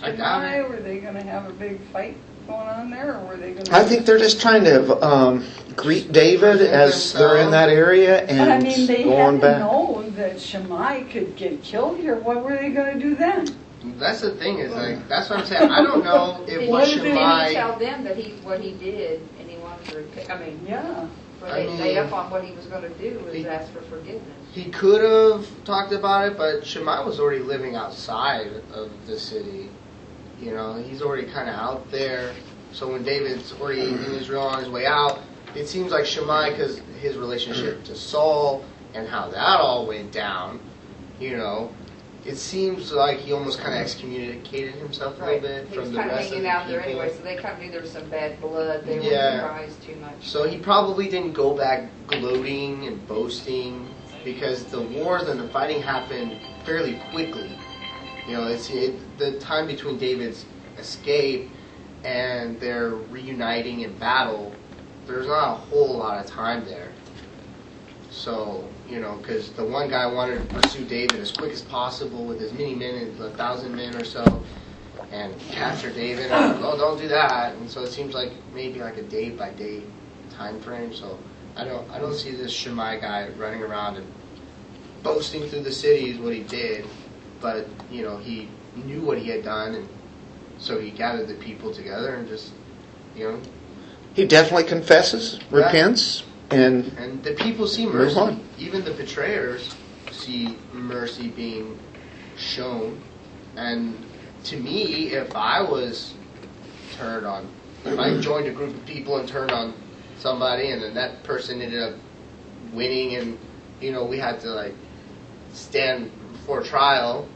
I 0.02 0.10
doubt 0.12 0.42
Shimei, 0.42 0.58
it. 0.60 0.68
were 0.68 0.76
they 0.80 0.98
going 0.98 1.14
to 1.14 1.22
have 1.22 1.48
a 1.48 1.52
big 1.52 1.80
fight 1.92 2.16
going 2.48 2.66
on 2.68 2.90
there, 2.90 3.16
or 3.20 3.26
were 3.26 3.36
they 3.36 3.52
going 3.52 3.64
to? 3.64 3.74
I 3.74 3.84
think 3.84 4.04
they're 4.04 4.18
just 4.18 4.40
trying 4.40 4.64
to 4.64 5.00
um, 5.06 5.44
greet 5.76 6.10
David 6.10 6.60
as 6.60 7.12
they're 7.12 7.36
in 7.38 7.52
that 7.52 7.68
area 7.68 8.22
and 8.26 8.38
But 8.38 8.48
I 8.50 8.58
mean, 8.58 8.86
they 8.88 9.04
go 9.04 9.10
had 9.16 9.26
on 9.28 9.34
to 9.36 9.40
back. 9.40 9.58
know 9.60 10.10
that 10.16 10.40
Shimei 10.40 11.04
could 11.04 11.36
get 11.36 11.62
killed 11.62 11.98
here. 11.98 12.16
What 12.16 12.42
were 12.44 12.56
they 12.56 12.70
going 12.70 12.98
to 12.98 13.00
do 13.00 13.14
then? 13.14 13.46
That's 13.98 14.20
the 14.22 14.32
thing 14.34 14.58
is 14.58 14.72
like 14.72 15.08
that's 15.08 15.28
what 15.30 15.40
I'm 15.40 15.46
saying. 15.46 15.70
I 15.70 15.82
don't 15.82 16.04
know 16.04 16.44
if 16.48 16.60
Did 16.60 16.68
what 16.70 16.86
he, 16.88 16.94
did 16.96 17.04
he 17.04 17.10
Shimei. 17.10 17.54
tell 17.54 17.78
them 17.78 18.04
that 18.04 18.16
he, 18.16 18.32
what 18.44 18.60
he 18.60 18.72
did, 18.72 19.20
and 19.40 19.48
he 19.48 19.56
wanted 19.58 19.84
to 19.86 19.96
repent, 19.98 20.30
I 20.30 20.38
mean, 20.38 20.60
Yeah. 20.68 21.06
Were 21.42 21.48
I 21.48 21.66
they, 21.66 21.94
mean- 21.94 21.98
on 21.98 22.30
what 22.30 22.44
he 22.44 22.52
was 22.52 22.66
gonna 22.66 22.88
do, 22.90 23.20
was 23.24 23.34
He- 23.34 23.46
ask 23.46 23.72
for 23.72 23.80
forgiveness? 23.82 24.22
He 24.52 24.64
could 24.66 25.02
have 25.02 25.46
talked 25.64 25.92
about 25.92 26.28
it, 26.28 26.36
but 26.36 26.64
Shimei 26.64 27.04
was 27.04 27.18
already 27.18 27.42
living 27.42 27.74
outside 27.74 28.50
of 28.72 28.90
the 29.06 29.18
city. 29.18 29.70
You 30.40 30.52
know, 30.52 30.74
he's 30.74 31.02
already 31.02 31.24
kind 31.24 31.48
of 31.48 31.54
out 31.54 31.90
there. 31.90 32.32
So 32.72 32.88
when 32.90 33.02
David's 33.02 33.52
already 33.60 33.82
in 33.82 34.14
Israel 34.14 34.42
on 34.42 34.58
his 34.60 34.68
way 34.68 34.86
out, 34.86 35.20
it 35.54 35.68
seems 35.68 35.90
like 35.92 36.04
Shimei, 36.06 36.50
because 36.50 36.80
his 37.00 37.16
relationship 37.16 37.84
to 37.84 37.94
Saul 37.94 38.64
and 38.94 39.08
how 39.08 39.28
that 39.28 39.60
all 39.60 39.86
went 39.86 40.12
down, 40.12 40.60
you 41.18 41.36
know, 41.36 41.70
it 42.24 42.36
seems 42.36 42.92
like 42.92 43.18
he 43.18 43.32
almost 43.32 43.58
kind 43.58 43.74
of 43.74 43.80
excommunicated 43.80 44.74
himself 44.76 45.20
a 45.20 45.24
little 45.24 45.40
bit 45.40 45.66
He 45.68 45.74
from 45.74 45.82
was 45.84 45.90
the 45.92 45.96
kind 45.98 46.10
of 46.10 46.16
rest 46.16 46.26
of 46.28 46.36
hanging 46.36 46.42
the 46.44 46.50
out 46.50 46.68
there 46.68 46.80
people. 46.82 47.00
anyway, 47.00 47.16
so 47.16 47.22
they 47.24 47.36
kind 47.36 47.54
of 47.56 47.60
knew 47.62 47.70
there 47.72 47.80
was 47.80 47.90
some 47.90 48.08
bad 48.08 48.40
blood, 48.40 48.84
they 48.86 49.00
Yeah. 49.00 49.02
weren't 49.02 49.40
surprised 49.70 49.82
too 49.82 49.96
much. 49.96 50.14
So 50.28 50.44
he 50.48 50.58
probably 50.58 51.08
didn't 51.08 51.32
go 51.32 51.56
back 51.56 51.88
gloating 52.06 52.86
and 52.86 53.06
boasting 53.08 53.88
because 54.24 54.64
the 54.66 54.80
wars 54.80 55.28
and 55.28 55.40
the 55.40 55.48
fighting 55.48 55.82
happened 55.82 56.38
fairly 56.64 57.00
quickly. 57.10 57.58
You 58.28 58.34
know, 58.36 58.46
it's 58.46 58.70
it, 58.70 58.94
the 59.18 59.32
time 59.40 59.66
between 59.66 59.98
David's 59.98 60.44
escape 60.78 61.50
and 62.04 62.58
their 62.60 62.90
reuniting 62.90 63.80
in 63.80 63.92
battle. 63.98 64.54
There's 65.08 65.26
not 65.26 65.48
a 65.50 65.54
whole 65.56 65.96
lot 65.98 66.24
of 66.24 66.30
time 66.30 66.64
there. 66.64 66.92
So 68.10 68.68
you 68.92 69.00
know, 69.00 69.16
because 69.16 69.50
the 69.52 69.64
one 69.64 69.88
guy 69.88 70.06
wanted 70.06 70.36
to 70.36 70.54
pursue 70.54 70.84
David 70.84 71.18
as 71.18 71.32
quick 71.32 71.50
as 71.52 71.62
possible 71.62 72.24
with 72.26 72.42
as 72.42 72.52
many 72.52 72.74
men, 72.74 72.94
as 72.96 73.20
a 73.20 73.30
thousand 73.30 73.74
men 73.74 73.96
or 73.96 74.04
so, 74.04 74.42
and 75.10 75.38
capture 75.50 75.90
David. 75.90 76.30
And, 76.30 76.62
oh, 76.62 76.76
don't 76.76 76.98
do 76.98 77.08
that. 77.08 77.54
And 77.54 77.70
so 77.70 77.82
it 77.82 77.90
seems 77.90 78.12
like 78.14 78.32
maybe 78.54 78.80
like 78.80 78.98
a 78.98 79.02
day 79.02 79.30
by 79.30 79.50
day 79.50 79.82
time 80.30 80.60
frame. 80.60 80.94
So 80.94 81.18
I 81.56 81.64
don't 81.64 81.90
I 81.90 81.98
don't 81.98 82.14
see 82.14 82.32
this 82.32 82.52
Shimei 82.52 83.00
guy 83.00 83.28
running 83.38 83.62
around 83.62 83.96
and 83.96 84.06
boasting 85.02 85.48
through 85.48 85.62
the 85.62 85.72
city 85.72 86.10
is 86.10 86.18
what 86.18 86.34
he 86.34 86.42
did, 86.42 86.84
but 87.40 87.66
you 87.90 88.02
know 88.02 88.18
he 88.18 88.48
knew 88.76 89.00
what 89.00 89.18
he 89.18 89.28
had 89.30 89.42
done, 89.42 89.74
and 89.74 89.88
so 90.58 90.78
he 90.78 90.90
gathered 90.90 91.28
the 91.28 91.34
people 91.34 91.72
together 91.72 92.14
and 92.14 92.28
just 92.28 92.52
you 93.16 93.24
know 93.30 93.40
He 94.14 94.26
definitely 94.26 94.64
confesses, 94.64 95.38
Yeah. 95.50 95.64
repents, 95.66 96.24
and 96.52 96.86
And 96.98 97.22
the 97.22 97.32
people 97.34 97.66
see 97.66 97.86
mercy. 97.86 98.38
Even 98.58 98.84
the 98.84 98.92
betrayers 98.92 99.74
see 100.10 100.58
mercy 100.72 101.28
being 101.28 101.78
shown. 102.36 103.00
And 103.56 104.04
to 104.44 104.56
me, 104.56 105.12
if 105.12 105.34
I 105.34 105.62
was 105.62 106.14
turned 106.94 107.26
on, 107.26 107.48
if 107.84 107.98
I 107.98 108.18
joined 108.20 108.46
a 108.46 108.52
group 108.52 108.74
of 108.74 108.86
people 108.86 109.18
and 109.18 109.28
turned 109.28 109.50
on 109.50 109.74
somebody, 110.18 110.70
and 110.70 110.82
then 110.82 110.94
that 110.94 111.22
person 111.24 111.60
ended 111.60 111.82
up 111.82 111.94
winning, 112.72 113.16
and 113.16 113.38
you 113.80 113.92
know 113.92 114.04
we 114.04 114.18
had 114.18 114.40
to 114.40 114.48
like 114.50 114.74
stand 115.52 116.10
for 116.46 116.62
trial 116.62 117.28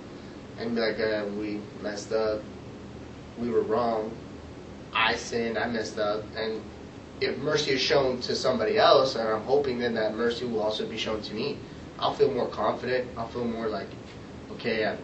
and 0.59 0.75
be 0.75 0.81
like, 0.81 0.99
uh, 0.99 1.25
we 1.37 1.61
messed 1.83 2.13
up, 2.13 2.43
we 3.39 3.51
were 3.51 3.63
wrong, 3.63 4.17
I 4.93 5.15
sinned, 5.17 5.59
I 5.59 5.67
messed 5.67 5.99
up, 5.99 6.25
and 6.37 6.63
if 7.21 7.39
mercy 7.39 7.73
is 7.73 7.81
shown 7.81 8.21
to 8.23 8.35
somebody 8.35 8.79
else, 8.79 9.15
and 9.17 9.29
I'm 9.29 9.43
hoping 9.43 9.79
then 9.79 9.95
that 9.95 10.15
mercy 10.15 10.45
will 10.45 10.63
also 10.63 10.87
be 10.87 10.99
shown 10.99 11.23
to 11.23 11.35
me, 11.35 11.59
I'll 11.99 12.13
feel 12.13 12.31
more 12.31 12.49
confident. 12.49 13.09
I'll 13.17 13.29
feel 13.29 13.45
more 13.45 13.69
like, 13.69 13.89
okay, 14.53 14.87
I'm, 14.87 14.99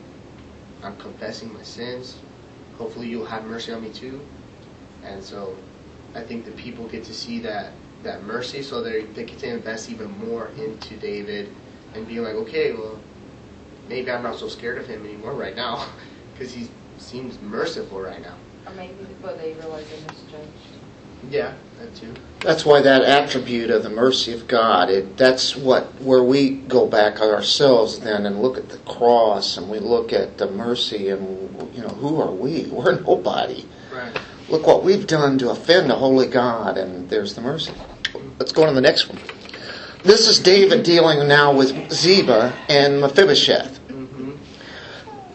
I'm 0.83 0.97
confessing 0.97 1.53
my 1.53 1.63
sins. 1.63 2.19
Hopefully, 2.77 3.09
you'll 3.09 3.27
have 3.27 3.45
mercy 3.45 3.73
on 3.73 3.83
me 3.83 3.91
too. 3.91 4.21
And 5.05 5.23
so, 5.23 5.57
I 6.15 6.23
think 6.23 6.45
the 6.45 6.51
people 6.53 6.87
get 6.89 7.05
to 7.05 7.15
see 7.15 7.39
that 7.41 7.73
that 8.03 8.25
mercy, 8.25 8.63
so 8.63 8.83
they 8.83 9.03
they 9.15 9.25
get 9.25 9.39
to 9.39 9.49
invest 9.49 9.89
even 9.91 10.11
more 10.19 10.49
into 10.59 10.97
David 10.97 11.49
and 11.95 12.07
be 12.07 12.21
like, 12.21 12.35
okay, 12.35 12.73
well, 12.73 12.99
maybe 13.89 14.11
I'm 14.11 14.23
not 14.23 14.39
so 14.39 14.49
scared 14.49 14.79
of 14.79 14.87
him 14.87 15.05
anymore 15.05 15.33
right 15.33 15.57
now, 15.57 15.87
because 16.33 16.53
he 16.53 16.69
seems 16.99 17.41
merciful 17.41 18.01
right 18.01 18.21
now. 18.21 18.37
Or 18.67 18.75
maybe, 18.75 18.95
but 19.23 19.39
they 19.39 19.55
realize 19.55 19.87
they 19.89 20.01
misjudged. 20.13 20.72
Yeah, 21.31 21.55
that 21.79 21.95
too. 21.95 22.15
that's 22.41 22.65
why 22.65 22.81
that 22.83 23.03
attribute 23.03 23.71
of 23.71 23.83
the 23.83 23.91
mercy 23.91 24.33
of 24.33 24.49
God. 24.49 24.91
It, 24.91 25.17
that's 25.17 25.57
what 25.57 25.85
where 26.01 26.23
we 26.23 26.51
go 26.51 26.87
back 26.87 27.21
on 27.21 27.31
ourselves 27.31 28.01
then 28.01 28.27
and 28.27 28.43
look 28.43 28.59
at 28.59 28.69
the 28.69 28.79
cross 28.79 29.57
and 29.57 29.71
we 29.71 29.79
look 29.79 30.13
at 30.13 30.39
the 30.39 30.51
mercy 30.51 31.11
and 31.11 31.75
you 31.75 31.83
know 31.83 31.89
who 31.89 32.21
are 32.21 32.31
we? 32.31 32.65
We're 32.73 33.01
nobody. 33.01 33.65
Right. 33.93 34.17
Look 34.49 34.67
what 34.67 34.85
we've 34.85 35.07
done 35.07 35.39
to 35.39 35.51
offend 35.51 35.91
a 35.91 35.95
holy 35.95 36.27
God, 36.27 36.77
and 36.77 37.09
there's 37.09 37.35
the 37.35 37.41
mercy. 37.41 37.73
Let's 38.39 38.53
go 38.53 38.63
on 38.63 38.69
to 38.69 38.75
the 38.75 38.81
next 38.81 39.09
one. 39.09 39.19
This 40.03 40.27
is 40.27 40.41
David 40.41 40.83
dealing 40.83 41.27
now 41.29 41.57
with 41.57 41.93
Ziba 41.93 42.53
and 42.69 43.01
Mephibosheth. 43.01 43.79
Mm-hmm. 43.89 44.33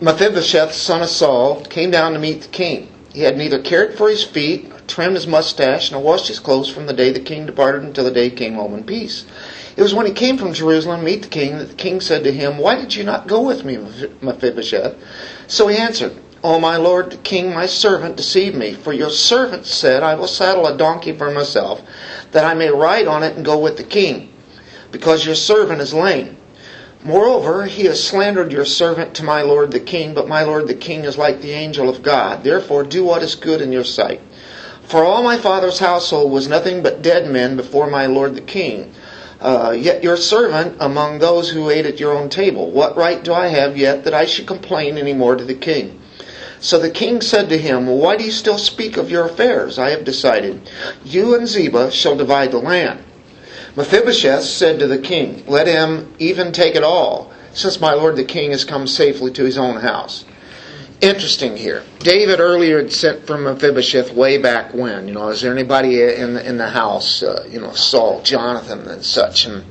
Mephibosheth, 0.02 0.74
son 0.74 1.02
of 1.02 1.10
Saul, 1.10 1.64
came 1.64 1.90
down 1.90 2.14
to 2.14 2.20
meet 2.20 2.42
the 2.42 2.48
king. 2.50 2.92
He 3.14 3.22
had 3.22 3.38
neither 3.38 3.62
cared 3.62 3.98
for 3.98 4.10
his 4.10 4.24
feet, 4.24 4.72
trimmed 4.88 5.16
his 5.16 5.28
mustache, 5.28 5.92
nor 5.92 6.02
washed 6.02 6.28
his 6.28 6.40
clothes 6.40 6.70
from 6.70 6.88
the 6.88 6.94
day 6.94 7.12
the 7.12 7.20
king 7.20 7.46
departed 7.46 7.84
until 7.84 8.04
the 8.04 8.12
day 8.12 8.30
he 8.30 8.36
came 8.36 8.56
home 8.56 8.74
in 8.74 8.84
peace. 8.84 9.26
It 9.76 9.84
was 9.84 9.94
when 9.94 10.06
he 10.06 10.12
came 10.12 10.38
from 10.38 10.54
Jerusalem 10.54 11.02
to 11.02 11.06
meet 11.06 11.22
the 11.22 11.28
king 11.28 11.58
that 11.58 11.70
the 11.70 11.76
king 11.76 12.02
said 12.02 12.24
to 12.24 12.32
him, 12.32 12.58
Why 12.58 12.76
did 12.76 12.96
you 12.96 13.04
not 13.04 13.28
go 13.28 13.42
with 13.42 13.64
me, 13.64 13.78
Mephibosheth? 14.22 14.96
So 15.48 15.68
he 15.68 15.78
answered, 15.78 16.16
O 16.44 16.60
my 16.60 16.78
lord 16.78 17.12
the 17.12 17.18
king, 17.18 17.54
my 17.54 17.66
servant 17.66 18.16
deceived 18.16 18.56
me. 18.56 18.74
For 18.74 18.94
your 18.94 19.10
servant 19.10 19.66
said, 19.66 20.04
I 20.04 20.16
will 20.16 20.28
saddle 20.28 20.68
a 20.68 20.78
donkey 20.78 21.12
for 21.12 21.32
myself, 21.32 21.82
that 22.32 22.46
I 22.46 22.54
may 22.54 22.70
ride 22.70 23.08
on 23.08 23.24
it 23.24 23.36
and 23.36 23.46
go 23.46 23.58
with 23.58 23.78
the 23.78 23.84
king, 23.84 24.32
because 24.92 25.26
your 25.26 25.36
servant 25.36 25.82
is 25.82 25.94
lame. 25.94 26.38
Moreover, 27.04 27.66
he 27.66 27.86
has 27.86 28.04
slandered 28.04 28.52
your 28.52 28.66
servant 28.66 29.14
to 29.16 29.24
my 29.24 29.42
lord 29.42 29.72
the 29.72 29.80
king, 29.80 30.14
but 30.14 30.28
my 30.28 30.44
lord 30.44 30.68
the 30.68 30.74
king 30.74 31.06
is 31.06 31.18
like 31.18 31.42
the 31.42 31.52
angel 31.52 31.90
of 31.90 32.02
God. 32.02 32.44
Therefore, 32.44 32.84
do 32.84 33.04
what 33.04 33.24
is 33.24 33.36
good 33.36 33.62
in 33.62 33.72
your 33.72 33.84
sight. 33.84 34.22
For 34.88 35.04
all 35.04 35.22
my 35.22 35.38
father's 35.38 35.80
household 35.80 36.32
was 36.32 36.48
nothing 36.48 36.82
but 36.82 37.02
dead 37.02 37.30
men 37.30 37.58
before 37.58 37.90
my 37.90 38.06
lord 38.06 38.36
the 38.36 38.42
king. 38.42 38.94
Uh, 39.42 39.76
yet 39.78 40.02
your 40.02 40.16
servant 40.16 40.78
among 40.80 41.20
those 41.20 41.50
who 41.50 41.70
ate 41.70 41.86
at 41.86 42.00
your 42.00 42.14
own 42.14 42.30
table. 42.30 42.72
What 42.72 42.96
right 42.96 43.22
do 43.22 43.34
I 43.34 43.48
have 43.48 43.76
yet 43.76 44.06
that 44.06 44.14
I 44.14 44.26
should 44.26 44.48
complain 44.48 44.98
any 44.98 45.12
more 45.12 45.36
to 45.36 45.44
the 45.44 45.54
king? 45.54 46.00
So 46.62 46.80
the 46.80 46.90
king 46.90 47.20
said 47.20 47.50
to 47.50 47.58
him, 47.58 47.86
Why 47.88 48.16
do 48.16 48.24
you 48.24 48.32
still 48.32 48.58
speak 48.58 48.96
of 48.96 49.12
your 49.12 49.26
affairs? 49.26 49.78
I 49.78 49.90
have 49.90 50.06
decided. 50.06 50.72
You 51.04 51.36
and 51.36 51.50
Ziba 51.50 51.92
shall 51.92 52.16
divide 52.16 52.52
the 52.52 52.60
land. 52.60 53.04
Mephibosheth 53.76 54.46
said 54.46 54.80
to 54.80 54.88
the 54.88 54.98
king, 54.98 55.44
Let 55.48 55.68
him 55.68 56.14
even 56.18 56.54
take 56.54 56.76
it 56.76 56.84
all, 56.84 57.34
since 57.54 57.82
my 57.82 57.94
lord 57.94 58.16
the 58.16 58.24
king 58.24 58.52
has 58.52 58.64
come 58.64 58.88
safely 58.88 59.32
to 59.32 59.44
his 59.44 59.58
own 59.58 59.82
house. 59.82 60.24
Interesting 61.00 61.56
here. 61.56 61.84
David 62.00 62.40
earlier 62.40 62.80
had 62.82 62.92
sent 62.92 63.28
for 63.28 63.38
Mephibosheth 63.38 64.12
way 64.14 64.40
back 64.40 64.74
when. 64.74 65.08
You 65.08 65.14
know, 65.14 65.30
is 65.30 65.42
there 65.42 65.54
anybody 65.54 66.02
in 66.02 66.34
the, 66.34 66.48
in 66.48 66.58
the 66.58 66.70
house? 66.70 67.22
Uh, 67.22 67.48
you 67.48 67.62
know, 67.62 67.72
Saul, 67.74 68.24
Jonathan, 68.24 68.88
and 68.88 69.04
such. 69.04 69.46
And, 69.46 69.64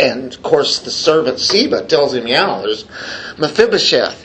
and 0.00 0.32
of 0.32 0.42
course, 0.42 0.78
the 0.78 0.90
servant 0.90 1.38
Ziba 1.38 1.84
tells 1.86 2.14
him, 2.14 2.26
Yeah, 2.26 2.62
there's 2.62 2.86
Mephibosheth. 3.36 4.24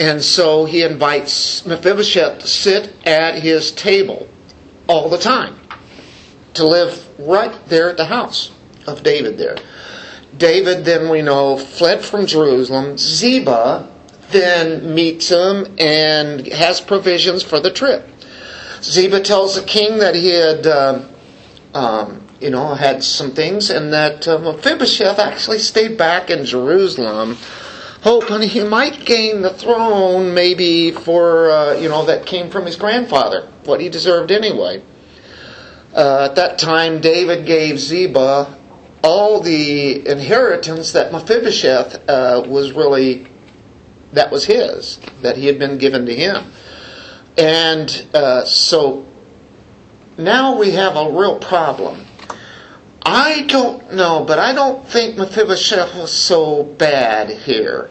And 0.00 0.22
so 0.22 0.64
he 0.64 0.82
invites 0.82 1.66
Mephibosheth 1.66 2.38
to 2.40 2.46
sit 2.46 2.94
at 3.06 3.42
his 3.42 3.70
table 3.72 4.28
all 4.86 5.10
the 5.10 5.18
time, 5.18 5.58
to 6.54 6.66
live 6.66 7.06
right 7.18 7.54
there 7.66 7.90
at 7.90 7.98
the 7.98 8.06
house 8.06 8.50
of 8.86 9.02
David 9.02 9.36
there. 9.36 9.56
David, 10.36 10.86
then 10.86 11.10
we 11.10 11.20
know, 11.20 11.58
fled 11.58 12.02
from 12.02 12.26
Jerusalem. 12.26 12.96
Ziba 12.96 13.90
then 14.30 14.94
meets 14.94 15.28
him 15.28 15.74
and 15.78 16.46
has 16.48 16.80
provisions 16.80 17.42
for 17.42 17.60
the 17.60 17.70
trip. 17.70 18.08
Ziba 18.82 19.20
tells 19.20 19.54
the 19.54 19.66
king 19.66 19.98
that 19.98 20.14
he 20.14 20.28
had, 20.28 20.66
uh, 20.66 21.02
um, 21.74 22.26
you 22.40 22.50
know, 22.50 22.74
had 22.74 23.02
some 23.02 23.30
things, 23.30 23.70
and 23.70 23.92
that 23.92 24.28
uh, 24.28 24.38
Mephibosheth 24.38 25.18
actually 25.18 25.58
stayed 25.58 25.96
back 25.96 26.30
in 26.30 26.44
Jerusalem 26.44 27.36
hoping 28.06 28.48
he 28.48 28.62
might 28.62 29.04
gain 29.04 29.42
the 29.42 29.52
throne 29.52 30.32
maybe 30.32 30.92
for, 30.92 31.50
uh, 31.50 31.72
you 31.74 31.88
know, 31.88 32.04
that 32.04 32.24
came 32.24 32.48
from 32.48 32.64
his 32.64 32.76
grandfather, 32.76 33.48
what 33.64 33.80
he 33.80 33.88
deserved 33.88 34.30
anyway. 34.30 34.80
Uh, 35.92 36.28
at 36.30 36.36
that 36.36 36.56
time, 36.56 37.00
David 37.00 37.46
gave 37.46 37.80
Ziba 37.80 38.56
all 39.02 39.40
the 39.40 40.06
inheritance 40.06 40.92
that 40.92 41.10
Mephibosheth 41.10 42.08
uh, 42.08 42.44
was 42.46 42.70
really, 42.70 43.26
that 44.16 44.30
was 44.30 44.44
his, 44.44 44.98
that 45.22 45.36
he 45.36 45.46
had 45.46 45.58
been 45.58 45.78
given 45.78 46.06
to 46.06 46.14
him. 46.14 46.52
And 47.38 48.06
uh, 48.14 48.44
so 48.44 49.06
now 50.18 50.58
we 50.58 50.70
have 50.72 50.96
a 50.96 51.10
real 51.10 51.38
problem. 51.38 52.06
I 53.04 53.42
don't 53.42 53.92
know, 53.94 54.24
but 54.24 54.38
I 54.38 54.52
don't 54.52 54.86
think 54.88 55.16
Mephibosheth 55.16 55.94
was 55.94 56.12
so 56.12 56.64
bad 56.64 57.30
here. 57.30 57.90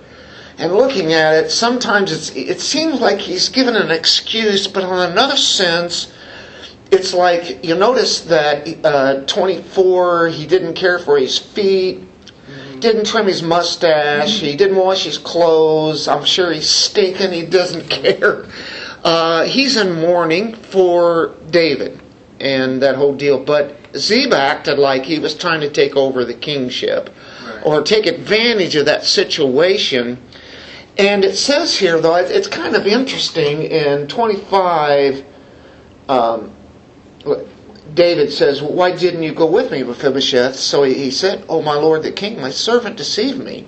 And 0.57 0.73
looking 0.73 1.13
at 1.13 1.45
it, 1.45 1.51
sometimes 1.51 2.35
it 2.35 2.59
seems 2.59 2.99
like 2.99 3.19
he's 3.19 3.49
given 3.49 3.75
an 3.75 3.91
excuse, 3.91 4.67
but 4.67 4.83
on 4.83 5.11
another 5.11 5.37
sense, 5.37 6.11
it's 6.91 7.13
like 7.13 7.63
you 7.63 7.75
notice 7.75 8.21
that 8.21 8.85
uh, 8.85 9.25
24, 9.25 10.29
he 10.29 10.47
didn't 10.47 10.73
care 10.73 10.99
for 10.99 11.17
his 11.17 11.37
feet, 11.37 12.03
didn't 12.85 13.05
trim 13.05 13.25
his 13.27 13.41
mustache, 13.43 14.39
he 14.39 14.55
didn't 14.55 14.77
wash 14.77 15.03
his 15.03 15.17
clothes. 15.17 16.07
I'm 16.07 16.23
sure 16.25 16.51
he's 16.51 16.69
stinking, 16.69 17.31
he 17.31 17.45
doesn't 17.45 17.89
care. 17.89 18.45
Uh, 19.03 19.43
he's 19.43 19.75
in 19.77 19.91
mourning 19.93 20.55
for 20.55 21.33
David 21.49 21.99
and 22.39 22.81
that 22.81 22.95
whole 22.95 23.15
deal. 23.15 23.43
But 23.43 23.75
Ziba 23.95 24.37
acted 24.37 24.77
like 24.77 25.03
he 25.03 25.19
was 25.19 25.35
trying 25.35 25.61
to 25.61 25.69
take 25.69 25.95
over 25.95 26.23
the 26.25 26.33
kingship 26.33 27.09
Right. 27.45 27.61
or 27.65 27.81
take 27.83 28.05
advantage 28.07 28.75
of 28.75 28.85
that 28.85 29.03
situation. 29.05 30.17
And 30.97 31.23
it 31.25 31.35
says 31.35 31.77
here, 31.77 31.99
though, 32.01 32.15
it's 32.15 32.47
kind 32.47 32.75
of 32.75 32.87
interesting 32.87 33.61
in 33.63 34.07
25, 34.07 35.23
um, 36.09 36.51
David 37.95 38.31
says, 38.31 38.61
Why 38.61 38.95
didn't 38.95 39.23
you 39.23 39.33
go 39.33 39.45
with 39.45 39.71
me, 39.71 39.81
Mephibosheth? 39.83 40.55
So 40.55 40.83
he 40.83 40.93
he 40.93 41.11
said, 41.11 41.45
Oh, 41.49 41.61
my 41.61 41.75
lord 41.75 42.03
the 42.03 42.11
king, 42.11 42.39
my 42.39 42.51
servant 42.51 42.97
deceived 42.97 43.39
me. 43.39 43.67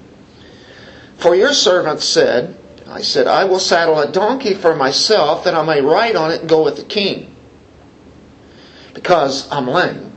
For 1.16 1.34
your 1.34 1.54
servant 1.54 2.02
said, 2.02 2.60
I 2.88 3.02
said, 3.02 3.28
I 3.28 3.46
will 3.46 3.60
saddle 3.60 4.00
a 4.00 4.12
donkey 4.12 4.54
for 4.54 4.76
myself 4.76 5.44
that 5.46 5.56
I 5.56 5.64
may 5.64 5.82
ride 5.82 6.16
on 6.16 6.32
it 6.32 6.42
and 6.42 6.50
go 6.50 6.64
with 6.64 6.78
the 6.78 6.84
king. 6.84 7.36
Because 8.94 9.50
I'm 9.52 9.68
lame. 9.68 10.12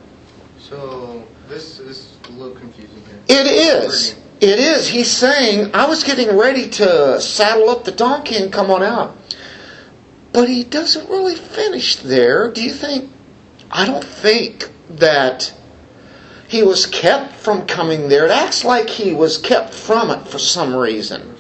So 0.58 1.26
this 1.48 1.78
is 1.78 2.16
a 2.28 2.32
little 2.32 2.54
confusing 2.56 3.02
here. 3.06 3.18
It 3.28 3.46
is. 3.46 4.16
It 4.40 4.58
is. 4.58 4.88
He's 4.88 5.10
saying, 5.10 5.74
I 5.74 5.86
was 5.86 6.02
getting 6.02 6.36
ready 6.36 6.68
to 6.70 7.20
saddle 7.20 7.68
up 7.68 7.84
the 7.84 7.92
donkey 7.92 8.36
and 8.36 8.52
come 8.52 8.70
on 8.70 8.82
out. 8.82 9.16
But 10.32 10.48
he 10.48 10.64
doesn't 10.64 11.08
really 11.08 11.36
finish 11.36 11.96
there. 11.96 12.50
Do 12.50 12.62
you 12.62 12.72
think? 12.72 13.10
I 13.70 13.86
don't 13.86 14.04
think 14.04 14.70
that 14.90 15.52
he 16.48 16.62
was 16.62 16.86
kept 16.86 17.34
from 17.34 17.66
coming 17.66 18.08
there. 18.08 18.24
It 18.24 18.30
acts 18.30 18.64
like 18.64 18.88
he 18.88 19.14
was 19.14 19.38
kept 19.38 19.72
from 19.72 20.10
it 20.10 20.26
for 20.26 20.38
some 20.38 20.74
reason. 20.74 21.36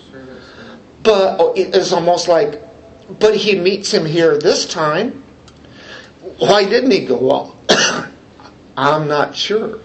But 1.02 1.40
oh, 1.40 1.52
it 1.54 1.74
is 1.74 1.92
almost 1.92 2.28
like, 2.28 2.62
but 3.18 3.34
he 3.34 3.58
meets 3.58 3.92
him 3.92 4.06
here 4.06 4.38
this 4.38 4.66
time. 4.66 5.24
Why 6.38 6.64
didn't 6.64 6.92
he 6.92 7.04
go 7.06 7.30
on? 7.30 7.56
I'm 8.76 9.08
not 9.08 9.34
sure. 9.34 9.80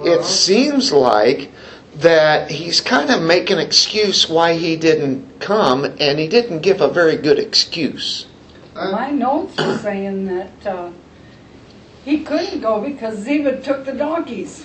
It 0.00 0.24
seems 0.24 0.92
like 0.92 1.50
that 1.96 2.50
he's 2.50 2.80
kind 2.80 3.10
of 3.10 3.22
making 3.22 3.58
an 3.58 3.66
excuse 3.66 4.28
why 4.28 4.54
he 4.54 4.76
didn't 4.76 5.40
come, 5.40 5.84
and 5.84 6.18
he 6.18 6.28
didn't 6.28 6.60
give 6.60 6.80
a 6.80 6.88
very 6.88 7.16
good 7.16 7.38
excuse. 7.38 8.26
My 8.74 9.10
notes 9.10 9.58
are 9.58 9.78
saying 9.78 10.26
that 10.26 10.66
uh, 10.66 10.90
he 12.04 12.24
couldn't 12.24 12.60
go 12.60 12.80
because 12.80 13.18
Ziba 13.18 13.60
took 13.60 13.84
the 13.84 13.92
donkeys. 13.92 14.64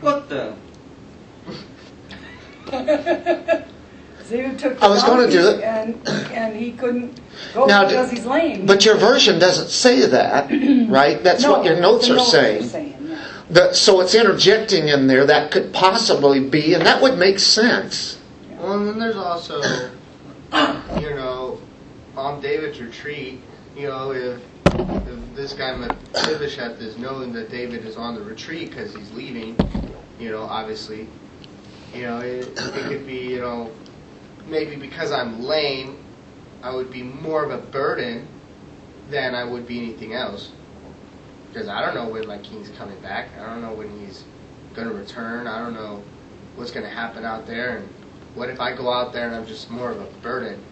What 0.00 0.28
the? 0.28 0.54
Ziba 4.24 4.56
took 4.56 4.78
the 4.78 4.84
I 4.84 4.88
was 4.88 5.02
gonna 5.02 5.22
donkeys 5.22 5.34
do 5.34 5.48
it. 5.50 5.62
and 5.62 6.08
and 6.32 6.56
he 6.56 6.72
couldn't 6.72 7.20
go 7.54 7.66
Now, 7.66 7.86
because 7.86 8.10
d- 8.10 8.16
he's 8.16 8.26
lame. 8.26 8.66
But 8.66 8.84
your 8.84 8.96
version 8.96 9.38
doesn't 9.38 9.68
say 9.68 10.06
that, 10.06 10.50
right? 10.88 11.22
That's 11.22 11.44
what 11.44 11.64
your 11.64 11.78
notes 11.80 12.08
the 12.08 12.16
are 12.16 12.20
saying. 12.20 12.70
yeah. 13.08 13.28
The- 13.50 13.72
so 13.74 14.00
it's 14.00 14.14
interjecting 14.14 14.88
in 14.88 15.06
there 15.06 15.26
that 15.26 15.50
could 15.50 15.72
possibly 15.72 16.40
be, 16.40 16.74
and 16.74 16.84
that 16.86 17.02
would 17.02 17.18
make 17.18 17.38
sense. 17.38 18.18
Well, 18.58 18.78
and 18.78 18.88
then 18.88 18.98
there's 18.98 19.16
also, 19.16 19.60
you 21.00 21.10
know, 21.14 21.60
on 22.16 22.40
David's 22.40 22.80
retreat, 22.80 23.40
you 23.76 23.88
know, 23.88 24.12
if, 24.12 24.40
if 24.66 25.34
this 25.34 25.52
guy 25.52 25.74
Mephibosheth 25.74 26.80
is 26.80 26.98
knowing 26.98 27.32
that 27.32 27.50
David 27.50 27.84
is 27.84 27.96
on 27.96 28.14
the 28.14 28.22
retreat 28.22 28.70
because 28.70 28.94
he's 28.94 29.10
leaving, 29.12 29.56
you 30.18 30.30
know, 30.30 30.42
obviously, 30.42 31.08
you 31.94 32.02
know, 32.02 32.18
it, 32.18 32.48
it 32.56 32.84
could 32.88 33.06
be, 33.06 33.18
you 33.18 33.40
know, 33.40 33.70
maybe 34.46 34.76
because 34.76 35.12
I'm 35.12 35.42
lame, 35.42 35.98
I 36.62 36.74
would 36.74 36.90
be 36.90 37.02
more 37.02 37.44
of 37.44 37.50
a 37.50 37.58
burden 37.58 38.28
than 39.10 39.34
I 39.34 39.44
would 39.44 39.66
be 39.66 39.78
anything 39.78 40.14
else. 40.14 40.52
Because 41.48 41.68
I 41.68 41.84
don't 41.84 41.94
know 41.94 42.08
when 42.08 42.26
my 42.26 42.38
king's 42.38 42.70
coming 42.70 42.98
back. 43.00 43.28
I 43.38 43.44
don't 43.46 43.60
know 43.60 43.74
when 43.74 43.98
he's 44.00 44.24
going 44.74 44.88
to 44.88 44.94
return. 44.94 45.46
I 45.46 45.58
don't 45.58 45.74
know 45.74 46.02
what's 46.56 46.70
going 46.70 46.84
to 46.84 46.90
happen 46.90 47.24
out 47.24 47.46
there. 47.46 47.76
And 47.76 47.88
what 48.34 48.48
if 48.48 48.58
I 48.58 48.74
go 48.74 48.90
out 48.90 49.12
there 49.12 49.26
and 49.26 49.34
I'm 49.34 49.46
just 49.46 49.70
more 49.70 49.90
of 49.90 50.00
a 50.00 50.06
burden? 50.22 50.62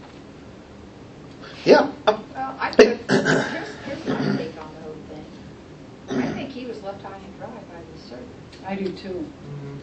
Yeah. 1.64 1.92
Well, 2.06 2.24
I 2.34 2.72
think, 2.72 2.79
here's, 3.10 3.74
here's 3.86 4.06
my 4.06 4.36
take 4.36 4.56
on 4.60 4.68
the 4.74 4.80
whole 4.82 4.96
thing. 5.08 5.24
I 6.22 6.32
think 6.32 6.50
he 6.50 6.66
was 6.66 6.82
left 6.82 7.02
high 7.02 7.16
and 7.16 7.38
dry 7.38 7.46
by 7.48 7.80
the 7.94 8.00
servant. 8.08 8.28
I 8.66 8.74
do 8.76 8.92
too. 8.92 9.30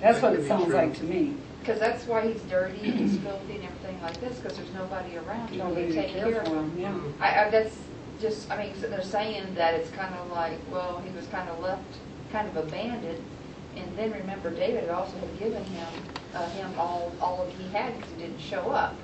That's 0.01 0.21
what 0.21 0.33
it 0.33 0.47
sounds 0.47 0.73
like 0.73 0.95
to 0.97 1.03
me. 1.03 1.35
Because 1.61 1.79
that's 1.79 2.05
why 2.05 2.25
he's 2.27 2.41
dirty 2.43 2.79
and 2.89 2.99
he's 2.99 3.17
filthy 3.17 3.55
and 3.55 3.63
everything 3.65 4.01
like 4.01 4.19
this, 4.21 4.37
because 4.39 4.57
there's 4.57 4.73
nobody 4.73 5.17
around 5.17 5.49
him 5.49 5.57
Nobody 5.57 5.87
to 5.87 5.93
to 5.93 6.01
take 6.01 6.13
care 6.13 6.31
care 6.31 6.41
of 6.41 6.47
him. 6.47 6.71
him, 6.77 6.79
yeah. 7.19 7.25
I, 7.25 7.45
I, 7.45 7.49
that's 7.49 7.75
just, 8.21 8.49
I 8.49 8.57
mean, 8.57 8.71
'cause 8.73 8.81
they're 8.89 9.01
saying 9.03 9.55
that 9.55 9.73
it's 9.73 9.89
kind 9.91 10.13
of 10.15 10.31
like, 10.31 10.59
well, 10.71 11.01
he 11.05 11.13
was 11.15 11.27
kind 11.27 11.49
of 11.49 11.59
left, 11.59 11.83
kind 12.31 12.47
of 12.47 12.55
abandoned, 12.55 13.21
And 13.77 13.97
then 13.97 14.11
remember, 14.11 14.49
David 14.51 14.81
had 14.85 14.89
also 14.89 15.17
had 15.17 15.39
given 15.39 15.63
him, 15.65 15.87
uh, 16.33 16.49
him 16.49 16.71
all, 16.77 17.11
all 17.21 17.41
of 17.41 17.49
he 17.57 17.67
had 17.69 17.95
because 17.95 18.11
he 18.11 18.21
didn't 18.21 18.39
show 18.39 18.71
up. 18.71 18.95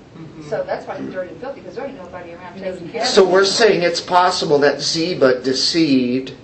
So 0.48 0.64
that's 0.64 0.86
why 0.86 1.00
he's 1.00 1.12
dirty 1.12 1.32
and 1.32 1.42
filthy, 1.42 1.62
because 1.62 1.76
there 1.76 1.86
ain't 1.86 1.98
nobody 1.98 2.34
around 2.34 2.54
He 2.54 2.60
taking 2.60 2.74
doesn't 2.74 2.90
care 2.92 3.02
of 3.02 3.08
him. 3.08 3.14
So 3.14 3.28
we're 3.28 3.46
saying 3.46 3.82
it's 3.82 4.02
possible 4.02 4.60
that 4.60 4.80
Ziba 4.80 5.42
deceived 5.42 6.36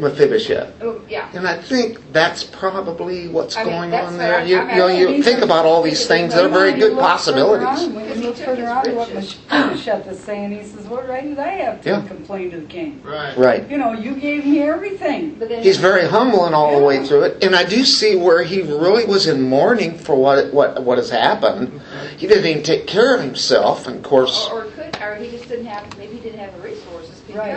Mephibosheth. 0.00 0.72
Oh, 0.82 1.00
yeah. 1.08 1.28
And 1.34 1.46
I 1.46 1.60
think 1.60 2.00
that's 2.12 2.44
probably 2.44 3.28
what's 3.28 3.56
I 3.56 3.64
mean, 3.64 3.72
going 3.72 3.94
on 3.94 4.16
there. 4.18 4.36
I- 4.38 4.44
You, 4.44 4.58
I 4.58 4.72
you 4.72 4.78
know, 4.78 4.86
you 4.88 5.22
think 5.22 5.40
about 5.42 5.64
all 5.64 5.82
these 5.82 6.06
things, 6.06 6.34
they're 6.34 6.48
very 6.48 6.72
good 6.72 6.96
possibilities. 6.98 7.66
on, 7.84 7.94
When 7.94 8.08
you 8.08 8.14
he 8.14 8.20
look 8.22 8.36
further 8.36 8.68
on 8.68 8.94
what 8.94 9.08
riches. 9.08 9.38
Mephibosheth 9.50 10.06
is 10.08 10.20
saying, 10.20 10.52
he 10.52 10.64
says, 10.64 10.86
what 10.86 11.08
right 11.08 11.24
did 11.24 11.38
I 11.38 11.48
have 11.48 11.80
to 11.82 11.88
Yeah. 11.88 12.02
complain 12.06 12.50
to 12.52 12.58
the 12.60 12.66
king? 12.66 13.00
Right. 13.04 13.36
Right. 13.36 13.68
You 13.70 13.78
know, 13.78 13.92
you 13.92 14.14
gave 14.14 14.44
me 14.46 14.62
everything. 14.62 15.36
But 15.38 15.48
then 15.48 15.62
He's 15.62 15.78
very 15.78 16.06
humble 16.06 16.44
and 16.46 16.54
all 16.54 16.78
the 16.78 16.84
way 16.84 17.04
through 17.04 17.22
it, 17.24 17.42
and 17.44 17.54
I 17.54 17.64
do 17.64 17.84
see 17.84 18.16
where 18.16 18.42
he 18.42 18.62
really 18.62 19.04
was 19.04 19.26
in 19.26 19.42
mourning 19.42 19.98
for 19.98 20.14
what 20.14 20.52
what 20.54 20.82
what 20.82 20.98
has 20.98 21.10
happened. 21.10 21.68
Mm-hmm. 21.68 22.16
He 22.16 22.26
didn't 22.26 22.46
even 22.46 22.62
take 22.62 22.86
care 22.86 23.14
of 23.14 23.20
himself, 23.20 23.86
and 23.86 23.96
of 23.96 24.02
course, 24.02 24.48
Or, 24.50 24.62
or 24.62 24.64
could, 24.70 24.96
or 25.02 25.14
he 25.16 25.30
just 25.30 25.48
didn't 25.48 25.66
have, 25.66 25.84
maybe 25.98 26.14
he 26.14 26.20
didn't 26.20 26.38
have 26.40 26.54
the 26.56 26.60
resources 26.62 27.22
Right. 27.34 27.54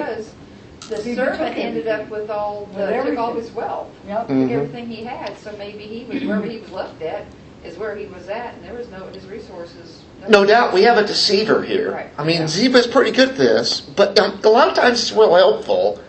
Because 0.89 1.03
the 1.03 1.09
He 1.11 1.15
servant 1.15 1.57
ended 1.57 1.87
up 1.87 2.09
with 2.09 2.29
all, 2.29 2.65
With 2.73 3.05
took 3.05 3.17
all 3.17 3.33
his 3.33 3.51
wealth. 3.51 3.89
Yep. 4.07 4.27
Mm. 4.27 4.43
Took 4.43 4.51
everything 4.51 4.87
he 4.87 5.03
had, 5.03 5.37
so 5.37 5.55
maybe 5.57 5.83
he 5.83 6.05
was, 6.05 6.23
wherever 6.23 6.45
he 6.45 6.57
was 6.57 6.71
left 6.71 7.01
at 7.01 7.25
is 7.63 7.77
where 7.77 7.95
he 7.95 8.05
was 8.07 8.27
at 8.29 8.55
and 8.55 8.63
there 8.63 8.73
was 8.73 8.87
no, 8.89 9.05
his 9.07 9.25
resources. 9.25 10.01
no 10.29 10.45
doubt 10.45 10.73
we 10.73 10.81
have 10.83 10.97
a 10.97 11.05
deceiver 11.05 11.61
here. 11.61 11.91
Right. 11.91 12.09
I 12.17 12.23
mean, 12.23 12.43
Ziba's 12.43 12.87
pretty 12.87 13.11
good 13.11 13.29
at 13.29 13.37
this, 13.37 13.81
but 13.81 14.17
um, 14.17 14.39
a 14.43 14.49
lot 14.49 14.69
of 14.69 14.75
times 14.75 15.01
it's 15.01 15.11
real 15.11 15.35
helpful. 15.35 16.01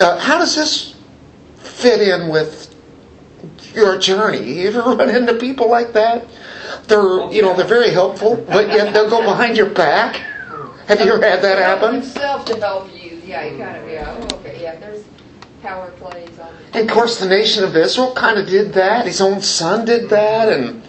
Uh, 0.00 0.18
how 0.18 0.38
does 0.38 0.54
this 0.54 0.94
fit 1.56 2.00
in 2.00 2.28
with 2.28 2.74
your 3.74 3.98
journey? 3.98 4.38
Have 4.38 4.74
You 4.74 4.80
ever 4.80 4.82
run 4.96 5.10
into 5.10 5.34
people 5.34 5.68
like 5.68 5.92
that? 5.92 6.26
They're, 6.86 7.30
you 7.32 7.42
know, 7.42 7.54
they're 7.54 7.66
very 7.66 7.90
helpful, 7.90 8.36
but 8.48 8.68
yet 8.68 8.92
they'll 8.94 9.10
go 9.10 9.22
behind 9.22 9.56
your 9.56 9.70
back. 9.70 10.16
Have 10.86 11.00
you 11.00 11.14
ever 11.14 11.26
had 11.26 11.42
that 11.42 11.58
happen? 11.58 11.94
Himself 11.96 12.44
to 12.44 12.60
help 12.60 12.92
you, 12.94 12.95
yeah, 13.26 13.44
you 13.44 13.58
kind 13.58 13.76
of, 13.76 13.88
yeah, 13.88 14.16
oh, 14.30 14.36
okay, 14.36 14.62
yeah, 14.62 14.76
there's 14.76 15.04
power 15.62 15.90
plays 15.92 16.38
on. 16.38 16.54
And 16.74 16.88
of 16.88 16.94
course, 16.94 17.18
the 17.18 17.28
nation 17.28 17.64
of 17.64 17.76
Israel 17.76 18.14
kind 18.14 18.38
of 18.38 18.46
did 18.46 18.72
that. 18.74 19.04
His 19.06 19.20
own 19.20 19.40
son 19.40 19.84
did 19.84 20.08
that, 20.10 20.48
and 20.48 20.82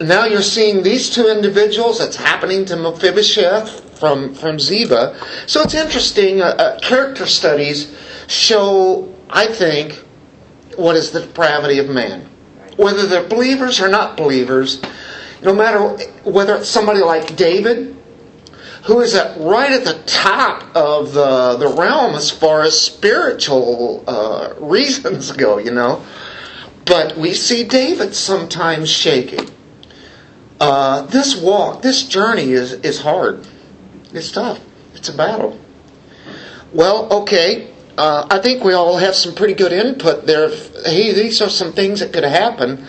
now 0.00 0.24
you're 0.24 0.42
seeing 0.42 0.82
these 0.82 1.10
two 1.10 1.28
individuals. 1.28 2.00
It's 2.00 2.16
happening 2.16 2.64
to 2.66 2.76
Mephibosheth 2.76 3.98
from 3.98 4.34
from 4.34 4.58
Ziba. 4.58 5.18
So 5.46 5.62
it's 5.62 5.74
interesting. 5.74 6.40
Uh, 6.40 6.46
uh, 6.46 6.80
character 6.80 7.26
studies 7.26 7.94
show, 8.26 9.12
I 9.28 9.46
think, 9.46 9.92
what 10.76 10.96
is 10.96 11.10
the 11.10 11.20
depravity 11.20 11.78
of 11.78 11.88
man. 11.88 12.28
Whether 12.76 13.06
they're 13.06 13.28
believers 13.28 13.80
or 13.80 13.88
not 13.88 14.16
believers, 14.16 14.82
no 15.42 15.54
matter 15.54 15.80
whether 16.24 16.56
it's 16.56 16.68
somebody 16.68 17.00
like 17.00 17.36
David, 17.36 17.95
who 18.86 19.00
is 19.00 19.14
at 19.14 19.38
right 19.40 19.72
at 19.72 19.84
the 19.84 20.00
top 20.06 20.64
of 20.76 21.12
the 21.12 21.56
the 21.56 21.68
realm 21.68 22.14
as 22.14 22.30
far 22.30 22.62
as 22.62 22.80
spiritual 22.80 24.04
uh, 24.06 24.54
reasons 24.58 25.32
go, 25.32 25.58
you 25.58 25.72
know. 25.72 26.04
But 26.84 27.16
we 27.16 27.34
see 27.34 27.64
David 27.64 28.14
sometimes 28.14 28.88
shaking. 28.88 29.50
Uh, 30.60 31.02
this 31.02 31.36
walk, 31.36 31.82
this 31.82 32.04
journey 32.04 32.52
is 32.52 32.72
is 32.72 33.00
hard. 33.00 33.46
It's 34.12 34.30
tough. 34.30 34.60
It's 34.94 35.08
a 35.08 35.16
battle. 35.16 35.58
Well, 36.72 37.12
okay. 37.22 37.72
Uh, 37.98 38.26
I 38.30 38.38
think 38.38 38.62
we 38.62 38.74
all 38.74 38.98
have 38.98 39.14
some 39.14 39.34
pretty 39.34 39.54
good 39.54 39.72
input 39.72 40.26
there. 40.26 40.50
Hey, 40.84 41.12
these 41.12 41.40
are 41.40 41.48
some 41.48 41.72
things 41.72 42.00
that 42.00 42.12
could 42.12 42.24
happen. 42.24 42.86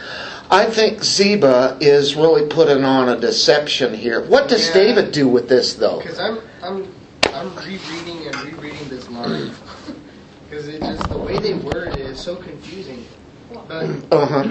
I 0.50 0.66
think 0.66 1.04
Ziba 1.04 1.78
is 1.82 2.16
really 2.16 2.48
putting 2.48 2.84
on 2.86 3.10
a 3.10 3.20
deception 3.20 3.93
here. 3.93 4.22
What 4.22 4.48
does 4.48 4.68
Yeah. 4.68 4.74
David 4.74 5.12
do 5.12 5.28
with 5.28 5.50
this, 5.50 5.74
though? 5.74 6.00
Because 6.00 6.20
I'm 6.20 6.39
I'm 6.64 6.88
I'm 7.34 7.54
rereading 7.58 8.28
and 8.28 8.36
rereading 8.43 8.88
this 8.88 9.10
line 9.10 9.52
because 10.50 10.68
it 10.70 10.82
just 10.82 11.10
the 11.10 11.18
way 11.18 11.38
they 11.38 11.54
word 11.54 11.89
it 11.89 12.00
is 12.00 12.20
so 12.20 12.36
confusing. 12.38 13.06
But 13.68 13.89
Uh 14.12 14.26
huh. 14.26 14.43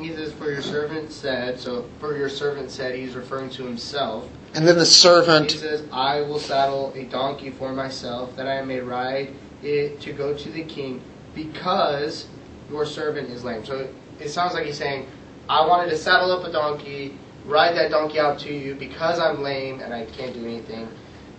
he 0.00 0.14
says, 0.14 0.32
"For 0.32 0.50
your 0.50 0.62
servant 0.62 1.12
said." 1.12 1.58
So, 1.58 1.86
for 2.00 2.16
your 2.16 2.28
servant 2.28 2.70
said, 2.70 2.94
he's 2.94 3.14
referring 3.14 3.50
to 3.50 3.64
himself. 3.64 4.28
And 4.54 4.66
then 4.66 4.78
the 4.78 4.86
servant. 4.86 5.52
He 5.52 5.58
says, 5.58 5.84
"I 5.92 6.22
will 6.22 6.40
saddle 6.40 6.92
a 6.96 7.04
donkey 7.04 7.50
for 7.50 7.72
myself, 7.72 8.34
that 8.36 8.46
I 8.48 8.62
may 8.62 8.80
ride 8.80 9.34
it 9.62 10.00
to 10.00 10.12
go 10.12 10.34
to 10.34 10.50
the 10.50 10.64
king, 10.64 11.00
because 11.34 12.26
your 12.70 12.84
servant 12.84 13.30
is 13.30 13.44
lame." 13.44 13.64
So 13.64 13.88
it 14.18 14.28
sounds 14.28 14.54
like 14.54 14.66
he's 14.66 14.78
saying, 14.78 15.06
"I 15.48 15.66
wanted 15.66 15.90
to 15.90 15.96
saddle 15.96 16.32
up 16.32 16.44
a 16.44 16.52
donkey, 16.52 17.18
ride 17.46 17.76
that 17.76 17.90
donkey 17.90 18.18
out 18.20 18.38
to 18.40 18.52
you, 18.52 18.74
because 18.74 19.18
I'm 19.18 19.42
lame 19.42 19.80
and 19.80 19.92
I 19.92 20.04
can't 20.06 20.34
do 20.34 20.44
anything." 20.44 20.88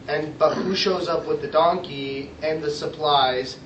And 0.08 0.38
but 0.38 0.56
who 0.56 0.76
shows 0.76 1.08
up 1.08 1.26
with 1.26 1.42
the 1.42 1.48
donkey 1.48 2.32
and 2.42 2.62
the 2.62 2.70
supplies? 2.72 3.58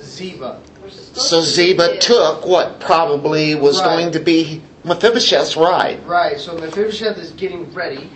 Ziba. 0.00 0.60
Which 0.82 0.94
is 0.94 1.00
supposed 1.06 1.26
So 1.26 1.40
Ziba 1.42 1.98
took 1.98 2.46
what 2.46 2.80
probably 2.80 3.54
was 3.54 3.78
Right. 3.78 3.84
going 3.84 4.12
to 4.12 4.20
be 4.20 4.62
Mephibosheth's 4.84 5.56
ride. 5.56 6.04
Right. 6.06 6.40
So 6.40 6.56
Mephibosheth 6.56 7.18
is 7.18 7.30
getting 7.32 7.72
ready, 7.72 8.10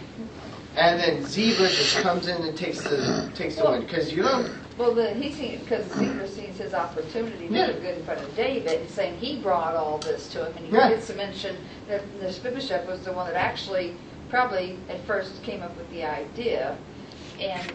and 0.76 0.98
then 0.98 1.24
Ziba 1.24 1.68
just 1.68 1.96
comes 1.98 2.28
in 2.28 2.42
and 2.42 2.56
takes 2.56 2.80
the 2.80 3.30
takes 3.34 3.56
the 3.56 3.64
win 3.64 3.82
because 3.82 4.12
you 4.12 4.22
know 4.22 4.46
Well, 4.78 4.94
then 4.94 5.20
he 5.20 5.32
seen, 5.32 5.60
because 5.60 5.86
Ziba 5.92 6.28
sees 6.28 6.58
his 6.58 6.74
opportunity 6.74 7.48
to 7.48 7.54
Yeah. 7.54 7.66
look 7.68 7.80
good 7.80 7.96
in 7.98 8.04
front 8.04 8.20
of 8.20 8.36
David, 8.36 8.80
and 8.82 8.90
saying 8.90 9.16
he 9.18 9.38
brought 9.38 9.74
all 9.74 9.98
this 9.98 10.28
to 10.32 10.44
him, 10.46 10.52
and 10.56 10.66
he 10.66 10.72
Yeah. 10.72 10.88
forgets 10.88 11.06
to 11.06 11.14
mention 11.14 11.56
that 11.88 12.02
the 12.20 12.26
Mephibosheth 12.26 12.86
was 12.86 13.00
the 13.00 13.12
one 13.12 13.26
that 13.26 13.36
actually 13.36 13.94
probably 14.28 14.76
at 14.90 15.00
first 15.06 15.42
came 15.42 15.62
up 15.62 15.74
with 15.78 15.88
the 15.90 16.04
idea, 16.04 16.76
and 17.40 17.66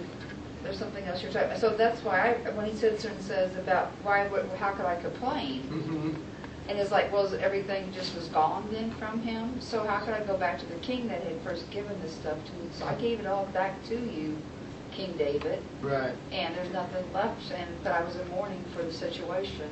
there's 0.64 0.78
something 0.78 1.04
else 1.06 1.24
you're 1.24 1.32
talking 1.32 1.48
about. 1.48 1.60
So 1.60 1.72
that's 1.72 2.04
why 2.04 2.38
I, 2.46 2.50
when 2.52 2.68
he 2.68 2.76
sits 2.76 3.02
there 3.04 3.12
and 3.12 3.22
says 3.22 3.56
about 3.56 3.90
why, 4.04 4.28
would- 4.28 4.48
how 4.60 4.72
could 4.72 4.86
I 4.86 4.96
complain? 4.96 5.64
mhm. 5.72 6.16
And 6.70 6.78
it's 6.80 6.92
like, 6.92 7.12
well, 7.12 7.28
everything 7.42 7.92
just 7.92 8.16
was 8.16 8.28
gone 8.28 8.70
then 8.72 8.92
from 8.92 9.20
him. 9.22 9.60
So 9.60 9.84
how 9.84 9.98
could 10.06 10.14
I 10.14 10.20
go 10.22 10.38
back 10.38 10.60
to 10.60 10.66
the 10.68 10.76
king 10.76 11.08
that 11.08 11.24
had 11.24 11.42
first 11.42 11.70
given 11.72 12.00
this 12.04 12.14
stuff 12.14 12.38
to 12.46 12.52
me? 12.54 12.70
So 12.78 12.86
I 12.86 12.94
gave 12.94 13.20
it 13.20 13.26
all 13.26 13.46
back 13.48 13.84
to 13.88 13.96
you, 13.96 14.38
King 14.92 15.14
David 15.18 15.62
right. 15.82 16.14
and 16.32 16.56
there's 16.56 16.72
nothing 16.74 17.04
left, 17.14 17.52
and, 17.56 17.68
but 17.84 17.92
I 17.94 18.04
was 18.04 18.16
in 18.16 18.28
mourning 18.30 18.64
for 18.76 18.84
the 18.84 18.92
situation 18.94 19.70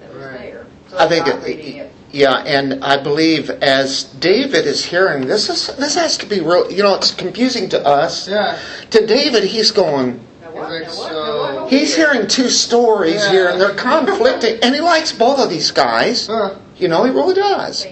that 0.00 0.14
was 0.14 0.24
Right. 0.24 0.38
there. 0.38 0.66
So 0.88 0.98
I 0.98 1.08
think, 1.08 1.26
it, 1.26 1.44
it. 1.46 1.92
yeah, 2.10 2.38
and 2.44 2.82
I 2.84 2.96
believe 3.02 3.50
as 3.50 4.04
David 4.04 4.66
is 4.66 4.84
hearing 4.84 5.26
this, 5.26 5.48
is 5.48 5.68
this 5.76 5.94
has 5.94 6.16
to 6.18 6.26
be 6.26 6.40
real. 6.40 6.70
You 6.70 6.82
know, 6.82 6.94
it's 6.94 7.12
confusing 7.12 7.68
to 7.70 7.86
us. 7.86 8.28
Yeah. 8.28 8.58
To 8.90 9.06
David, 9.06 9.44
he's 9.44 9.70
going. 9.70 10.20
What, 10.52 10.70
like, 10.70 10.82
now 10.82 10.88
so- 10.90 11.66
He's 11.70 11.96
hearing 11.96 12.26
two 12.26 12.50
stories 12.50 13.24
Yeah. 13.24 13.30
here, 13.30 13.48
and 13.48 13.60
they're 13.60 13.74
conflicting, 13.74 14.58
and 14.62 14.74
he 14.74 14.80
likes 14.82 15.12
both 15.12 15.38
of 15.38 15.48
these 15.48 15.70
guys. 15.70 16.26
Huh. 16.26 16.56
You 16.76 16.88
know, 16.88 17.04
he 17.04 17.10
really 17.10 17.34
does. 17.34 17.86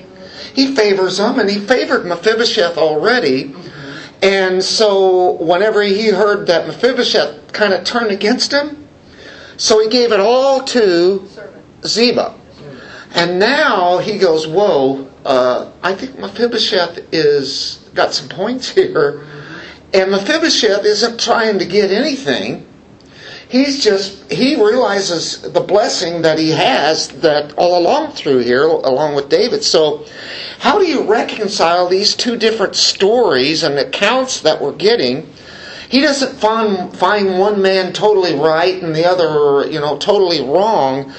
He 0.52 0.74
favors 0.74 1.16
them, 1.18 1.38
and 1.38 1.48
he 1.48 1.58
favored 1.58 2.04
Mephibosheth 2.04 2.76
already. 2.76 3.44
Mm-hmm. 3.44 3.70
And 4.22 4.62
so, 4.62 5.32
whenever 5.32 5.82
he 5.82 6.08
heard 6.08 6.46
that 6.48 6.66
Mephibosheth 6.66 7.52
kind 7.52 7.72
of 7.72 7.84
turned 7.84 8.10
against 8.10 8.52
him, 8.52 8.86
so 9.56 9.80
he 9.80 9.88
gave 9.88 10.12
it 10.12 10.20
all 10.20 10.62
to. 10.64 11.28
Ziba. 11.86 12.34
And 13.12 13.38
now 13.38 13.98
he 13.98 14.18
goes, 14.18 14.46
Whoa, 14.46 15.08
uh, 15.24 15.70
I 15.82 15.94
think 15.94 16.18
Mephibosheth 16.18 17.12
is 17.12 17.88
got 17.94 18.14
some 18.14 18.28
points 18.28 18.68
here. 18.74 19.26
And 19.92 20.12
Mephibosheth 20.12 20.84
isn't 20.84 21.18
trying 21.18 21.58
to 21.58 21.64
get 21.64 21.90
anything. 21.90 22.66
He's 23.50 23.82
just, 23.82 24.30
he 24.30 24.54
realizes 24.54 25.42
the 25.42 25.60
blessing 25.60 26.22
that 26.22 26.38
he 26.38 26.50
has 26.50 27.08
that 27.08 27.52
all 27.54 27.76
along 27.76 28.12
through 28.12 28.38
here, 28.44 28.62
along 28.62 29.16
with 29.16 29.28
David. 29.28 29.64
So, 29.64 30.06
how 30.60 30.78
do 30.78 30.86
you 30.86 31.02
reconcile 31.02 31.88
these 31.88 32.14
two 32.14 32.36
different 32.36 32.76
stories 32.76 33.64
and 33.64 33.76
accounts 33.76 34.42
that 34.42 34.60
we're 34.60 34.76
getting? 34.76 35.28
He 35.88 36.00
doesn't 36.00 36.38
find, 36.38 36.96
find 36.96 37.40
one 37.40 37.60
man 37.60 37.92
totally 37.92 38.36
right 38.36 38.80
and 38.80 38.94
the 38.94 39.04
other, 39.04 39.68
you 39.68 39.80
know, 39.80 39.98
totally 39.98 40.40
wrong. 40.40 41.12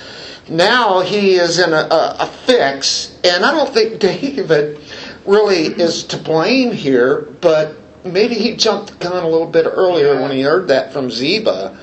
Now 0.48 1.02
he 1.02 1.36
is 1.36 1.60
in 1.60 1.74
a, 1.74 1.86
a, 1.92 2.16
a 2.20 2.28
fix, 2.28 3.14
and 3.26 3.44
I 3.44 3.52
don't 3.52 3.74
think 3.74 4.00
David 4.00 4.80
really 5.26 5.66
is 5.66 6.06
to 6.06 6.18
blame 6.18 6.72
here, 6.72 7.24
but 7.42 7.76
maybe 8.06 8.36
he 8.36 8.56
jumped 8.56 8.92
the 8.92 9.10
gun 9.10 9.22
a 9.22 9.28
little 9.28 9.50
bit 9.50 9.66
earlier 9.66 10.22
when 10.22 10.32
he 10.32 10.44
heard 10.44 10.70
that 10.70 10.94
from 10.94 11.12
Ziba. 11.12 11.78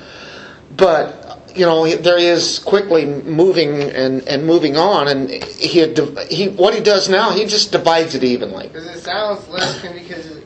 But 0.79 1.29
you 1.55 1.65
know, 1.65 1.87
there 1.95 2.17
he 2.17 2.25
is 2.25 2.59
quickly 2.59 3.05
moving 3.05 3.81
and, 3.81 4.27
and 4.27 4.45
moving 4.45 4.77
on, 4.77 5.07
and 5.07 5.29
he, 5.29 5.85
he 6.29 6.49
what 6.49 6.73
he 6.73 6.79
does 6.79 7.09
now, 7.09 7.31
he 7.31 7.45
just 7.45 7.71
divides 7.71 8.15
it 8.15 8.23
evenly. 8.23 8.67
Because 8.67 8.87
it 8.87 8.99
sounds 8.99 9.47
less 9.49 9.81
because 9.81 10.37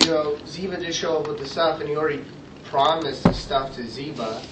you 0.00 0.10
know 0.10 0.38
Ziba 0.46 0.78
did 0.78 0.94
show 0.94 1.18
up 1.18 1.28
with 1.28 1.38
the 1.38 1.46
stuff, 1.46 1.80
and 1.80 1.88
he 1.88 1.96
already 1.96 2.24
promised 2.64 3.22
the 3.22 3.32
stuff 3.32 3.74
to 3.76 3.86
Ziba, 3.86 4.42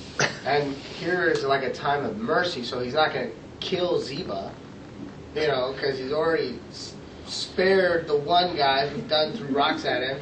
and 0.46 0.74
here 0.74 1.28
is 1.28 1.44
like 1.44 1.62
a 1.62 1.72
time 1.72 2.04
of 2.04 2.16
mercy, 2.16 2.64
so 2.64 2.80
he's 2.80 2.94
not 2.94 3.12
going 3.12 3.30
to 3.30 3.36
kill 3.60 4.00
Ziba. 4.00 4.52
You 5.34 5.48
know, 5.48 5.72
because 5.72 5.98
he's 5.98 6.12
already 6.12 6.58
spared 7.26 8.06
the 8.06 8.16
one 8.16 8.54
guy 8.54 8.86
who 8.86 9.00
done 9.02 9.32
threw 9.32 9.48
rocks 9.48 9.84
at 9.86 10.02
him. 10.02 10.20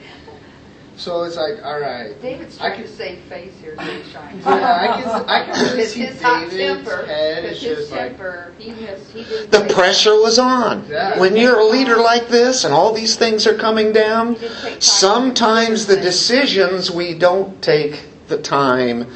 So 1.00 1.22
it's 1.22 1.36
like, 1.36 1.64
all 1.64 1.80
right. 1.80 2.20
David's 2.20 2.58
I 2.58 2.68
trying 2.68 2.74
can- 2.82 2.82
to 2.90 2.92
save 2.94 3.18
face 3.20 3.54
here, 3.58 3.74
so 3.74 3.82
he's 3.84 4.12
trying. 4.12 4.38
Yeah, 4.40 4.76
I 4.80 5.00
can, 5.00 5.28
I 5.30 5.44
can 5.46 5.64
really 5.64 5.76
His, 5.78 5.92
see 5.94 6.00
his 6.00 6.20
hot 6.20 6.50
David's 6.50 6.86
temper, 6.88 7.06
head. 7.06 7.44
his, 7.44 7.52
It's 7.52 7.62
his 7.62 7.78
just 7.78 7.90
like, 7.92 8.00
temper, 8.18 8.52
he 8.58 8.68
has, 8.84 9.10
he 9.10 9.24
didn't. 9.24 9.50
The 9.50 9.60
take- 9.60 9.72
pressure 9.72 10.12
was 10.20 10.38
on. 10.38 10.86
Yeah. 10.90 11.18
When 11.18 11.36
you're 11.36 11.58
a 11.58 11.64
leader 11.64 11.96
like 11.96 12.28
this 12.28 12.64
and 12.64 12.74
all 12.74 12.92
these 12.92 13.16
things 13.16 13.46
are 13.46 13.56
coming 13.56 13.92
down, 13.92 14.34
He 14.34 14.40
didn't 14.40 14.56
take 14.56 14.72
time. 14.74 14.80
sometimes 14.82 15.86
the 15.86 15.96
decisions 15.96 16.90
we 16.90 17.14
don't 17.14 17.62
take 17.62 18.04
the 18.28 18.36
time 18.42 19.06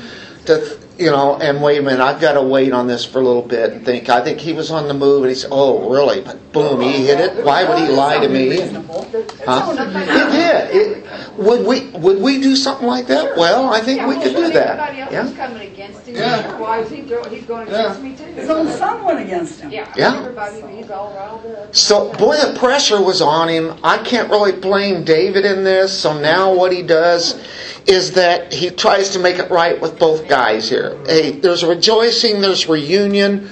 to, 0.47 0.79
you 0.99 1.11
know, 1.11 1.37
and 1.37 1.61
wait 1.63 1.79
a 1.79 1.83
minute, 1.83 2.01
I've 2.01 2.21
got 2.21 2.35
to 2.35 2.43
wait 2.43 2.73
on 2.73 2.87
this 2.87 3.05
for 3.05 3.19
a 3.21 3.23
little 3.25 3.43
bit 3.43 3.73
and 3.73 3.85
think. 3.85 4.09
I 4.09 4.23
think 4.23 4.39
he 4.39 4.53
was 4.53 4.71
on 4.71 4.87
the 4.89 4.95
move 4.95 5.23
and 5.25 5.31
he 5.31 5.35
said, 5.35 5.51
oh, 5.53 5.91
really? 5.91 6.21
But 6.21 6.53
boom, 6.53 6.81
he 6.81 7.07
hit 7.07 7.19
it. 7.21 7.45
Why 7.45 7.65
would 7.69 7.79
he 7.79 7.89
lie 7.89 8.19
to 8.21 8.29
me? 8.29 8.61
And- 8.61 8.85
Huh? 9.47 9.75
It 9.79 10.33
did. 10.33 10.75
It, 10.75 11.05
would 11.37 11.67
we 11.67 11.91
would 11.91 12.21
we 12.21 12.41
do 12.41 12.57
something 12.57 12.87
like 12.87 13.07
that? 13.09 13.37
Well, 13.37 13.73
I 13.73 13.81
think 13.81 13.99
Yeah, 14.01 14.09
we 14.09 14.15
could 14.17 14.35
do 14.35 14.51
that. 14.53 14.79
else 14.99 15.13
Yeah. 15.13 15.31
coming 15.37 15.69
against 15.73 16.07
him. 16.07 16.15
Yeah. 16.17 16.59
Why 16.59 16.81
is 16.81 16.91
he, 16.91 17.03
go- 17.03 17.23
he's 17.29 17.45
going 17.45 17.69
Yeah. 17.69 17.93
against 17.93 18.03
me 18.03 18.17
too? 18.17 18.25
His 18.41 18.51
own 18.51 18.69
son 18.69 19.05
went 19.05 19.21
against 19.21 19.61
him. 19.61 19.71
Yeah. 19.71 19.87
Yeah. 19.97 20.17
Everybody, 20.19 20.63
he's 20.77 20.91
all. 20.91 21.13
So, 21.73 22.13
boy, 22.15 22.37
the 22.37 22.59
pressure 22.59 23.01
was 23.03 23.21
on 23.21 23.49
him. 23.49 23.75
I 23.85 23.99
can't 23.99 24.31
really 24.31 24.53
blame 24.53 25.05
David 25.05 25.45
in 25.45 25.65
this. 25.65 25.97
So 25.97 26.19
now 26.19 26.53
what 26.55 26.73
he 26.73 26.83
does 26.83 27.35
is 27.87 28.13
that 28.13 28.53
he 28.53 28.71
tries 28.71 29.11
to 29.11 29.19
make 29.19 29.39
it 29.39 29.51
right 29.51 29.81
with 29.81 29.99
both 29.99 30.29
guys 30.29 30.69
here. 30.69 30.99
Hey, 31.07 31.33
there's 31.33 31.65
rejoicing, 31.65 32.41
there's 32.41 32.69
reunion. 32.69 33.49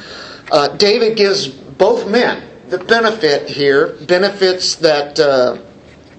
Uh, 0.51 0.68
David 0.76 1.16
gives 1.16 1.49
both 1.49 2.09
men 2.09 2.49
the 2.68 2.78
benefit 2.78 3.49
here, 3.49 3.89
benefits 4.07 4.76
that 4.76 5.20
uh, 5.20 5.59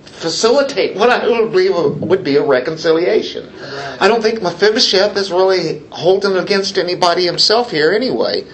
facilitate 0.03 0.95
what 0.95 1.09
I 1.09 1.27
would 1.27 1.51
believe 1.51 1.73
would 2.01 2.23
be 2.23 2.37
a 2.37 2.45
reconciliation. 2.45 3.51
I 3.99 4.07
don't 4.07 4.21
think 4.21 4.41
Mephibosheth 4.41 5.17
is 5.17 5.31
really 5.31 5.81
holding 5.89 6.37
against 6.37 6.77
anybody 6.77 7.25
himself 7.25 7.71
here 7.71 7.91
anyway. 7.91 8.45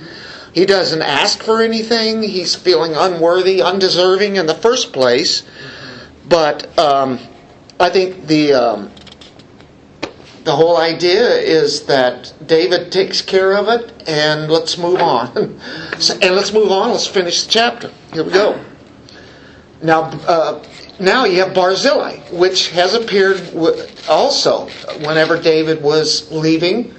He 0.53 0.65
doesn't 0.65 1.01
ask 1.01 1.43
for 1.43 1.61
anything. 1.61 2.23
He's 2.23 2.55
feeling 2.55 2.93
unworthy, 2.95 3.61
undeserving 3.61 4.37
in 4.37 4.45
the 4.45 4.55
first 4.55 4.93
place. 4.93 5.43
But 6.27 6.77
um, 6.79 7.19
I 7.79 7.89
think 7.89 8.27
the 8.27 8.53
um, 8.53 8.91
the 10.43 10.55
whole 10.55 10.77
idea 10.77 11.27
is 11.35 11.83
that 11.83 12.33
David 12.45 12.91
takes 12.91 13.21
care 13.21 13.57
of 13.57 13.67
it, 13.67 13.91
and 14.07 14.51
let's 14.51 14.77
move 14.77 15.01
on. 15.01 15.59
And 16.21 16.35
let's 16.35 16.53
move 16.53 16.71
on. 16.71 16.91
Let's 16.91 17.07
finish 17.07 17.43
the 17.43 17.51
chapter. 17.51 17.91
Here 18.13 18.23
we 18.23 18.31
go. 18.31 18.63
Now, 19.81 20.03
uh, 20.27 20.63
now 20.99 21.25
you 21.25 21.39
have 21.41 21.53
Barzillai, 21.53 22.19
which 22.31 22.69
has 22.69 22.93
appeared 22.93 23.41
also 24.07 24.67
whenever 25.05 25.41
David 25.41 25.81
was 25.81 26.31
leaving. 26.31 26.93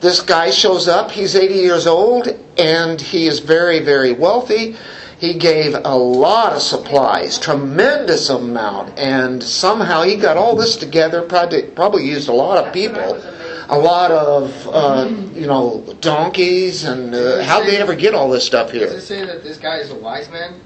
This 0.00 0.20
guy 0.20 0.50
shows 0.50 0.88
up. 0.88 1.10
He's 1.10 1.34
80 1.34 1.54
years 1.54 1.86
old, 1.86 2.28
and 2.56 3.00
he 3.00 3.26
is 3.26 3.40
very, 3.40 3.80
very 3.80 4.12
wealthy. 4.12 4.76
He 5.18 5.34
gave 5.34 5.74
a 5.74 5.96
lot 5.96 6.52
of 6.52 6.62
supplies, 6.62 7.38
tremendous 7.40 8.28
amount, 8.30 8.96
and 8.98 9.42
somehow 9.42 10.02
he 10.02 10.14
got 10.16 10.36
all 10.36 10.54
this 10.54 10.76
together. 10.76 11.22
Probably, 11.22 11.62
probably 11.62 12.06
used 12.06 12.28
a 12.28 12.32
lot 12.32 12.64
of 12.64 12.72
people, 12.72 13.20
a 13.68 13.76
lot 13.76 14.12
of 14.12 14.68
uh, 14.68 15.08
you 15.34 15.48
know 15.48 15.84
donkeys, 16.00 16.84
and 16.84 17.12
uh, 17.14 17.42
how 17.42 17.60
they 17.64 17.78
ever 17.78 17.96
get 17.96 18.14
all 18.14 18.30
this 18.30 18.46
stuff 18.46 18.70
here? 18.70 18.86
does 18.86 18.94
it 19.02 19.06
say 19.06 19.24
that 19.26 19.42
this 19.42 19.58
guy 19.58 19.78
is 19.78 19.90
a 19.90 19.96
wise 19.96 20.30
man? 20.30 20.60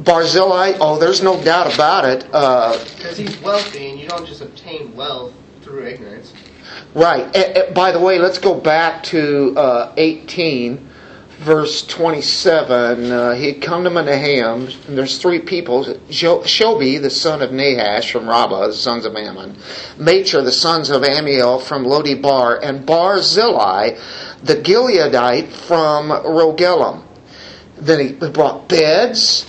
Barzillai, 0.00 0.78
oh, 0.80 0.98
there's 0.98 1.22
no 1.22 1.42
doubt 1.44 1.72
about 1.74 2.06
it. 2.06 2.26
Uh, 2.32 2.82
Because 2.96 3.18
he's 3.18 3.38
wealthy, 3.42 3.90
and 3.90 4.00
you 4.00 4.08
don't 4.08 4.26
just 4.26 4.40
obtain 4.40 4.94
wealth 4.96 5.34
through 5.60 5.84
ignorance. 5.86 6.32
right. 6.94 7.26
Eh, 7.36 7.52
eh, 7.56 7.72
by 7.74 7.92
the 7.92 8.00
way, 8.00 8.18
let's 8.18 8.38
go 8.38 8.54
back 8.58 9.02
to 9.02 9.54
uh, 9.58 9.92
18, 9.98 10.87
verse 11.38 11.86
27. 11.86 13.10
Uh, 13.10 13.34
he 13.34 13.52
had 13.52 13.62
come 13.62 13.84
to 13.84 13.90
Mahanaim, 13.90 14.68
and 14.88 14.98
there's 14.98 15.18
three 15.18 15.38
people. 15.38 15.84
Shobi, 15.84 17.00
the 17.00 17.10
son 17.10 17.42
of 17.42 17.52
Nahash 17.52 18.10
from 18.10 18.28
Rabbah, 18.28 18.68
the 18.68 18.72
sons 18.72 19.04
of 19.04 19.14
Ammon. 19.14 19.56
Machir, 19.96 20.42
the 20.42 20.52
sons 20.52 20.90
of 20.90 21.02
Ammiel 21.02 21.62
from 21.62 21.84
Lo-debar. 21.84 22.60
And 22.62 22.84
Barzillai, 22.84 23.98
the 24.42 24.56
Gileadite 24.56 25.48
from 25.48 26.10
Rogelim. 26.10 27.02
Then 27.76 28.00
he 28.00 28.12
brought 28.12 28.68
beds, 28.68 29.48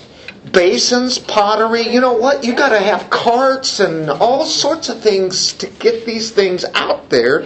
basins, 0.51 1.19
pottery. 1.19 1.81
You 1.87 2.01
know 2.01 2.13
what? 2.13 2.43
You 2.43 2.55
got 2.55 2.69
to 2.69 2.79
have 2.79 3.09
carts 3.09 3.79
and 3.79 4.09
all 4.09 4.45
sorts 4.45 4.89
of 4.89 4.99
things 5.01 5.53
to 5.53 5.67
get 5.67 6.05
these 6.05 6.31
things 6.31 6.65
out 6.75 7.09
there 7.09 7.41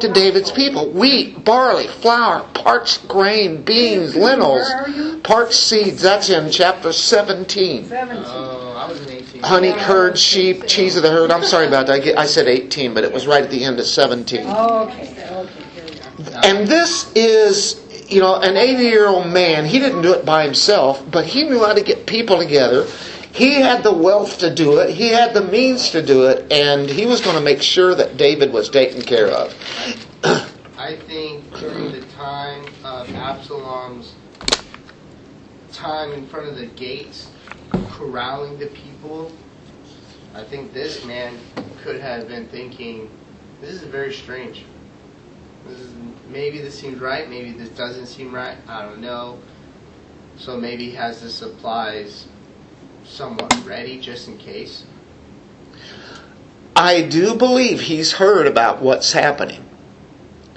to 0.00 0.12
David's 0.12 0.50
people. 0.50 0.90
Wheat, 0.90 1.44
barley, 1.44 1.86
flour, 1.86 2.48
parched 2.54 3.06
grain, 3.08 3.62
beans, 3.62 4.16
lentils, 4.16 4.68
Where 4.68 4.82
are 4.82 4.88
you? 4.88 5.20
parched 5.20 5.54
seeds. 5.54 6.02
That's 6.02 6.28
in 6.30 6.50
chapter 6.50 6.92
17. 6.92 7.84
Seventeen. 7.86 8.24
Oh, 8.26 8.74
I 8.76 8.88
was 8.88 9.00
in 9.06 9.12
18. 9.12 9.42
Honey, 9.42 9.72
curd, 9.72 10.18
sheep, 10.18 10.66
cheese 10.66 10.96
of 10.96 11.02
the 11.02 11.10
herd. 11.10 11.30
I'm 11.30 11.44
sorry 11.44 11.66
about 11.66 11.86
that. 11.86 12.06
I 12.18 12.26
said 12.26 12.46
18, 12.48 12.94
but 12.94 13.04
it 13.04 13.12
was 13.12 13.26
right 13.26 13.42
at 13.44 13.50
the 13.50 13.64
end 13.64 13.78
of 13.78 13.86
17. 13.86 14.42
Oh, 14.46 14.84
okay, 14.88 15.02
okay, 15.30 15.62
here 15.74 15.84
we 15.84 16.34
are. 16.34 16.44
And 16.44 16.66
this 16.66 17.12
is, 17.14 17.84
you 18.08 18.20
know, 18.20 18.36
an 18.40 18.56
80 18.56 18.82
year 18.82 19.06
old 19.06 19.26
man. 19.26 19.66
He 19.66 19.78
didn't 19.78 20.02
do 20.02 20.14
it 20.14 20.24
by 20.24 20.44
himself, 20.44 21.04
but 21.10 21.26
he 21.26 21.44
knew 21.44 21.60
how 21.60 21.74
to 21.74 21.82
get 21.82 22.06
people 22.06 22.38
together. 22.38 22.86
He 23.32 23.54
had 23.54 23.82
the 23.82 23.92
wealth 23.92 24.38
to 24.38 24.52
do 24.52 24.78
it, 24.78 24.90
he 24.90 25.08
had 25.08 25.34
the 25.34 25.44
means 25.44 25.90
to 25.90 26.02
do 26.02 26.26
it, 26.26 26.50
and 26.50 26.88
he 26.88 27.06
was 27.06 27.20
going 27.20 27.36
to 27.36 27.42
make 27.42 27.62
sure 27.62 27.94
that 27.94 28.16
David 28.16 28.52
was 28.52 28.68
taken 28.68 29.02
care 29.02 29.28
of. 29.28 29.54
I 30.76 30.96
think 30.96 31.48
during 31.54 31.92
the 31.92 32.00
time 32.16 32.64
of 32.82 33.12
Absalom's 33.14 34.14
time 35.72 36.12
in 36.12 36.26
front 36.26 36.48
of 36.48 36.56
the 36.56 36.66
gates, 36.66 37.30
corralling 37.90 38.58
the 38.58 38.68
people, 38.68 39.30
I 40.34 40.42
think 40.42 40.72
this 40.72 41.04
man 41.04 41.38
could 41.82 42.00
have 42.00 42.28
been 42.28 42.46
thinking, 42.48 43.10
this 43.60 43.70
is 43.70 43.82
very 43.82 44.12
strange. 44.12 44.64
This 45.66 45.78
is, 45.80 45.92
maybe 46.28 46.58
this 46.58 46.78
seems 46.78 47.00
right, 47.00 47.28
maybe 47.28 47.52
this 47.52 47.70
doesn't 47.70 48.06
seem 48.06 48.34
right, 48.34 48.56
I 48.68 48.82
don't 48.82 49.00
know. 49.00 49.38
So 50.36 50.56
maybe 50.56 50.90
he 50.90 50.92
has 50.92 51.20
the 51.20 51.30
supplies 51.30 52.26
somewhat 53.04 53.64
ready 53.66 54.00
just 54.00 54.28
in 54.28 54.38
case. 54.38 54.84
I 56.76 57.02
do 57.02 57.34
believe 57.34 57.80
he's 57.80 58.12
heard 58.12 58.46
about 58.46 58.80
what's 58.80 59.12
happening. 59.12 59.64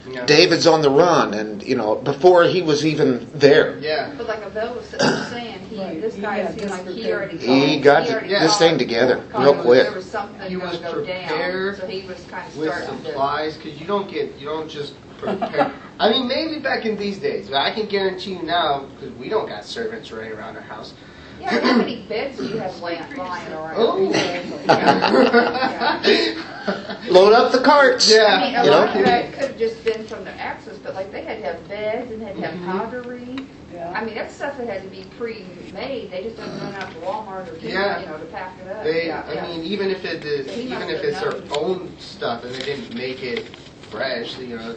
You 0.05 0.15
know? 0.15 0.25
David's 0.25 0.67
on 0.67 0.81
the 0.81 0.89
run, 0.89 1.33
and, 1.33 1.63
you 1.63 1.75
know, 1.75 1.95
before 1.95 2.43
he 2.43 2.61
was 2.61 2.85
even 2.85 3.27
there. 3.33 3.77
Yeah. 3.79 4.13
But 4.17 4.27
like 4.27 4.45
Abel 4.45 4.75
was 4.75 4.87
saying, 4.87 5.59
he, 5.69 5.77
Right, 5.79 6.01
this 6.01 6.15
guy 6.15 6.43
got 6.43 6.53
seemed 6.53 6.69
like 6.71 6.85
this 6.85 6.95
he 6.95 7.11
already. 7.11 7.37
He 7.37 7.45
called- 7.47 7.83
got 7.83 8.09
already 8.09 8.29
this 8.29 8.57
thing 8.57 8.77
together 8.77 9.23
called 9.31 9.43
real 9.43 9.63
quick. 9.63 9.83
There 9.83 9.93
was 9.93 10.05
something 10.05 10.49
He 10.49 10.57
was 10.57 10.77
to 10.77 10.83
go 10.83 11.05
down, 11.05 11.27
prepared 11.27 11.77
so 11.77 11.87
he 11.87 12.01
was 12.07 12.23
kind 12.25 12.47
of 12.47 12.57
with 12.57 12.73
supplies 12.83 13.57
because 13.57 13.79
you 13.79 13.87
don't 13.87 14.09
get 14.09 14.37
you 14.37 14.47
don't 14.47 14.69
just 14.69 14.95
prepare. 15.01 15.10
I 15.23 16.09
mean, 16.09 16.27
maybe 16.27 16.59
back 16.59 16.85
in 16.85 16.97
these 16.97 17.19
days, 17.19 17.49
but 17.49 17.57
I 17.57 17.71
can 17.71 17.85
guarantee 17.87 18.33
you 18.33 18.41
now 18.43 18.85
because 18.95 19.11
we 19.15 19.29
don't 19.29 19.47
got 19.47 19.63
servants 19.65 20.11
running 20.11 20.31
around 20.31 20.55
our 20.55 20.61
house. 20.61 20.93
Yeah, 21.39 21.59
how 21.59 21.77
many 21.77 22.03
beds 22.03 22.37
do 22.37 22.45
you 22.47 22.57
have 22.57 22.79
laying, 22.81 23.01
lying 23.17 23.51
around? 23.53 23.75
Oh. 23.77 24.11
Yeah. 26.05 27.07
Load 27.09 27.33
up 27.33 27.51
the 27.51 27.59
carts. 27.61 28.07
Yeah. 28.11 28.25
I 28.25 28.45
mean, 28.45 28.55
a 28.55 28.63
You 28.63 28.69
lot 28.71 28.93
know? 28.93 28.99
of 28.99 29.05
that 29.05 29.33
could 29.33 29.49
have 29.49 29.57
just 29.57 29.83
been 29.83 30.05
from 30.05 30.23
the 30.23 30.31
access, 30.39 30.77
but 30.77 30.93
like 30.93 31.11
they 31.11 31.23
had 31.23 31.39
to 31.39 31.45
have 31.45 31.67
beds 31.67 32.11
and 32.11 32.21
had 32.21 32.35
to 32.35 32.41
have 32.41 32.53
Mm-hmm. 32.53 32.71
pottery. 32.71 33.35
I 33.95 34.03
mean, 34.05 34.13
that's 34.15 34.35
stuff 34.35 34.57
that 34.57 34.67
had 34.67 34.83
to 34.83 34.89
be 34.89 35.03
pre-made. 35.17 36.11
They 36.11 36.23
just 36.23 36.37
don't 36.37 36.49
run 36.59 36.75
out 36.75 36.91
to 36.91 36.97
Walmart 36.99 37.51
or 37.51 37.57
Yeah. 37.57 37.99
you 38.01 38.05
know 38.05 38.17
to 38.19 38.25
pack 38.25 38.55
it 38.63 38.67
up. 38.67 38.83
They, 38.83 39.07
yeah, 39.07 39.23
I 39.27 39.33
yeah. 39.33 39.47
mean, 39.47 39.63
even 39.63 39.89
if 39.89 40.05
it 40.05 40.23
is, 40.23 40.53
He 40.53 40.63
even 40.63 40.83
if 40.89 40.97
have 40.97 41.05
it's 41.05 41.19
their 41.21 41.41
own 41.57 41.91
stuff 41.97 42.43
and 42.43 42.53
they 42.53 42.59
didn't 42.63 42.93
make 42.93 43.23
it 43.23 43.47
fresh, 43.91 44.37
you 44.39 44.57
know, 44.57 44.75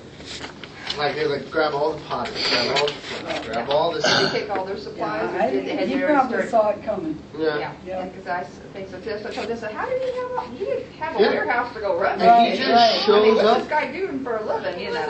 like 0.99 1.15
they 1.15 1.25
like 1.27 1.49
grab 1.51 1.73
all 1.75 1.93
the 1.93 2.01
pottery, 2.03 2.35
grab 2.51 2.77
all 2.77 2.87
the 2.87 2.93
flour, 2.93 3.43
grab 3.45 3.71
all 3.71 3.91
the 3.93 4.01
Did 4.01 4.05
they 4.05 4.09
stuff. 4.19 4.33
take 4.33 4.51
all 4.51 4.65
their 4.65 4.77
Yeah, 4.77 4.83
supplies? 4.83 5.31
or 5.33 5.37
I 5.41 5.51
did 5.51 5.63
they 5.63 5.67
think 5.67 5.79
had 5.81 5.89
he 5.89 5.95
they 5.95 6.03
already 6.03 6.15
probably 6.19 6.47
started- 6.49 6.51
saw 6.51 6.69
it 6.71 6.83
coming. 6.85 7.19
Yeah. 7.39 7.59
Yeah, 7.59 7.73
Yeah. 7.87 8.05
because 8.07 8.27
I 8.29 8.41
s- 8.43 8.49
think 8.73 8.89
so 8.91 8.99
too. 9.01 9.19
So 9.23 9.29
I 9.29 9.33
told 9.33 9.47
them, 9.49 9.57
I 9.57 9.61
said, 9.61 9.73
how 9.73 9.87
did 9.89 10.03
he 10.03 10.09
have, 10.19 10.31
all- 10.37 10.45
he 10.57 10.65
didn't 10.65 10.93
have 10.99 11.17
a 11.17 11.19
Yeah. 11.23 11.31
warehouse 11.31 11.73
to 11.75 11.81
go 11.81 11.97
run 11.99 12.13
And 12.13 12.21
to. 12.23 12.27
Right, 12.29 12.53
he 12.53 12.57
just 12.59 12.71
right. 12.71 12.79
I 12.79 12.81
mean, 12.93 13.01
shows 13.07 13.35
what's 13.37 13.49
up. 13.49 13.59
this 13.59 13.69
guy 13.69 13.87
doing 13.93 14.19
for 14.25 14.37
a 14.37 14.43
living, 14.45 14.81
you 14.81 14.91
know? 14.93 15.03
He 15.03 15.09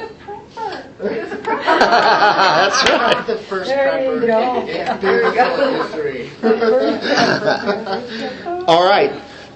was 1.20 1.32
a 1.32 1.36
prepper. 1.42 1.74
That's 1.74 2.90
right. 2.90 3.26
the 3.26 3.36
first 3.38 3.68
There 3.68 4.04
you 4.04 4.10
prepper 4.20 4.26
go. 4.26 4.60
in 4.62 4.66
Yeah, 4.68 4.96
there 4.98 5.22
you 5.22 5.32
go. 5.34 5.46
history. 5.82 6.30
All 8.68 8.84
right. 8.88 9.12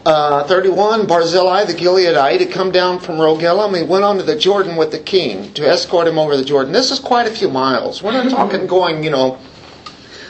Uh, 0.07 0.45
31, 0.45 1.07
Barzillai 1.07 1.65
the 1.65 1.75
Gileadite 1.75 2.41
had 2.41 2.51
come 2.51 2.71
down 2.71 2.99
from 2.99 3.17
Rogelim. 3.17 3.77
He 3.77 3.83
went 3.83 4.05
on 4.05 4.17
to 4.17 4.23
the 4.23 4.37
Jordan 4.37 4.77
with 4.77 4.91
the 4.91 4.99
king 4.99 5.53
to 5.55 5.69
escort 5.69 6.07
him 6.07 6.19
over 6.19 6.37
the 6.37 6.45
Jordan. 6.45 6.73
This 6.73 6.91
is 6.91 6.99
quite 6.99 7.27
a 7.27 7.31
few 7.31 7.49
miles. 7.49 8.03
We're 8.03 8.13
not 8.13 8.31
talking 8.31 8.67
going, 8.79 9.05
you 9.05 9.11
know, 9.11 9.39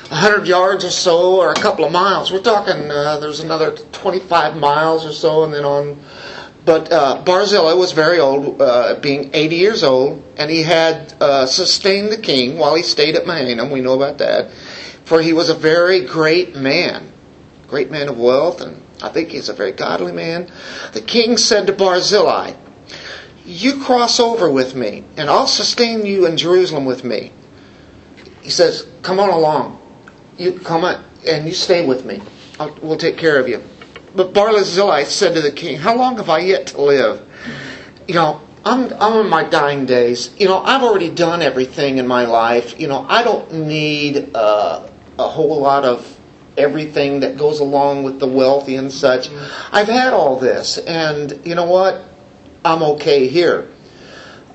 100 0.09 0.47
yards 0.47 0.85
or 0.85 0.91
so, 0.91 1.37
or 1.37 1.51
a 1.53 1.55
couple 1.55 1.85
of 1.85 1.93
miles. 1.93 2.33
We're 2.33 2.41
talking, 2.41 2.91
uh, 2.91 3.19
there's 3.19 3.41
another 3.41 3.73
25 3.73 4.57
miles 4.57 5.05
or 5.05 5.12
so, 5.12 5.45
and 5.45 5.53
then 5.53 5.64
on. 5.64 6.01
But 6.64 6.91
uh, 6.91 7.23
Barzillai 7.25 7.75
was 7.75 7.93
very 7.93 8.19
old, 8.19 8.61
uh, 8.61 8.97
being 9.01 9.31
80 9.35 9.57
years 9.57 9.85
old, 9.85 10.23
and 10.39 10.51
he 10.51 10.62
had 10.62 11.14
uh, 11.21 11.47
sustained 11.47 12.11
the 12.11 12.19
king 12.19 12.59
while 12.59 12.75
he 12.75 12.83
stayed 12.83 13.16
at 13.16 13.27
Mahanaim. 13.27 13.71
We 13.71 13.81
know 13.81 13.95
about 13.95 14.19
that. 14.19 14.51
For 15.05 15.21
he 15.21 15.33
was 15.33 15.51
a 15.51 15.55
very 15.55 16.05
great 16.05 16.57
man, 16.57 17.12
great 17.69 17.91
man 17.91 18.09
of 18.09 18.19
wealth, 18.19 18.61
and 18.61 18.83
I 19.03 19.09
think 19.09 19.30
he's 19.30 19.49
a 19.49 19.55
very 19.55 19.72
godly 19.72 20.12
man. 20.12 20.51
The 20.92 21.01
king 21.01 21.36
said 21.36 21.66
to 21.66 21.72
Barzillai, 21.72 22.55
You 23.44 23.82
cross 23.82 24.18
over 24.18 24.51
with 24.51 24.74
me, 24.74 25.05
and 25.16 25.30
I'll 25.30 25.46
sustain 25.46 26.05
you 26.05 26.26
in 26.26 26.36
Jerusalem 26.36 26.84
with 26.84 27.05
me. 27.05 27.32
He 28.42 28.51
says, 28.51 28.86
Come 29.03 29.20
on 29.20 29.30
along. 29.30 29.80
You 30.36 30.59
come 30.59 30.84
on, 30.84 31.05
and 31.26 31.46
you 31.46 31.55
stay 31.55 31.86
with 31.86 32.05
me. 32.05 32.20
I'll, 32.59 32.74
we'll 32.82 32.96
take 32.96 33.16
care 33.16 33.38
of 33.38 33.49
you. 33.49 33.62
But 34.14 34.32
Barzillai 34.32 35.05
said 35.05 35.34
to 35.34 35.40
the 35.40 35.53
king, 35.53 35.78
How 35.78 35.96
long 35.96 36.16
have 36.16 36.28
I 36.28 36.40
yet 36.40 36.68
to 36.68 36.82
live? 36.82 37.24
You 38.09 38.14
know, 38.14 38.40
I'm, 38.64 38.92
I'm 39.01 39.24
in 39.24 39.30
my 39.30 39.44
dying 39.44 39.86
days. 39.86 40.34
You 40.38 40.46
know, 40.49 40.59
I've 40.59 40.82
already 40.82 41.11
done 41.11 41.40
everything 41.40 41.99
in 41.99 42.07
my 42.07 42.24
life. 42.24 42.78
You 42.80 42.88
know, 42.88 43.07
I 43.09 43.22
don't 43.22 43.53
need 43.53 44.34
uh, 44.34 44.88
a 45.18 45.28
whole 45.28 45.61
lot 45.61 45.84
of 45.84 46.18
everything 46.59 47.21
that 47.21 47.37
goes 47.37 47.61
along 47.61 48.03
with 48.03 48.19
the 48.19 48.27
wealthy 48.27 48.77
and 48.77 48.93
such. 48.93 49.31
I've 49.73 49.89
had 49.89 50.13
all 50.13 50.39
this, 50.39 50.79
and 50.79 51.41
you 51.45 51.55
know 51.55 51.67
what? 51.67 52.05
I'm 52.65 52.83
okay 52.83 53.29
here. 53.29 53.69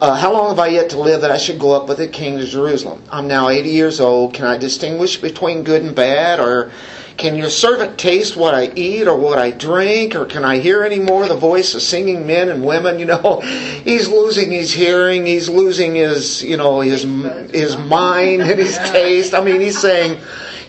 Uh, 0.02 0.16
how 0.16 0.34
long 0.34 0.50
have 0.50 0.60
I 0.60 0.68
yet 0.68 0.90
to 0.90 1.00
live 1.00 1.22
that 1.22 1.32
I 1.32 1.38
should 1.38 1.58
go 1.60 1.72
up 1.72 1.88
with 1.88 1.98
the 1.98 2.10
king 2.10 2.38
to 2.38 2.46
Jerusalem? 2.46 3.02
I'm 3.10 3.28
now 3.28 3.48
80 3.48 3.70
years 3.70 4.02
old. 4.02 4.34
Can 4.34 4.46
I 4.46 4.58
distinguish 4.58 5.16
between 5.16 5.64
good 5.64 5.82
and 5.82 5.96
bad? 5.96 6.42
Or 6.42 6.74
can 7.16 7.36
your 7.36 7.50
servant 7.50 7.98
taste 7.98 8.36
what 8.36 8.54
I 8.54 8.72
eat 8.76 9.08
or 9.08 9.16
what 9.16 9.38
I 9.38 9.52
drink? 9.52 10.16
Or 10.16 10.26
can 10.26 10.44
I 10.44 10.58
hear 10.58 10.84
any 10.84 11.00
more 11.00 11.26
the 11.28 11.38
voice 11.38 11.74
of 11.74 11.82
singing 11.82 12.28
men 12.28 12.50
and 12.50 12.66
women? 12.66 13.00
You 13.00 13.06
know, 13.06 13.40
he's 13.86 14.10
losing 14.10 14.52
his 14.52 14.74
hearing. 14.74 15.26
He's 15.26 15.48
losing 15.48 15.96
his, 15.96 16.44
you 16.44 16.58
know, 16.58 16.82
his, 16.82 17.04
his 17.54 17.78
mind 17.78 18.42
and 18.42 18.60
his 18.60 18.78
taste. 18.92 19.34
I 19.34 19.42
mean, 19.42 19.62
he's 19.62 19.80
saying, 19.80 20.20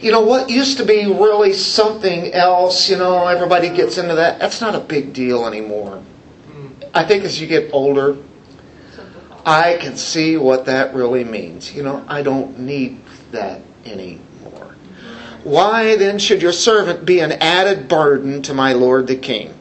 you 0.04 0.10
know, 0.10 0.20
what 0.20 0.50
used 0.50 0.76
to 0.76 0.84
be 0.84 1.06
really 1.06 1.54
something 1.54 2.30
else, 2.34 2.90
you 2.90 2.98
know, 2.98 3.26
everybody 3.26 3.70
gets 3.70 3.96
into 3.96 4.14
that. 4.16 4.38
That's 4.38 4.60
not 4.60 4.74
a 4.74 4.80
big 4.80 5.14
deal 5.14 5.46
anymore. 5.46 6.02
Hmm. 6.52 6.66
I 6.92 7.06
think 7.06 7.24
as 7.24 7.40
you 7.40 7.46
get 7.46 7.72
older, 7.72 8.18
I 9.46 9.78
can 9.80 9.96
see 9.96 10.36
what 10.36 10.66
that 10.66 10.94
really 10.94 11.24
means. 11.24 11.74
You 11.74 11.84
know, 11.84 12.04
I 12.06 12.20
don't 12.20 12.58
need 12.58 13.00
that 13.30 13.62
anymore. 13.86 14.76
Why 15.42 15.96
then 15.96 16.18
should 16.18 16.42
your 16.42 16.52
servant 16.52 17.06
be 17.06 17.20
an 17.20 17.32
added 17.32 17.88
burden 17.88 18.42
to 18.42 18.52
my 18.52 18.74
lord 18.74 19.06
the 19.06 19.16
king? 19.16 19.54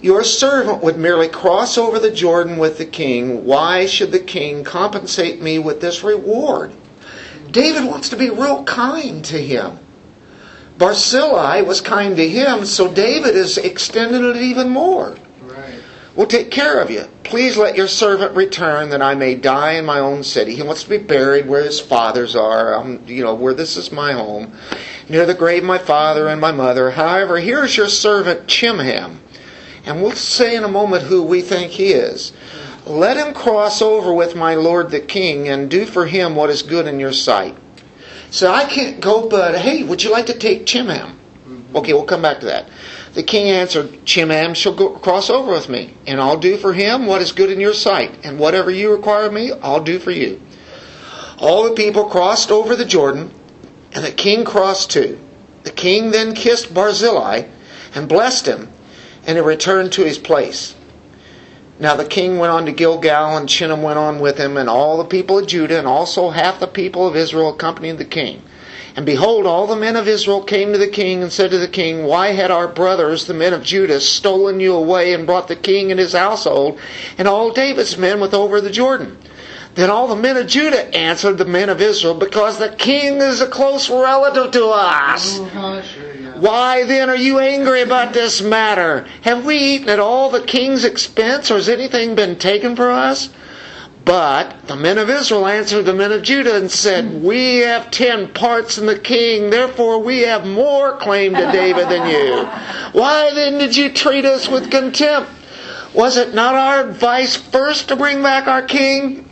Your 0.00 0.24
servant 0.24 0.82
would 0.82 0.96
merely 0.96 1.28
cross 1.28 1.76
over 1.76 1.98
the 1.98 2.10
Jordan 2.10 2.56
with 2.56 2.78
the 2.78 2.86
king. 2.86 3.44
Why 3.44 3.84
should 3.84 4.10
the 4.10 4.20
king 4.20 4.64
compensate 4.64 5.42
me 5.42 5.58
with 5.58 5.82
this 5.82 6.02
reward? 6.02 6.72
David 7.50 7.84
wants 7.84 8.08
to 8.08 8.16
be 8.16 8.30
real 8.30 8.64
kind 8.64 9.22
to 9.26 9.36
him. 9.36 9.78
Barzillai 10.82 11.60
was 11.60 11.80
kind 11.80 12.16
to 12.16 12.28
him, 12.28 12.66
so 12.66 12.92
David 12.92 13.36
is 13.36 13.56
extending 13.56 14.24
it 14.24 14.36
even 14.38 14.68
more. 14.68 15.14
Right. 15.40 15.78
We'll 16.16 16.26
take 16.26 16.50
care 16.50 16.80
of 16.80 16.90
you. 16.90 17.04
Please 17.22 17.56
let 17.56 17.76
your 17.76 17.86
servant 17.86 18.34
return 18.34 18.90
that 18.90 19.00
I 19.00 19.14
may 19.14 19.36
die 19.36 19.74
in 19.74 19.84
my 19.84 20.00
own 20.00 20.24
city. 20.24 20.56
He 20.56 20.62
wants 20.62 20.82
to 20.82 20.88
be 20.88 20.98
buried 20.98 21.46
where 21.46 21.62
his 21.62 21.78
fathers 21.78 22.34
are, 22.34 22.74
um, 22.74 23.00
you 23.06 23.22
know, 23.22 23.32
where 23.32 23.54
this 23.54 23.76
is 23.76 23.92
my 23.92 24.12
home, 24.12 24.54
near 25.08 25.24
the 25.24 25.34
grave 25.34 25.62
of 25.62 25.68
my 25.68 25.78
father 25.78 26.26
and 26.26 26.40
my 26.40 26.50
mother. 26.50 26.90
However, 26.90 27.38
here's 27.38 27.76
your 27.76 27.88
servant 27.88 28.48
Chimham, 28.48 29.20
and 29.86 30.02
we'll 30.02 30.10
say 30.10 30.56
in 30.56 30.64
a 30.64 30.68
moment 30.68 31.04
who 31.04 31.22
we 31.22 31.42
think 31.42 31.70
he 31.70 31.92
is. 31.92 32.32
Let 32.86 33.16
him 33.16 33.34
cross 33.34 33.80
over 33.80 34.12
with 34.12 34.34
my 34.34 34.56
lord 34.56 34.90
the 34.90 34.98
king 34.98 35.48
and 35.48 35.70
do 35.70 35.86
for 35.86 36.06
him 36.06 36.34
what 36.34 36.50
is 36.50 36.62
good 36.62 36.88
in 36.88 36.98
your 36.98 37.12
sight. 37.12 37.56
So 38.32 38.50
I 38.50 38.64
can't 38.64 38.98
go, 38.98 39.28
but 39.28 39.58
hey, 39.58 39.82
would 39.82 40.02
you 40.02 40.10
like 40.10 40.24
to 40.26 40.38
take 40.38 40.64
Chimham? 40.64 41.18
Mm-hmm. 41.46 41.76
Okay, 41.76 41.92
we'll 41.92 42.06
come 42.06 42.22
back 42.22 42.40
to 42.40 42.46
that. 42.46 42.66
The 43.12 43.22
king 43.22 43.50
answered, 43.50 44.06
Chimham 44.06 44.54
shall 44.54 44.74
go, 44.74 44.88
cross 44.88 45.28
over 45.28 45.52
with 45.52 45.68
me, 45.68 45.94
and 46.06 46.18
I'll 46.18 46.38
do 46.38 46.56
for 46.56 46.72
him 46.72 47.04
what 47.04 47.20
is 47.20 47.32
good 47.32 47.50
in 47.50 47.60
your 47.60 47.74
sight, 47.74 48.24
and 48.24 48.38
whatever 48.38 48.70
you 48.70 48.90
require 48.90 49.26
of 49.26 49.34
me, 49.34 49.52
I'll 49.52 49.84
do 49.84 49.98
for 49.98 50.12
you. 50.12 50.40
All 51.36 51.64
the 51.64 51.74
people 51.74 52.06
crossed 52.06 52.50
over 52.50 52.74
the 52.74 52.86
Jordan, 52.86 53.34
and 53.92 54.02
the 54.02 54.10
king 54.10 54.46
crossed 54.46 54.90
too. 54.90 55.18
The 55.64 55.70
king 55.70 56.10
then 56.10 56.34
kissed 56.34 56.72
Barzillai 56.72 57.42
and 57.94 58.08
blessed 58.08 58.46
him, 58.48 58.70
and 59.26 59.36
he 59.36 59.44
returned 59.44 59.92
to 59.92 60.04
his 60.04 60.16
place. 60.16 60.74
Now 61.82 61.96
the 61.96 62.04
king 62.04 62.38
went 62.38 62.52
on 62.52 62.66
to 62.66 62.70
Gilgal, 62.70 63.36
and 63.36 63.48
Chimham 63.48 63.82
went 63.82 63.98
on 63.98 64.20
with 64.20 64.38
him, 64.38 64.56
and 64.56 64.70
all 64.70 64.98
the 64.98 65.04
people 65.04 65.40
of 65.40 65.48
Judah, 65.48 65.78
and 65.78 65.86
also 65.88 66.30
half 66.30 66.60
the 66.60 66.68
people 66.68 67.08
of 67.08 67.16
Israel 67.16 67.48
accompanied 67.48 67.98
the 67.98 68.04
king. 68.04 68.40
And 68.94 69.04
behold, 69.04 69.46
all 69.46 69.66
the 69.66 69.74
men 69.74 69.96
of 69.96 70.06
Israel 70.06 70.44
came 70.44 70.70
to 70.70 70.78
the 70.78 70.86
king 70.86 71.24
and 71.24 71.32
said 71.32 71.50
to 71.50 71.58
the 71.58 71.66
king, 71.66 72.04
Why 72.04 72.28
had 72.28 72.52
our 72.52 72.68
brothers, 72.68 73.24
the 73.24 73.34
men 73.34 73.52
of 73.52 73.64
Judah, 73.64 73.98
stolen 73.98 74.60
you 74.60 74.74
away 74.74 75.12
and 75.12 75.26
brought 75.26 75.48
the 75.48 75.56
king 75.56 75.90
and 75.90 75.98
his 75.98 76.12
household 76.12 76.78
and 77.18 77.26
all 77.26 77.50
David's 77.50 77.98
men 77.98 78.20
with 78.20 78.32
over 78.32 78.60
the 78.60 78.70
Jordan? 78.70 79.18
Then 79.74 79.88
all 79.88 80.06
the 80.06 80.16
men 80.16 80.36
of 80.36 80.46
Judah 80.46 80.94
answered 80.94 81.38
the 81.38 81.46
men 81.46 81.70
of 81.70 81.80
Israel, 81.80 82.14
Because 82.14 82.58
the 82.58 82.68
king 82.68 83.16
is 83.16 83.40
a 83.40 83.46
close 83.48 83.88
relative 83.88 84.52
to 84.52 84.66
us. 84.66 85.38
Oh, 85.38 85.82
yeah. 86.20 86.38
Why 86.38 86.84
then 86.84 87.08
are 87.08 87.16
you 87.16 87.38
angry 87.38 87.80
about 87.80 88.12
this 88.12 88.42
matter? 88.42 89.06
Have 89.22 89.46
we 89.46 89.56
eaten 89.56 89.88
at 89.88 89.98
all 89.98 90.28
the 90.28 90.42
king's 90.42 90.84
expense, 90.84 91.50
or 91.50 91.54
has 91.54 91.70
anything 91.70 92.14
been 92.14 92.36
taken 92.38 92.76
for 92.76 92.90
us? 92.90 93.30
But 94.04 94.66
the 94.66 94.76
men 94.76 94.98
of 94.98 95.08
Israel 95.08 95.46
answered 95.46 95.84
the 95.84 95.94
men 95.94 96.12
of 96.12 96.22
Judah 96.22 96.56
and 96.56 96.70
said, 96.70 97.22
We 97.22 97.58
have 97.58 97.90
ten 97.90 98.28
parts 98.28 98.76
in 98.76 98.86
the 98.86 98.98
king, 98.98 99.50
therefore 99.50 100.00
we 100.00 100.20
have 100.20 100.44
more 100.46 100.96
claim 100.96 101.34
to 101.34 101.52
David 101.52 101.88
than 101.88 102.10
you. 102.10 102.44
Why 103.00 103.32
then 103.32 103.58
did 103.58 103.76
you 103.76 103.90
treat 103.90 104.24
us 104.24 104.48
with 104.48 104.70
contempt? 104.70 105.30
Was 105.94 106.16
it 106.16 106.34
not 106.34 106.56
our 106.56 106.88
advice 106.88 107.36
first 107.36 107.88
to 107.88 107.96
bring 107.96 108.22
back 108.22 108.48
our 108.48 108.62
king? 108.62 109.28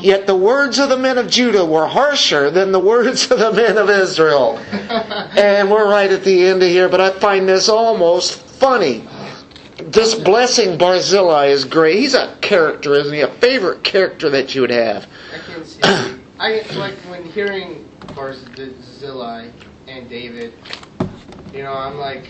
Yet 0.00 0.26
the 0.26 0.36
words 0.36 0.78
of 0.78 0.88
the 0.88 0.96
men 0.96 1.18
of 1.18 1.28
Judah 1.28 1.64
were 1.64 1.86
harsher 1.86 2.50
than 2.50 2.72
the 2.72 2.80
words 2.80 3.30
of 3.30 3.38
the 3.38 3.52
men 3.52 3.78
of 3.78 3.90
Israel. 3.90 4.60
And 5.38 5.70
we're 5.70 5.88
right 5.88 6.10
at 6.10 6.24
the 6.24 6.46
end 6.46 6.62
of 6.62 6.68
here, 6.68 6.88
but 6.88 7.00
I 7.00 7.10
find 7.10 7.48
this 7.48 7.68
almost 7.68 8.40
funny. 8.40 9.06
This 9.76 10.14
blessing 10.14 10.76
Barzillai 10.78 11.46
is 11.46 11.64
great. 11.64 11.98
He's 11.98 12.14
a 12.14 12.36
character, 12.40 12.94
isn't 12.94 13.14
he? 13.14 13.20
A 13.20 13.28
favorite 13.28 13.84
character 13.84 14.30
that 14.30 14.54
you 14.54 14.62
would 14.62 14.70
have. 14.70 15.06
I 15.32 15.38
can 15.38 15.64
see. 15.64 15.80
I 16.40 16.62
like 16.76 16.94
when 17.08 17.24
hearing 17.24 17.88
Barzillai 18.14 19.50
and 19.86 20.08
David. 20.08 20.54
You 21.52 21.62
know, 21.62 21.72
I'm 21.72 21.98
like, 21.98 22.26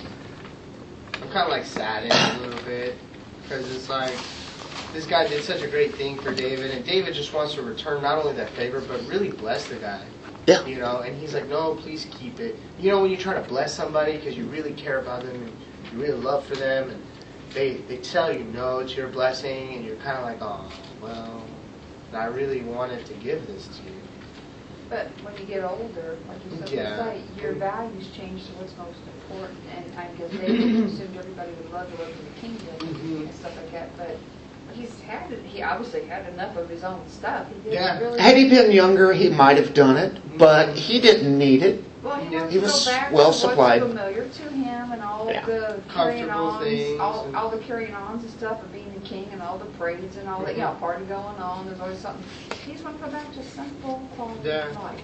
I'm 1.14 1.28
kind 1.30 1.44
of 1.44 1.48
like 1.48 1.64
saddened 1.64 2.12
a 2.12 2.46
little 2.46 2.64
bit 2.64 2.96
because 3.42 3.74
it's 3.74 3.88
like 3.88 4.14
this 4.92 5.06
guy 5.06 5.26
did 5.28 5.42
such 5.42 5.62
a 5.62 5.68
great 5.68 5.94
thing 5.94 6.16
for 6.18 6.34
David, 6.34 6.70
and 6.70 6.84
David 6.84 7.14
just 7.14 7.32
wants 7.32 7.54
to 7.54 7.62
return 7.62 8.02
not 8.02 8.18
only 8.18 8.34
that 8.34 8.50
favor 8.50 8.80
but 8.80 9.06
really 9.06 9.30
bless 9.30 9.66
the 9.66 9.76
guy. 9.76 10.02
Yeah. 10.46 10.64
You 10.64 10.78
know, 10.78 11.00
and 11.00 11.14
he's 11.20 11.34
like, 11.34 11.46
no, 11.48 11.74
please 11.74 12.06
keep 12.10 12.40
it. 12.40 12.56
You 12.80 12.90
know, 12.90 13.02
when 13.02 13.10
you 13.10 13.18
try 13.18 13.34
to 13.34 13.46
bless 13.46 13.74
somebody 13.74 14.16
because 14.16 14.36
you 14.36 14.44
really 14.46 14.72
care 14.72 14.98
about 14.98 15.22
them 15.22 15.34
and 15.34 15.52
you 15.92 15.98
really 16.00 16.18
love 16.18 16.46
for 16.46 16.54
them, 16.56 16.88
and 16.88 17.02
they 17.52 17.74
they 17.88 17.98
tell 17.98 18.32
you 18.32 18.44
no, 18.44 18.78
it's 18.78 18.96
your 18.96 19.08
blessing, 19.08 19.74
and 19.74 19.84
you're 19.84 19.96
kind 19.96 20.16
of 20.16 20.24
like, 20.24 20.38
oh, 20.40 20.70
well, 21.02 21.44
I 22.14 22.24
really 22.26 22.62
wanted 22.62 23.04
to 23.06 23.14
give 23.14 23.46
this 23.46 23.66
to 23.68 23.82
you. 23.84 24.00
But 24.88 25.08
when 25.22 25.36
you 25.36 25.44
get 25.44 25.64
older, 25.64 26.16
like 26.28 26.38
you 26.50 26.58
said, 26.58 26.70
Yeah. 26.70 26.96
say, 26.96 27.20
your 27.42 27.52
values 27.52 28.08
change 28.16 28.46
to 28.46 28.52
what's 28.52 28.74
most 28.78 28.96
important. 29.20 29.58
And 29.76 29.84
I 29.98 30.06
guess 30.16 30.30
they 30.30 30.46
assumed 30.48 31.16
everybody 31.18 31.52
would 31.52 31.70
love 31.72 31.90
the 31.92 32.02
love 32.02 32.08
of 32.08 32.24
the 32.24 32.40
kingdom 32.40 32.74
Mhm. 32.80 33.26
and 33.28 33.34
stuff 33.34 33.54
like 33.56 33.70
that. 33.72 33.94
But 33.98 34.16
he's 34.78 35.00
had. 35.00 35.30
He 35.44 35.62
obviously 35.62 36.04
had 36.04 36.28
enough 36.32 36.56
of 36.56 36.68
his 36.68 36.84
own 36.84 37.00
stuff. 37.08 37.46
He 37.48 37.54
didn't 37.70 37.72
Yeah. 37.72 37.98
really. 37.98 38.20
Had 38.20 38.36
he 38.36 38.48
been 38.48 38.70
younger, 38.72 39.12
he 39.12 39.28
might 39.28 39.56
have 39.56 39.74
done 39.74 39.96
it, 39.96 40.38
but 40.38 40.70
he 40.76 41.00
didn't 41.00 41.36
need 41.36 41.62
it. 41.62 41.84
well, 42.02 42.16
he 42.16 42.38
he 42.52 42.58
was 42.58 42.88
well 43.10 43.32
supplied. 43.32 43.82
familiar 43.82 44.24
to 44.28 44.42
him 44.50 44.92
and 44.92 45.02
all 45.02 45.26
Yeah. 45.28 45.44
the 45.44 45.80
carrying 45.92 46.30
ons, 46.30 47.00
all, 47.00 47.24
and- 47.26 47.36
all 47.36 47.48
the 47.50 47.58
carrying 47.58 47.92
ons 47.94 48.22
and 48.22 48.32
stuff 48.32 48.62
of 48.62 48.72
being 48.72 48.92
the 48.94 49.00
king 49.06 49.28
and 49.32 49.42
all 49.42 49.58
the 49.58 49.64
parades 49.78 50.16
and 50.16 50.28
all 50.28 50.40
that. 50.44 50.54
You 50.54 50.62
know, 50.62 50.76
party 50.80 51.04
going 51.06 51.38
on. 51.40 51.66
There's 51.66 51.80
always 51.80 51.98
something. 51.98 52.22
He 52.64 52.72
just 52.72 52.84
want 52.84 52.98
to 53.00 53.04
go 53.04 53.10
back 53.10 53.32
to 53.34 53.42
simple 53.42 54.00
quality 54.16 54.40
Yeah. 54.44 54.68
of 54.68 54.76
life. 54.76 55.00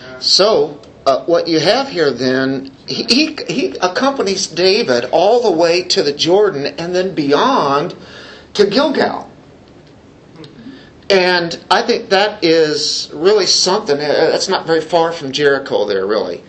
Yeah. 0.00 0.18
So, 0.20 0.78
uh, 1.06 1.20
what 1.24 1.48
you 1.48 1.58
have 1.60 1.88
here 1.88 2.10
then, 2.10 2.70
he, 2.86 3.04
he, 3.04 3.38
he 3.48 3.76
accompanies 3.80 4.46
David 4.46 5.04
all 5.12 5.40
the 5.42 5.50
way 5.50 5.82
to 5.82 6.02
the 6.02 6.12
Jordan 6.12 6.66
and 6.78 6.94
then 6.94 7.14
beyond 7.14 7.94
to 8.56 8.66
Gilgal. 8.66 9.30
And 11.08 11.62
I 11.70 11.82
think 11.82 12.08
that 12.10 12.42
is 12.42 13.10
really 13.12 13.46
something. 13.46 13.96
Uh, 13.96 14.30
That's 14.30 14.48
not 14.48 14.66
very 14.66 14.80
far 14.80 15.12
from 15.12 15.30
Jericho 15.32 15.84
there, 15.86 16.06
really. 16.06 16.42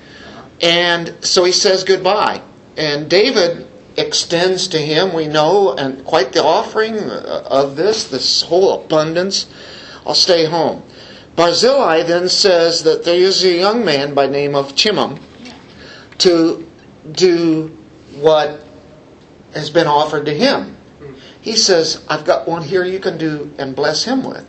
And 0.62 1.16
so 1.22 1.44
he 1.44 1.52
says 1.52 1.84
goodbye. 1.84 2.42
And 2.76 3.10
David 3.10 3.68
extends 3.98 4.70
to 4.70 4.78
him, 4.80 5.14
we 5.14 5.28
know, 5.28 5.74
and 5.74 6.04
quite 6.06 6.32
the 6.34 6.44
offering 6.44 6.96
uh, 6.98 7.44
of 7.46 7.76
this, 7.76 8.06
this 8.06 8.42
whole 8.42 8.84
abundance. 8.84 9.48
I'll 10.06 10.16
stay 10.16 10.46
home. 10.46 10.84
Barzillai 11.36 12.04
then 12.04 12.30
says 12.30 12.84
that 12.84 13.04
there 13.04 13.16
is 13.20 13.44
a 13.44 13.54
young 13.54 13.86
man 13.86 14.16
by 14.16 14.28
name 14.28 14.56
of 14.56 14.74
Chimham 14.74 15.20
to 16.20 16.68
do 17.12 17.78
what 18.16 18.64
has 19.54 19.70
been 19.70 19.86
offered 19.88 20.26
to 20.26 20.34
him. 20.34 20.77
He 21.48 21.56
says, 21.56 22.04
I've 22.10 22.26
got 22.26 22.46
one 22.46 22.62
here 22.62 22.84
you 22.84 23.00
can 23.00 23.18
do 23.18 23.50
and 23.58 23.74
bless 23.74 24.04
him 24.04 24.22
with. 24.22 24.46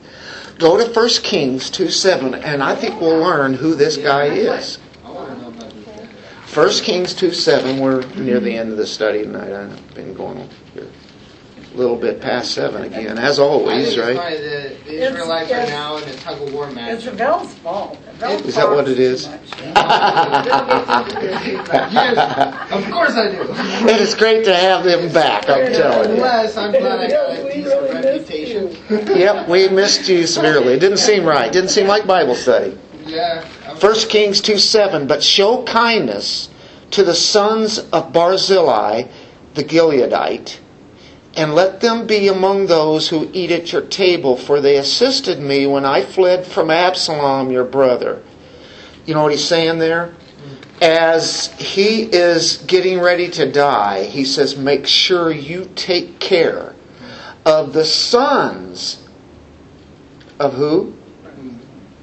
Go 0.59 0.77
to 0.77 0.93
1 0.93 1.09
Kings 1.23 1.71
2 1.71 1.91
7, 1.91 2.35
and 2.35 2.61
I 2.61 2.75
think 2.75 3.01
we'll 3.01 3.21
learn 3.21 3.55
who 3.55 3.77
this 3.77 3.97
guy 3.97 4.25
is. 4.25 4.81
I 5.05 5.13
want 5.13 5.29
to 5.31 5.41
know 5.41 5.47
about 5.47 5.71
this 5.71 5.85
guy. 5.85 6.61
1 6.61 6.71
Kings 6.83 7.15
2 7.15 7.31
7, 7.31 7.79
we're 7.79 8.05
near 8.17 8.41
the 8.41 8.53
end 8.53 8.73
of 8.73 8.79
the 8.79 8.87
study 8.87 9.23
tonight. 9.23 9.53
I've 9.53 9.95
been 9.95 10.13
going 10.13 10.49
a 11.73 11.77
little 11.77 11.97
bit 11.97 12.21
past 12.21 12.53
7 12.53 12.83
again, 12.83 13.19
as 13.19 13.39
I 13.39 13.43
always, 13.43 13.95
think 13.95 13.99
it's 13.99 13.99
right? 13.99 14.17
probably 14.17 14.39
the, 14.39 14.77
the 14.85 15.07
Israelites 15.07 15.51
are 15.51 15.55
it's- 15.57 15.71
now 15.71 15.97
in 15.99 16.09
a 16.09 16.13
tug 16.17 16.41
of 16.43 16.53
war 16.55 16.71
match. 16.71 16.95
It's 16.99 17.07
Abel's 17.07 17.55
fault. 17.57 17.99
Abel 18.17 18.31
Is 18.47 18.55
that 18.57 18.69
what 18.69 18.89
it 18.89 18.89
talks 18.89 18.97
too 18.97 19.03
is? 19.03 19.29
much. 19.29 19.41
yes, 21.93 22.73
of 22.73 22.91
course 22.93 23.13
I 23.13 23.31
do. 23.31 23.43
And 23.53 23.91
it's 24.01 24.15
great 24.15 24.45
to 24.47 24.55
have 24.57 24.85
them 24.85 25.13
back, 25.13 25.49
I'm 25.49 25.73
telling 25.73 26.11
you. 26.11 26.15
Unless 26.17 26.57
I'm 26.57 26.73
glad 26.73 27.01
I 27.01 27.09
got 27.09 27.39
a 27.39 27.45
We 27.45 27.53
decent 27.53 27.83
really 27.83 27.95
missed 27.95 28.31
reputation. 28.31 28.77
Yep, 29.19 29.49
we 29.49 29.69
missed 29.69 30.09
you 30.09 30.27
severely. 30.27 30.73
It 30.75 30.81
didn't 30.81 30.99
seem 30.99 31.25
right. 31.25 31.53
Didn't 31.53 31.71
seem 31.71 31.87
like 31.87 32.07
Bible 32.07 32.35
study. 32.35 32.77
Yeah. 33.05 33.45
I'm- 33.67 33.77
1 33.79 33.95
Kings 34.09 34.41
2 34.41 34.59
7, 34.59 35.07
but 35.07 35.23
show 35.23 35.63
kindness 35.65 36.49
to 36.93 37.05
the 37.05 37.15
sons 37.15 37.79
of 37.79 38.13
Barzillai 38.13 39.05
the 39.55 39.65
Gileadite, 39.65 40.59
and 41.37 41.55
let 41.55 41.81
them 41.81 42.07
be 42.07 42.29
among 42.29 42.67
those 42.67 43.09
who 43.09 43.31
eat 43.33 43.51
at 43.51 43.73
your 43.73 43.83
table, 43.83 44.37
for 44.37 44.61
they 44.61 44.77
assisted 44.77 45.39
me 45.39 45.67
when 45.67 45.85
I 45.85 46.03
fled 46.03 46.47
from 46.47 46.71
Absalom 46.71 47.51
your 47.51 47.65
brother. 47.65 48.23
You 49.07 49.15
know 49.15 49.23
what 49.23 49.33
he's 49.33 49.45
saying 49.45 49.79
there? 49.79 50.15
As 50.81 51.47
he 51.59 52.03
is 52.03 52.59
getting 52.59 53.01
ready 53.01 53.29
to 53.31 53.51
die, 53.51 54.05
he 54.05 54.25
says, 54.25 54.57
Make 54.57 54.87
sure 54.87 55.31
you 55.31 55.71
take 55.75 56.19
care 56.19 56.75
of 57.45 57.73
the 57.73 57.85
sons 57.85 59.03
of 60.39 60.55
who? 60.55 60.95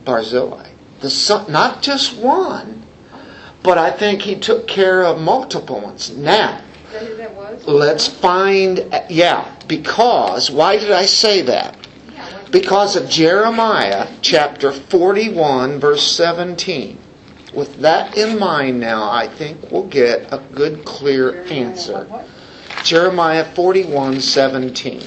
Barzillai. 0.04 0.70
The 1.02 1.10
son, 1.10 1.52
not 1.52 1.82
just 1.82 2.18
one, 2.18 2.84
but 3.64 3.78
I 3.78 3.92
think 3.92 4.22
he 4.22 4.36
took 4.36 4.68
care 4.68 5.04
of 5.04 5.20
multiple 5.20 5.82
ones. 5.82 6.16
Now, 6.16 6.62
that 7.00 7.08
who 7.08 7.16
that 7.18 7.34
was? 7.34 7.68
let's 7.68 8.08
find, 8.08 8.80
yeah, 9.10 9.54
because, 9.68 10.50
why 10.50 10.78
did 10.78 10.92
I 10.92 11.06
say 11.06 11.42
that? 11.44 11.78
Because 12.52 12.96
of 12.96 13.10
Jeremiah 13.10 14.08
chapter 14.22 14.72
41, 14.72 15.80
verse 15.80 16.10
17. 16.16 16.98
With 17.54 17.78
that 17.78 18.18
in 18.18 18.40
mind 18.40 18.80
now, 18.80 19.10
I 19.10 19.28
think 19.28 19.72
we'll 19.72 19.88
get 19.88 20.32
a 20.34 20.38
good, 20.54 20.86
clear 20.86 21.44
answer. 21.46 22.08
Jeremiah 22.84 23.46
41, 23.56 24.22
17. 24.22 25.02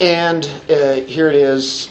And 0.00 0.44
uh, 0.68 0.94
here 1.06 1.28
it 1.28 1.36
is. 1.36 1.88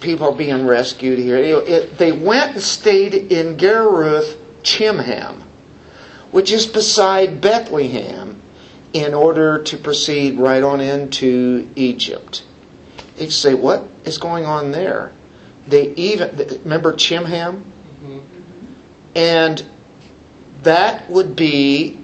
People 0.00 0.28
are 0.28 0.32
being 0.32 0.66
rescued 0.66 1.18
here. 1.18 1.36
It- 1.36 1.68
it- 1.68 1.98
they 1.98 2.12
went 2.12 2.54
and 2.54 2.62
stayed 2.62 3.14
in 3.14 3.56
Geruth 3.56 4.36
Chimham, 4.62 5.42
which 6.30 6.52
is 6.52 6.66
beside 6.66 7.40
Bethlehem, 7.40 8.40
in 8.92 9.14
order 9.14 9.58
to 9.58 9.76
proceed 9.76 10.38
right 10.38 10.62
on 10.62 10.80
into 10.80 11.68
Egypt. 11.76 12.42
You 13.18 13.30
say, 13.30 13.54
what 13.54 13.84
is 14.04 14.18
going 14.18 14.46
on 14.46 14.72
there? 14.72 15.12
They 15.66 15.92
even 15.96 16.30
remember 16.64 16.94
Chimham, 16.94 17.64
Mhm. 18.04 18.20
and 19.14 19.62
that 20.62 21.10
would 21.10 21.36
be 21.36 21.98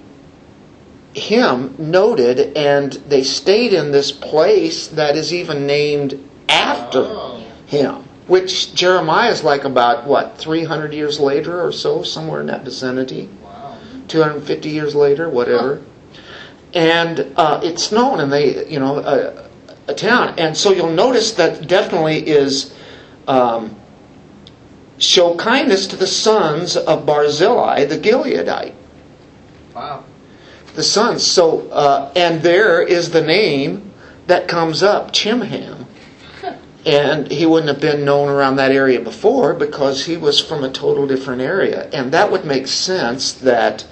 him 1.14 1.74
noted, 1.78 2.57
and 2.57 2.92
they 3.09 3.22
stayed 3.22 3.72
in 3.72 3.92
this 3.92 4.11
place 4.12 4.88
that 4.88 5.16
is 5.16 5.32
even 5.32 5.66
named 5.66 6.18
after 6.49 6.99
Oh. 6.99 7.43
Him. 7.75 8.05
Which 8.27 8.75
Jeremiah 8.75 9.31
is 9.31 9.45
like 9.45 9.64
about 9.64 10.07
what 10.07 10.39
300 10.39 10.93
years 10.95 11.20
later 11.20 11.62
or 11.62 11.72
so, 11.72 12.03
somewhere 12.03 12.41
in 12.41 12.47
that 12.47 12.64
vicinity. 12.64 13.29
Wow. 13.43 13.77
250 14.09 14.70
years 14.70 14.95
later, 14.95 15.29
whatever. 15.29 15.83
And 16.72 17.33
uh, 17.37 17.61
it's 17.62 17.93
known, 17.93 18.20
and 18.20 18.33
they, 18.33 18.66
you 18.66 18.81
know, 18.81 18.99
a, 18.99 19.49
a 19.89 19.95
town. 19.95 20.35
And 20.39 20.57
so 20.57 20.72
you'll 20.72 20.91
notice 20.91 21.33
that 21.33 21.68
definitely 21.68 22.27
is 22.27 22.75
um, 23.29 23.77
show 24.99 25.37
kindness 25.37 25.87
to 25.89 25.97
the 25.97 26.07
sons 26.07 26.77
of 26.77 27.07
Barzillai 27.07 27.85
the 27.85 27.99
Gileadite. 27.99 28.75
Wow. 29.75 30.05
The 30.75 30.83
sons. 30.83 31.25
So, 31.25 31.68
uh, 31.70 32.12
and 32.16 32.43
there 32.43 32.83
is 32.83 33.11
the 33.11 33.20
name 33.20 33.93
that 34.27 34.49
comes 34.49 34.83
up, 34.83 35.12
Chimham. 35.12 35.84
And 36.87 37.30
he 37.30 37.47
wouldn't 37.47 37.68
have 37.68 37.80
been 37.80 38.05
known 38.05 38.28
around 38.28 38.57
that 38.57 38.70
area 38.70 39.01
before 39.01 39.55
because 39.55 40.05
he 40.05 40.16
was 40.16 40.41
from 40.41 40.64
a 40.64 40.70
total 40.70 41.07
different 41.07 41.41
area. 41.41 41.89
And 41.93 42.12
that 42.12 42.30
would 42.30 42.45
make 42.45 42.66
sense 42.66 43.32
that 43.32 43.87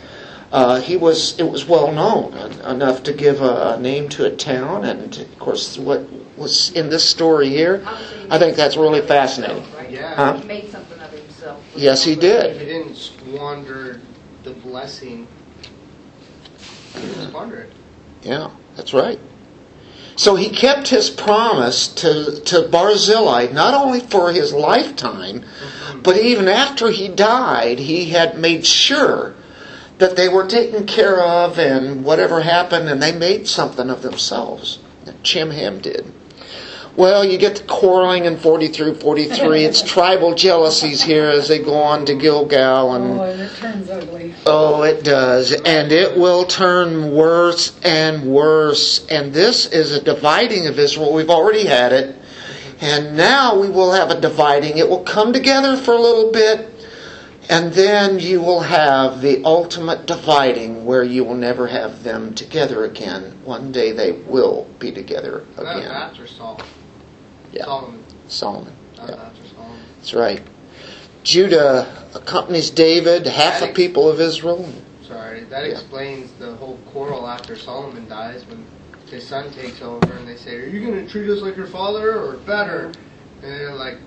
uh, 0.53 0.78
he 0.80 0.99
was, 0.99 1.38
it 1.38 1.45
was 1.45 1.64
well 1.64 1.90
known 1.90 2.34
en- 2.34 2.61
enough 2.76 3.03
to 3.05 3.12
give 3.14 3.40
a, 3.40 3.76
a 3.76 3.80
name 3.80 4.11
to 4.11 4.26
a 4.26 4.30
town. 4.30 4.84
And 4.84 5.16
of 5.16 5.38
course, 5.38 5.78
what 5.78 6.07
was 6.36 6.70
in 6.72 6.90
this 6.90 7.09
story 7.09 7.49
here, 7.49 7.82
I 8.30 8.38
think 8.38 8.57
that's 8.57 8.76
really 8.76 9.01
fascinating. 9.01 9.64
Yeah. 9.88 10.14
Huh? 10.14 10.38
He 10.38 10.47
made 10.47 10.70
something 10.70 10.99
of 11.01 11.11
himself. 11.11 11.64
Yes, 11.74 12.05
he 12.05 12.14
did. 12.14 12.61
He 12.61 12.66
didn't 12.66 12.97
squander 12.97 14.03
the 14.43 14.51
blessing. 14.53 15.26
He 16.95 17.01
didn't 17.01 17.53
it. 17.53 17.72
Yeah, 18.22 18.51
that's 18.76 18.93
right. 18.93 19.18
So 20.16 20.36
he 20.36 20.50
kept 20.50 20.88
his 20.88 21.10
promise 21.10 21.88
to, 21.88 22.40
to 22.40 22.68
Barzillai, 22.68 23.48
not 23.52 23.74
only 23.74 24.00
for 24.00 24.30
his 24.30 24.52
lifetime, 24.52 25.44
but 26.02 26.18
even 26.18 26.48
after 26.48 26.90
he 26.90 27.08
died, 27.08 27.78
he 27.78 28.10
had 28.10 28.38
made 28.38 28.66
sure 28.66 29.34
that 29.98 30.16
they 30.16 30.28
were 30.28 30.46
taken 30.46 30.86
care 30.86 31.22
of 31.22 31.58
and 31.58 32.04
whatever 32.04 32.40
happened, 32.40 32.88
and 32.88 33.02
they 33.02 33.12
made 33.12 33.48
something 33.48 33.88
of 33.88 34.02
themselves. 34.02 34.78
Chimham 35.22 35.80
did. 35.80 36.12
Well, 36.95 37.24
you 37.24 37.38
get 37.38 37.57
the 37.57 37.64
quarreling 37.64 38.26
in 38.26 38.36
40 38.36 38.68
through 38.68 38.97
43. 38.97 39.64
It's 39.64 39.80
tribal 39.90 40.34
jealousies 40.34 41.03
here 41.03 41.26
as 41.28 41.49
they 41.49 41.59
go 41.59 41.74
on 41.74 42.05
to 42.07 42.14
Gilgal 42.14 42.95
and 42.95 43.18
Oh, 43.18 43.22
and 43.22 43.40
it 43.40 43.57
turns 43.57 43.88
ugly. 43.88 44.34
Oh, 44.45 44.82
it 44.82 45.03
does. 45.03 45.53
And 45.53 45.90
it 45.90 46.16
will 46.18 46.45
turn 46.45 47.12
worse 47.14 47.78
and 47.82 48.24
worse. 48.26 49.07
And 49.07 49.32
this 49.32 49.66
is 49.66 49.93
a 49.93 50.03
dividing 50.03 50.66
of 50.66 50.78
Israel. 50.78 51.14
We've 51.14 51.30
already 51.30 51.64
had 51.64 51.93
it. 51.93 52.16
And 52.82 53.16
now 53.16 53.59
we 53.59 53.70
will 53.70 53.93
have 53.93 54.11
a 54.11 54.20
dividing. 54.20 54.76
It 54.76 54.88
will 54.88 55.05
come 55.05 55.32
together 55.32 55.76
for 55.78 55.95
a 55.95 56.01
little 56.01 56.30
bit. 56.30 56.68
And 57.49 57.72
then 57.72 58.18
you 58.18 58.40
will 58.40 58.61
have 58.61 59.20
the 59.20 59.43
ultimate 59.45 60.07
dividing 60.07 60.84
where 60.84 61.03
you 61.03 61.24
will 61.24 61.34
never 61.36 61.66
have 61.66 62.03
them 62.03 62.34
together 62.34 62.84
again. 62.84 63.38
One 63.45 63.72
day 63.72 63.93
they 63.93 64.12
will 64.12 64.68
be 64.78 64.93
together 64.93 65.45
That 65.57 65.64
was 65.64 65.76
again. 65.76 65.90
after 65.90 66.26
Saul. 66.26 66.61
Yeah. 67.53 67.64
Solomon. 67.64 68.05
Solomon. 68.28 68.72
Yeah. 68.96 69.07
Solomon. 69.55 69.80
That's 69.98 70.14
right. 70.14 70.42
Judah 71.22 72.09
accompanies 72.14 72.70
David, 72.70 73.26
half 73.26 73.61
the 73.61 73.68
people 73.68 74.09
of 74.09 74.20
Israel. 74.20 74.68
Sorry, 75.07 75.44
that 75.44 75.64
Yeah. 75.64 75.72
explains 75.72 76.32
the 76.38 76.55
whole 76.57 76.78
quarrel 76.92 77.26
after 77.26 77.57
Solomon 77.57 78.09
dies 78.09 78.44
when 78.46 78.64
his 79.11 79.26
son 79.26 79.53
takes 79.53 79.82
over 79.82 80.12
and 80.14 80.26
they 80.26 80.36
say, 80.36 80.57
Are 80.57 80.66
you 80.66 80.80
going 80.84 81.05
to 81.05 81.11
treat 81.11 81.28
us 81.30 81.40
like 81.42 81.57
your 81.57 81.66
father 81.66 82.18
or 82.18 82.36
better? 82.38 82.86
And 83.42 83.53
they're 83.53 83.74
like, 83.74 83.98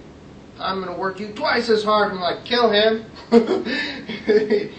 I'm 0.60 0.82
going 0.82 0.94
to 0.94 1.00
work 1.00 1.20
you 1.20 1.28
twice 1.30 1.70
as 1.70 1.84
hard. 1.84 2.12
I'm 2.12 2.20
like, 2.20 2.44
Kill 2.46 2.70
him. 2.72 3.06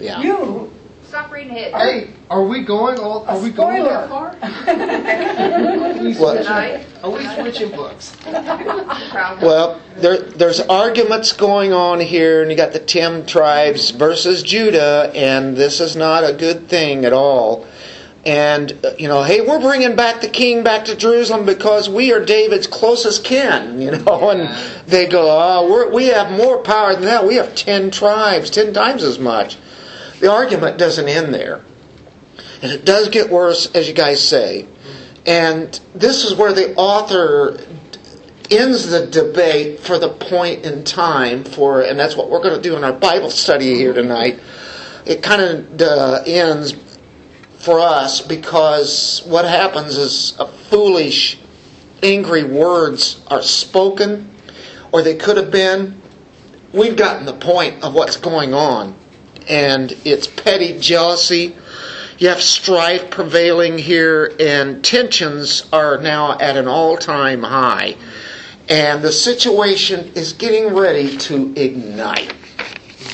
Yeah. 0.00 0.20
You 0.22 0.72
Stop 1.08 1.32
reading 1.32 1.56
ahead. 1.56 1.72
Hey, 1.72 2.10
are 2.28 2.44
we 2.44 2.62
going 2.62 2.98
all? 2.98 3.24
Are 3.26 3.38
A 3.38 3.42
we 3.42 3.48
going 3.48 3.82
spoiler. 3.82 4.06
that 4.06 4.08
far? 4.10 6.02
We 6.02 6.14
What? 6.16 6.42
Tonight? 6.42 6.86
Are 7.02 7.10
we 7.10 7.26
switching 7.28 7.70
books? 7.70 8.14
Well, 8.26 9.80
there, 9.96 10.18
there's 10.18 10.60
arguments 10.60 11.32
going 11.32 11.72
on 11.72 12.00
here, 12.00 12.42
and 12.42 12.50
you 12.50 12.58
got 12.58 12.74
the 12.74 12.78
ten 12.78 13.24
tribes 13.24 13.90
versus 13.90 14.42
Judah, 14.42 15.10
and 15.14 15.56
this 15.56 15.80
is 15.80 15.96
not 15.96 16.24
a 16.24 16.34
good 16.34 16.68
thing 16.68 17.06
at 17.06 17.14
all. 17.14 17.66
And 18.26 18.72
uh, 18.84 18.90
you 18.98 19.08
know, 19.08 19.22
hey, 19.22 19.40
we're 19.40 19.60
bringing 19.60 19.96
back 19.96 20.20
the 20.20 20.28
king 20.28 20.62
back 20.62 20.84
to 20.86 20.94
Jerusalem 20.94 21.46
because 21.46 21.88
we 21.88 22.12
are 22.12 22.22
David's 22.22 22.66
closest 22.66 23.24
kin. 23.24 23.80
You 23.88 23.92
know, 23.92 24.28
and 24.28 24.86
they 24.86 25.06
go, 25.06 25.22
oh, 25.30 25.70
we're, 25.72 25.90
we 25.90 26.08
have 26.08 26.30
more 26.30 26.58
power 26.58 26.92
than 26.92 27.04
that. 27.04 27.26
We 27.26 27.36
have 27.36 27.54
ten 27.54 27.90
tribes, 27.90 28.50
ten 28.50 28.74
times 28.74 29.02
as 29.02 29.18
much. 29.18 29.56
The 30.20 30.30
argument 30.30 30.78
doesn't 30.78 31.08
end 31.08 31.32
there, 31.32 31.64
and 32.62 32.72
it 32.72 32.84
does 32.84 33.08
get 33.08 33.30
worse, 33.30 33.70
as 33.74 33.88
you 33.88 33.94
guys 33.94 34.26
say. 34.26 34.66
And 35.26 35.78
this 35.94 36.24
is 36.24 36.34
where 36.34 36.52
the 36.52 36.74
author 36.74 37.58
ends 38.50 38.88
the 38.88 39.06
debate 39.06 39.80
for 39.80 39.98
the 39.98 40.08
point 40.08 40.64
in 40.64 40.84
time 40.84 41.44
for, 41.44 41.82
and 41.82 41.98
that's 41.98 42.16
what 42.16 42.30
we're 42.30 42.42
going 42.42 42.56
to 42.56 42.62
do 42.62 42.76
in 42.76 42.84
our 42.84 42.92
Bible 42.92 43.30
study 43.30 43.74
here 43.74 43.92
tonight. 43.92 44.40
It 45.04 45.22
kind 45.22 45.42
of 45.42 45.82
uh, 45.82 46.22
ends 46.26 46.74
for 47.58 47.78
us 47.78 48.20
because 48.20 49.22
what 49.26 49.44
happens 49.44 49.96
is 49.96 50.36
a 50.38 50.46
foolish, 50.46 51.38
angry 52.02 52.44
words 52.44 53.22
are 53.28 53.42
spoken, 53.42 54.30
or 54.92 55.02
they 55.02 55.16
could 55.16 55.36
have 55.36 55.50
been. 55.50 56.00
We've 56.72 56.96
gotten 56.96 57.26
the 57.26 57.34
point 57.34 57.82
of 57.82 57.94
what's 57.94 58.16
going 58.16 58.54
on, 58.54 58.94
and 59.48 59.96
it's 60.04 60.26
petty 60.26 60.78
jealousy. 60.78 61.56
You 62.18 62.28
have 62.28 62.42
strife 62.42 63.10
prevailing 63.10 63.78
here, 63.78 64.34
and 64.40 64.84
tensions 64.84 65.68
are 65.72 65.98
now 65.98 66.38
at 66.38 66.56
an 66.56 66.66
all 66.66 66.96
time 66.96 67.42
high. 67.42 67.96
And 68.68 69.02
the 69.02 69.12
situation 69.12 70.12
is 70.14 70.32
getting 70.32 70.74
ready 70.74 71.16
to 71.16 71.54
ignite. 71.56 72.34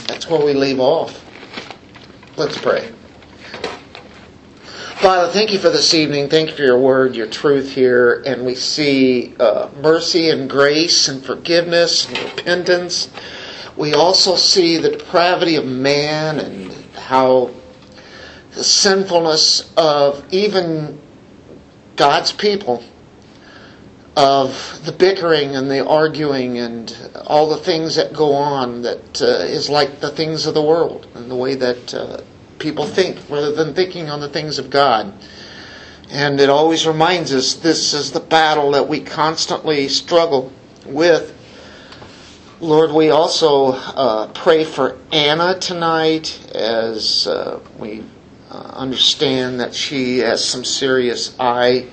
That's 0.09 0.29
where 0.29 0.45
we 0.45 0.55
leave 0.55 0.81
off. 0.81 1.25
Let's 2.37 2.59
pray. 2.59 2.91
Father, 4.97 5.31
thank 5.31 5.53
you 5.53 5.59
for 5.59 5.69
this 5.69 5.93
evening. 5.93 6.31
Thank 6.31 6.49
you 6.49 6.57
for 6.57 6.63
your 6.63 6.79
word, 6.79 7.15
your 7.15 7.27
truth 7.27 7.73
here. 7.73 8.23
And 8.25 8.47
we 8.47 8.55
see 8.55 9.35
uh, 9.39 9.69
mercy 9.83 10.31
and 10.31 10.49
grace 10.49 11.09
and 11.09 11.23
forgiveness 11.23 12.09
and 12.09 12.19
repentance. 12.19 13.11
We 13.77 13.95
also 13.95 14.37
see 14.37 14.77
the 14.77 14.91
depravity 14.91 15.57
of 15.57 15.67
man 15.67 16.39
and 16.39 16.73
how 16.95 17.51
the 18.53 18.63
sinfulness 18.63 19.73
of 19.77 20.25
even 20.33 21.01
God's 21.97 22.33
people, 22.33 22.85
of 24.17 24.81
the 24.85 24.93
bickering 24.93 25.57
and 25.57 25.69
the 25.69 25.85
arguing 25.85 26.59
and 26.59 26.97
all 27.27 27.49
the 27.49 27.57
things 27.57 27.97
that 27.97 28.13
go 28.13 28.33
on 28.33 28.83
that 28.83 29.21
uh, 29.21 29.25
is 29.25 29.69
like 29.69 30.01
the 30.01 30.11
things 30.11 30.47
of 30.47 30.55
the 30.55 30.63
world 30.63 31.09
and 31.15 31.29
the 31.29 31.35
way 31.35 31.57
that 31.57 31.95
uh, 31.95 32.21
people 32.59 32.87
think 32.87 33.19
rather 33.29 33.53
than 33.53 33.75
thinking 33.75 34.09
on 34.09 34.21
the 34.21 34.29
things 34.29 34.59
of 34.59 34.71
God. 34.71 35.13
And 36.11 36.39
it 36.39 36.49
always 36.49 36.87
reminds 36.87 37.35
us 37.35 37.55
this 37.55 37.93
is 37.93 38.13
the 38.13 38.21
battle 38.21 38.71
that 38.73 38.89
we 38.89 39.01
constantly 39.01 39.89
struggle 39.89 40.53
with. 40.87 41.33
Lord, 42.65 42.93
we 42.93 43.11
also 43.11 43.73
uh, 43.73 44.29
pray 44.29 44.65
for 44.65 44.97
Anna 45.13 45.59
tonight 45.59 46.41
as 46.55 47.27
uh, 47.27 47.61
we 47.79 48.03
uh, 48.51 48.57
understand 48.57 49.61
that 49.61 49.75
she 49.75 50.21
has 50.21 50.43
some 50.43 50.65
serious 50.65 51.37
eye 51.39 51.89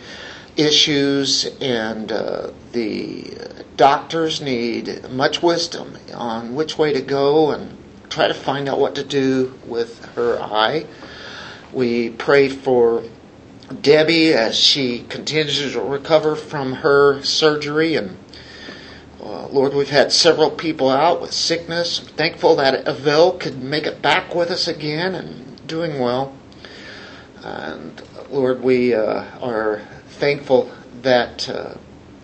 issues 0.56 1.44
and 1.60 2.10
uh, 2.10 2.52
the 2.72 3.38
doctors 3.76 4.40
need 4.40 5.10
much 5.10 5.44
wisdom 5.44 5.98
on 6.14 6.56
which 6.56 6.78
way 6.78 6.94
to 6.94 7.02
go 7.02 7.52
and 7.52 7.78
try 8.10 8.30
to 8.30 8.34
find 8.34 8.70
out 8.70 8.80
what 8.80 8.96
to 8.96 9.04
do 9.04 9.54
with 9.66 10.06
her 10.16 10.42
eye. 10.42 10.86
We 11.74 12.12
pray 12.12 12.48
for 12.48 13.04
Debbie 13.82 14.34
as 14.34 14.58
she 14.58 15.00
continues 15.00 15.74
to 15.74 15.82
recover 15.82 16.38
from 16.38 16.76
her 16.76 17.22
surgery 17.24 17.98
and 17.98 18.18
uh, 19.22 19.48
Lord, 19.48 19.74
we've 19.74 19.90
had 19.90 20.12
several 20.12 20.50
people 20.50 20.90
out 20.90 21.22
with 21.22 21.32
sickness. 21.32 22.00
I'm 22.00 22.08
thankful 22.08 22.56
that 22.56 22.88
Avil 22.88 23.34
could 23.34 23.62
make 23.62 23.86
it 23.86 24.02
back 24.02 24.34
with 24.34 24.50
us 24.50 24.68
again 24.68 25.14
and 25.14 25.68
doing 25.68 26.00
well. 26.00 26.36
And 27.44 28.02
Lord, 28.30 28.64
we 28.64 28.94
uh, 28.94 29.26
are 29.40 29.82
thankful 30.08 30.72
that 31.02 31.48
uh, 31.50 31.76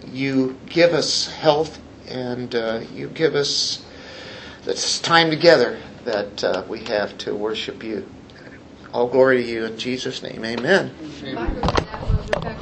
you 0.08 0.58
give 0.68 0.94
us 0.94 1.28
health 1.28 1.80
and 2.08 2.56
uh, 2.56 2.82
you 2.94 3.10
give 3.10 3.36
us 3.36 3.86
this 4.64 5.00
time 5.00 5.30
together 5.30 5.80
that 6.06 6.44
uh, 6.44 6.64
we 6.68 6.80
have 6.86 7.18
to 7.20 7.36
worship 7.36 7.84
you. 7.84 8.08
All 8.94 9.08
glory 9.08 9.44
to 9.44 9.50
you 9.50 9.66
in 9.66 9.78
Jesus' 9.78 10.24
name. 10.24 10.44
Amen. 10.44 10.94
Bye. 11.36 12.58